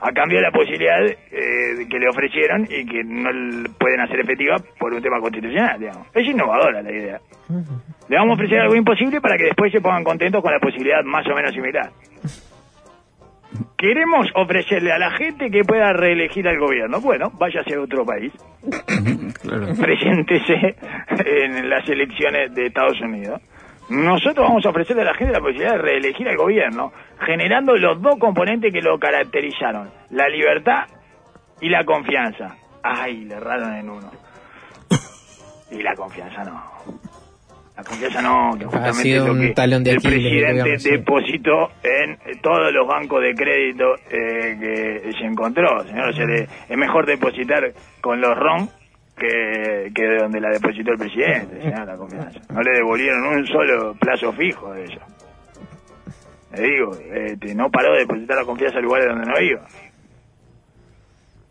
A 0.00 0.12
cambio 0.12 0.38
de 0.38 0.44
la 0.44 0.50
posibilidad 0.50 1.04
eh, 1.04 1.86
que 1.90 1.98
le 1.98 2.08
ofrecieron 2.08 2.64
y 2.64 2.86
que 2.86 3.04
no 3.04 3.28
pueden 3.78 4.00
hacer 4.00 4.20
efectiva 4.20 4.56
por 4.78 4.94
un 4.94 5.02
tema 5.02 5.20
constitucional, 5.20 5.78
digamos. 5.78 6.06
Es 6.14 6.26
innovadora 6.26 6.80
la 6.80 6.90
idea. 6.90 7.20
Le 8.08 8.16
vamos 8.16 8.32
a 8.32 8.34
ofrecer 8.34 8.60
algo 8.60 8.76
imposible 8.76 9.20
para 9.20 9.36
que 9.36 9.44
después 9.44 9.70
se 9.70 9.82
pongan 9.82 10.04
contentos 10.04 10.42
con 10.42 10.52
la 10.52 10.58
posibilidad 10.58 11.04
más 11.04 11.26
o 11.26 11.34
menos 11.34 11.52
similar. 11.52 11.90
Queremos 13.76 14.26
ofrecerle 14.34 14.92
a 14.92 14.98
la 14.98 15.10
gente 15.12 15.50
que 15.50 15.62
pueda 15.62 15.92
reelegir 15.92 16.46
al 16.48 16.58
gobierno. 16.58 17.00
Bueno, 17.00 17.30
váyase 17.38 17.74
a 17.74 17.80
otro 17.80 18.04
país. 18.04 18.32
Claro. 19.42 19.68
Preséntese 19.80 20.76
en 21.24 21.70
las 21.70 21.88
elecciones 21.88 22.54
de 22.54 22.66
Estados 22.66 23.00
Unidos. 23.00 23.40
Nosotros 23.88 24.46
vamos 24.46 24.66
a 24.66 24.68
ofrecerle 24.68 25.02
a 25.02 25.06
la 25.06 25.14
gente 25.14 25.32
la 25.32 25.40
posibilidad 25.40 25.72
de 25.72 25.78
reelegir 25.78 26.28
al 26.28 26.36
gobierno, 26.36 26.92
generando 27.20 27.74
los 27.76 28.02
dos 28.02 28.18
componentes 28.18 28.72
que 28.72 28.82
lo 28.82 28.98
caracterizaron, 28.98 29.90
la 30.10 30.28
libertad 30.28 30.84
y 31.60 31.70
la 31.70 31.84
confianza. 31.84 32.54
Ay, 32.82 33.24
le 33.24 33.34
erraron 33.36 33.74
en 33.74 33.88
uno. 33.88 34.10
Y 35.70 35.82
la 35.82 35.94
confianza 35.94 36.44
no. 36.44 36.62
La 37.78 37.84
confianza 37.84 38.20
no, 38.20 38.58
que 38.58 38.64
justamente 38.64 39.02
sido 39.02 39.28
lo 39.28 39.40
que 39.40 39.48
talón 39.50 39.84
de 39.84 39.92
el 39.92 40.00
presidente 40.00 40.52
digamos, 40.52 40.82
sí. 40.82 40.90
depositó 40.90 41.70
en 41.84 42.40
todos 42.42 42.72
los 42.72 42.88
bancos 42.88 43.22
de 43.22 43.34
crédito 43.34 43.94
eh, 44.10 44.56
que 45.04 45.12
se 45.12 45.24
encontró. 45.24 45.84
Señor, 45.84 46.08
o 46.08 46.12
sea, 46.12 46.26
le- 46.26 46.48
es 46.68 46.76
mejor 46.76 47.06
depositar 47.06 47.72
con 48.00 48.20
los 48.20 48.36
RON 48.36 48.68
que, 49.16 49.92
que 49.94 50.02
de 50.02 50.16
donde 50.18 50.40
la 50.40 50.48
depositó 50.50 50.90
el 50.90 50.98
presidente, 50.98 51.62
señor, 51.62 51.86
la 51.86 51.96
confianza. 51.96 52.40
No 52.52 52.62
le 52.62 52.70
devolvieron 52.72 53.24
un 53.28 53.46
solo 53.46 53.94
plazo 53.94 54.32
fijo 54.32 54.72
de 54.74 54.84
ellos. 54.84 55.02
Le 56.56 56.62
digo, 56.62 56.96
este, 57.14 57.54
no 57.54 57.70
paró 57.70 57.92
de 57.92 58.00
depositar 58.00 58.38
la 58.38 58.44
confianza 58.44 58.78
al 58.78 58.84
lugar 58.84 59.02
de 59.02 59.08
donde 59.08 59.26
no 59.26 59.40
iba. 59.40 59.64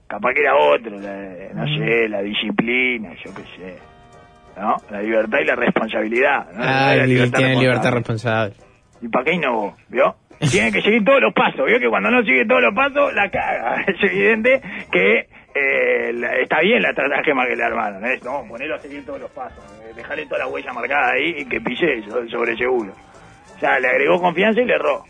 Capaz 0.08 0.34
que 0.34 0.42
era 0.42 0.56
otro, 0.58 0.92
la- 1.00 1.54
no 1.54 1.66
sé, 1.78 2.10
la 2.10 2.22
disciplina, 2.22 3.14
yo 3.24 3.32
qué 3.34 3.44
sé. 3.58 3.80
¿No? 4.60 4.78
La 4.90 5.02
libertad 5.02 5.38
y 5.40 5.46
la 5.46 5.56
responsabilidad. 5.56 6.48
¿no? 6.54 6.64
Ah, 6.64 6.96
La 6.96 7.06
libertad 7.06 7.38
tiene 7.38 7.56
libertad 7.60 7.92
responsable. 7.92 8.56
¿Y 9.02 9.08
para 9.08 9.26
qué 9.26 9.34
innovó? 9.34 9.76
¿Vio? 9.90 10.16
Tiene 10.52 10.72
que 10.72 10.82
seguir 10.82 11.04
todos 11.06 11.22
los 11.22 11.34
pasos. 11.34 11.66
¿Vio 11.66 11.80
que 11.80 11.88
cuando 11.90 12.10
no 12.10 12.22
sigue 12.24 12.46
todos 12.46 12.62
los 12.62 12.74
pasos, 12.74 13.14
la 13.14 13.30
caga? 13.30 13.82
Es 13.88 14.04
evidente 14.04 14.62
que 14.92 15.28
eh, 15.54 16.14
la- 16.14 16.36
está 16.38 16.60
bien 16.62 16.82
la 16.82 16.90
estratagema 16.90 17.46
que 17.48 17.56
le 17.56 17.64
armaron. 17.64 18.04
¿eh? 18.06 18.20
No, 18.24 18.44
ponerlo 18.48 18.76
a 18.76 18.80
seguir 18.80 19.06
todos 19.06 19.20
los 19.22 19.30
pasos. 19.32 19.64
eh, 19.84 19.94
dejarle 19.96 20.26
toda 20.26 20.40
la 20.40 20.48
huella 20.48 20.74
marcada 20.74 21.12
ahí 21.12 21.36
y 21.40 21.46
que 21.46 21.62
pise 21.62 22.02
so- 22.04 22.28
sobre 22.28 22.56
seguro. 22.58 22.94
O 23.56 23.60
sea, 23.60 23.80
le 23.80 23.88
agregó 23.90 24.20
confianza 24.22 24.62
y 24.62 24.66
le 24.66 24.74
erró. 24.74 25.04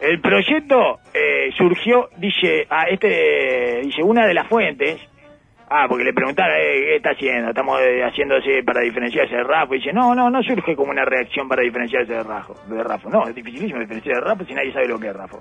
El 0.00 0.20
proyecto 0.20 1.00
eh, 1.12 1.50
surgió, 1.56 2.10
dice, 2.16 2.66
a 2.70 2.84
este, 2.84 3.80
dice, 3.82 4.02
una 4.04 4.26
de 4.26 4.34
las 4.34 4.46
fuentes, 4.46 5.00
ah, 5.70 5.86
porque 5.88 6.04
le 6.04 6.12
preguntaron, 6.12 6.56
eh, 6.56 6.84
¿qué 6.84 6.96
está 6.96 7.10
haciendo? 7.10 7.50
Estamos 7.50 7.80
eh, 7.82 8.02
haciéndose 8.02 8.62
para 8.64 8.80
diferenciarse 8.80 9.36
de 9.36 9.44
Rafa. 9.44 9.74
Y 9.74 9.78
dice, 9.78 9.92
no, 9.92 10.14
no, 10.14 10.30
no 10.30 10.42
surge 10.42 10.74
como 10.74 10.90
una 10.90 11.04
reacción 11.04 11.48
para 11.48 11.62
diferenciarse 11.62 12.12
de 12.12 12.22
Rafa. 12.22 12.54
De 12.68 12.82
Rafa. 12.82 13.08
No, 13.10 13.28
es 13.28 13.34
dificilísimo 13.34 13.80
diferenciar 13.80 14.16
de 14.16 14.20
Rafa 14.22 14.44
si 14.44 14.54
nadie 14.54 14.72
sabe 14.72 14.88
lo 14.88 14.98
que 14.98 15.08
es 15.08 15.16
Rafa. 15.16 15.38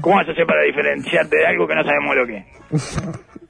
¿Cómo 0.00 0.16
vas 0.16 0.28
a 0.28 0.32
hacer 0.32 0.46
para 0.46 0.62
diferenciarte 0.62 1.36
de 1.36 1.46
algo 1.46 1.66
que 1.66 1.74
no 1.74 1.84
sabemos 1.84 2.16
lo 2.16 2.26
que 2.26 2.36
es? 2.36 3.24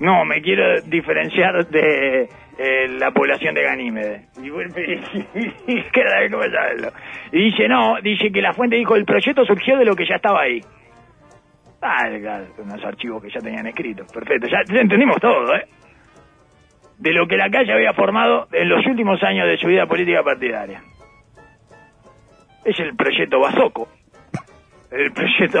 No, 0.00 0.24
me 0.24 0.40
quiero 0.40 0.80
diferenciar 0.82 1.66
de 1.66 2.28
eh, 2.58 2.88
la 2.88 3.10
población 3.10 3.54
de 3.54 3.62
Ganímedes. 3.62 4.22
Y 4.36 4.50
que 5.92 6.02
saberlo. 6.02 6.92
Y 7.32 7.50
dice, 7.50 7.68
no, 7.68 7.96
dice 8.00 8.30
que 8.30 8.40
la 8.40 8.52
fuente 8.52 8.76
dijo, 8.76 8.94
el 8.94 9.04
proyecto 9.04 9.44
surgió 9.44 9.76
de 9.76 9.84
lo 9.84 9.96
que 9.96 10.06
ya 10.06 10.16
estaba 10.16 10.42
ahí. 10.42 10.60
Ah, 11.80 12.08
unos 12.58 12.84
archivos 12.84 13.22
que 13.22 13.30
ya 13.30 13.40
tenían 13.40 13.66
escritos. 13.66 14.12
Perfecto, 14.12 14.48
ya, 14.48 14.58
ya 14.66 14.80
entendimos 14.80 15.16
todo, 15.20 15.54
¿eh? 15.54 15.66
De 16.98 17.12
lo 17.12 17.26
que 17.28 17.36
la 17.36 17.48
calle 17.48 17.72
había 17.72 17.92
formado 17.92 18.48
en 18.52 18.68
los 18.68 18.84
últimos 18.84 19.22
años 19.22 19.46
de 19.46 19.56
su 19.58 19.68
vida 19.68 19.86
política 19.86 20.22
partidaria. 20.24 20.82
Es 22.64 22.78
el 22.80 22.96
proyecto 22.96 23.38
Basoco. 23.38 23.88
El 24.90 25.12
proyecto 25.12 25.60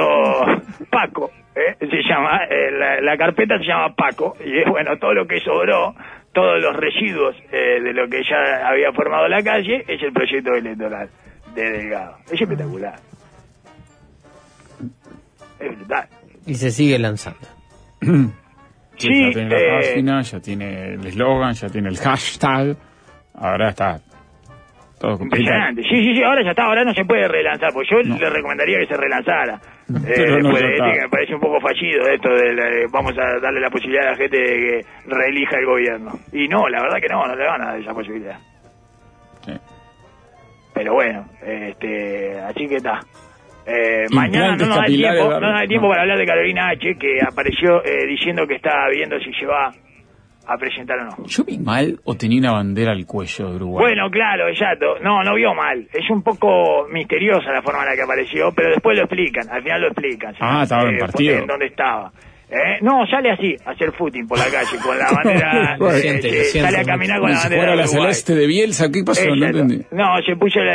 Paco, 0.90 1.30
¿eh? 1.54 1.76
se 1.78 2.02
llama, 2.02 2.44
eh, 2.48 2.70
la, 2.72 3.00
la 3.00 3.16
carpeta 3.16 3.58
se 3.58 3.64
llama 3.64 3.94
Paco, 3.94 4.34
y 4.44 4.58
es 4.58 4.68
bueno, 4.68 4.96
todo 4.98 5.12
lo 5.12 5.26
que 5.26 5.38
sobró, 5.40 5.94
todos 6.32 6.60
los 6.60 6.74
residuos 6.74 7.36
eh, 7.52 7.80
de 7.80 7.92
lo 7.92 8.08
que 8.08 8.22
ya 8.24 8.68
había 8.68 8.90
formado 8.92 9.28
la 9.28 9.42
calle, 9.42 9.84
es 9.86 10.02
el 10.02 10.12
proyecto 10.12 10.54
electoral 10.54 11.08
de 11.54 11.70
Delgado. 11.70 12.16
Es 12.32 12.40
espectacular. 12.40 12.94
Es 15.60 15.76
brutal. 15.76 16.08
Y 16.46 16.54
se 16.54 16.70
sigue 16.70 16.98
lanzando. 16.98 17.40
Sí, 18.00 19.06
Sí, 19.08 19.26
ya 19.26 19.30
tiene 19.32 19.48
la 19.50 19.58
eh, 19.58 19.70
página, 19.90 20.22
ya 20.22 20.40
tiene 20.40 20.94
el 20.94 21.06
eslogan, 21.06 21.54
ya 21.54 21.68
tiene 21.68 21.88
el 21.88 21.98
hashtag. 21.98 22.76
Ahora 23.34 23.68
está 23.70 24.00
todo 24.98 25.16
completo. 25.18 25.36
Impresionante. 25.42 25.82
Sí, 25.82 26.02
sí, 26.04 26.14
sí, 26.16 26.22
ahora 26.24 26.42
ya 26.42 26.50
está, 26.50 26.64
ahora 26.64 26.82
no 26.84 26.92
se 26.92 27.04
puede 27.04 27.28
relanzar, 27.28 27.72
pues 27.72 27.86
yo 27.88 28.02
No. 28.02 28.18
le 28.18 28.28
recomendaría 28.30 28.80
que 28.80 28.86
se 28.86 28.96
relanzara. 28.96 29.60
Eh, 29.88 29.92
no, 29.94 30.04
después 30.50 30.62
de 30.62 30.74
este, 30.74 30.92
que 30.92 31.00
me 31.02 31.08
parece 31.08 31.34
un 31.34 31.40
poco 31.40 31.60
fallido 31.60 32.08
esto 32.08 32.28
de 32.28 32.52
la- 32.54 32.88
vamos 32.90 33.12
a 33.16 33.38
darle 33.40 33.60
la 33.60 33.70
posibilidad 33.70 34.08
a 34.08 34.10
la 34.10 34.16
gente 34.16 34.36
de 34.36 34.46
que 34.46 34.86
reelija 35.06 35.56
el 35.58 35.66
gobierno. 35.66 36.18
Y 36.32 36.48
no, 36.48 36.68
la 36.68 36.82
verdad 36.82 36.98
que 37.00 37.08
no, 37.08 37.24
no 37.26 37.36
le 37.36 37.46
van 37.46 37.62
a 37.62 37.66
dar 37.66 37.80
esa 37.80 37.94
posibilidad. 37.94 38.38
Sí. 39.46 39.52
Pero 40.74 40.94
bueno, 40.94 41.24
este, 41.46 42.40
así 42.40 42.66
que 42.68 42.76
está. 42.76 43.00
Eh, 43.68 44.06
mañana 44.12 44.56
no 44.56 44.66
nos 44.66 44.76
da 44.78 44.84
tiempo, 44.84 45.28
no 45.30 45.40
nos 45.40 45.60
da 45.60 45.66
tiempo 45.66 45.86
No. 45.86 45.90
para 45.90 46.02
hablar 46.02 46.18
de 46.18 46.26
Carolina 46.26 46.68
H, 46.70 46.94
que 46.98 47.18
apareció 47.20 47.84
eh, 47.84 48.06
diciendo 48.06 48.46
que 48.46 48.54
estaba 48.54 48.88
viendo 48.90 49.18
si 49.20 49.30
se 49.34 49.44
va 49.46 49.70
a 50.46 50.56
presentar 50.56 50.98
o 51.00 51.04
no. 51.04 51.16
¿Yo 51.26 51.44
vi 51.44 51.58
mal 51.58 51.98
o 52.04 52.14
tenía 52.14 52.40
una 52.40 52.52
bandera 52.52 52.92
al 52.92 53.04
cuello 53.04 53.50
de 53.50 53.56
Uruguay? 53.56 53.84
Bueno, 53.88 54.10
claro, 54.10 54.48
exacto. 54.48 54.98
No, 55.02 55.22
no 55.22 55.34
vio 55.34 55.52
mal. 55.54 55.86
Es 55.92 56.08
un 56.08 56.22
poco 56.22 56.88
misteriosa 56.90 57.52
la 57.52 57.60
forma 57.60 57.82
en 57.82 57.90
la 57.90 57.94
que 57.96 58.02
apareció, 58.02 58.50
pero 58.56 58.70
después 58.70 58.96
lo 58.96 59.04
explican. 59.04 59.46
Al 59.50 59.62
final 59.62 59.80
lo 59.82 59.86
explican. 59.88 60.32
¿sí? 60.32 60.38
Ah, 60.40 60.62
estaba 60.62 60.88
en 60.88 60.94
Eh, 60.94 60.98
partido. 61.00 61.36
En 61.36 61.46
dónde 61.46 61.66
estaba. 61.66 62.10
¿Eh? 62.50 62.78
No, 62.80 63.06
sale 63.06 63.30
así, 63.30 63.54
a 63.66 63.70
hacer 63.72 63.92
footing 63.92 64.26
por 64.26 64.38
la 64.38 64.46
calle, 64.46 64.78
con 64.82 64.98
la 64.98 65.10
bandera... 65.12 65.76
Lo 65.78 65.90
eh, 65.90 65.98
siente, 65.98 66.28
eh, 66.28 66.44
siente 66.44 66.70
sale 66.70 66.82
a 66.82 66.84
caminar 66.84 67.20
con 67.20 67.30
la 67.30 67.36
bandera 67.38 67.60
fuera 67.60 67.70
de 67.72 67.76
la 67.76 67.82
Uruguay. 67.84 68.02
celeste 68.04 68.34
de 68.34 68.46
Bielsa, 68.46 68.90
¿qué 68.90 69.02
pasó? 69.04 69.34
No 69.36 69.46
entendí. 69.46 69.82
No, 69.90 70.16
se 70.24 70.34
puso 70.36 70.60
el- 70.60 70.68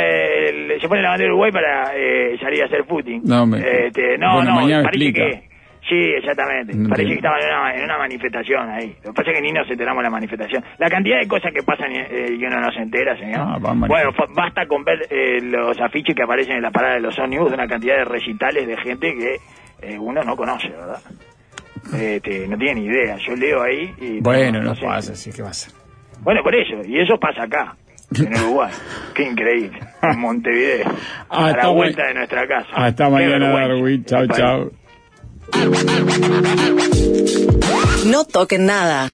el- 0.72 0.80
se 0.80 0.88
pone 0.88 1.02
la 1.02 1.10
bandera 1.10 1.28
de 1.28 1.32
Uruguay 1.32 1.50
para 1.52 1.92
eh, 1.96 2.38
salir 2.40 2.62
a 2.62 2.66
hacer 2.66 2.84
footing. 2.84 3.22
No, 3.24 3.44
me- 3.46 3.58
Este, 3.58 4.16
no, 4.18 4.36
bueno, 4.36 4.50
no, 4.52 4.60
parece 4.60 4.80
explica. 5.08 5.20
que... 5.40 5.54
Sí, 5.86 5.96
exactamente. 6.16 6.74
No 6.74 6.88
Parece 6.88 7.10
que 7.10 7.14
estaban 7.16 7.40
en 7.42 7.46
una, 7.48 7.74
en 7.74 7.84
una 7.84 7.98
manifestación 7.98 8.70
ahí. 8.70 8.94
Lo 9.04 9.10
que 9.10 9.16
pasa 9.16 9.30
es 9.32 9.36
que 9.36 9.42
ni 9.42 9.52
nos 9.52 9.68
enteramos 9.70 10.00
de 10.00 10.04
la 10.04 10.10
manifestación. 10.10 10.64
La 10.78 10.88
cantidad 10.88 11.18
de 11.20 11.28
cosas 11.28 11.52
que 11.52 11.62
pasan 11.62 11.92
eh, 11.92 12.28
y 12.40 12.42
uno 12.42 12.58
no 12.58 12.72
se 12.72 12.80
entera, 12.80 13.14
señor. 13.18 13.40
Ah, 13.40 13.58
bueno, 13.60 14.10
basta 14.34 14.66
con 14.66 14.82
ver 14.82 15.00
eh, 15.10 15.40
los 15.42 15.78
afiches 15.82 16.16
que 16.16 16.22
aparecen 16.22 16.56
en 16.56 16.62
la 16.62 16.70
parada 16.70 16.94
de 16.94 17.00
los 17.00 17.18
ómnibus 17.18 17.50
de 17.50 17.54
una 17.56 17.66
cantidad 17.68 17.96
de 17.98 18.04
recitales 18.06 18.66
de 18.66 18.76
gente 18.78 19.12
que 19.14 19.36
eh, 19.86 19.98
uno 19.98 20.22
no 20.22 20.34
conoce, 20.36 20.68
¿verdad? 20.70 21.00
Este, 21.92 22.46
no 22.48 22.56
tiene 22.56 22.80
ni 22.80 22.86
idea. 22.86 23.16
Yo 23.26 23.34
leo 23.36 23.62
ahí 23.62 23.94
y... 24.00 24.20
Bueno, 24.20 24.62
no, 24.62 24.74
sé. 24.74 24.84
pasa, 24.84 25.12
así 25.12 25.30
que 25.32 25.42
pasa. 25.42 25.70
Bueno, 26.22 26.42
por 26.42 26.54
eso. 26.54 26.76
Y 26.86 26.98
eso 27.00 27.18
pasa 27.20 27.42
acá, 27.44 27.76
en 28.16 28.32
Uruguay. 28.44 28.70
Qué 29.14 29.24
increíble. 29.24 29.78
En 30.02 30.18
Montevideo. 30.20 30.86
Ah, 31.28 31.46
a 31.48 31.56
la 31.56 31.68
vuelta 31.68 32.02
ma- 32.02 32.08
de 32.08 32.14
nuestra 32.14 32.46
casa. 32.48 32.68
Hasta 32.74 33.04
Qué 33.06 33.10
mañana, 33.10 33.48
Darwin. 33.50 34.04
Chao, 34.04 34.26
chao. 34.28 34.70
No 38.06 38.24
toquen 38.24 38.66
nada. 38.66 39.02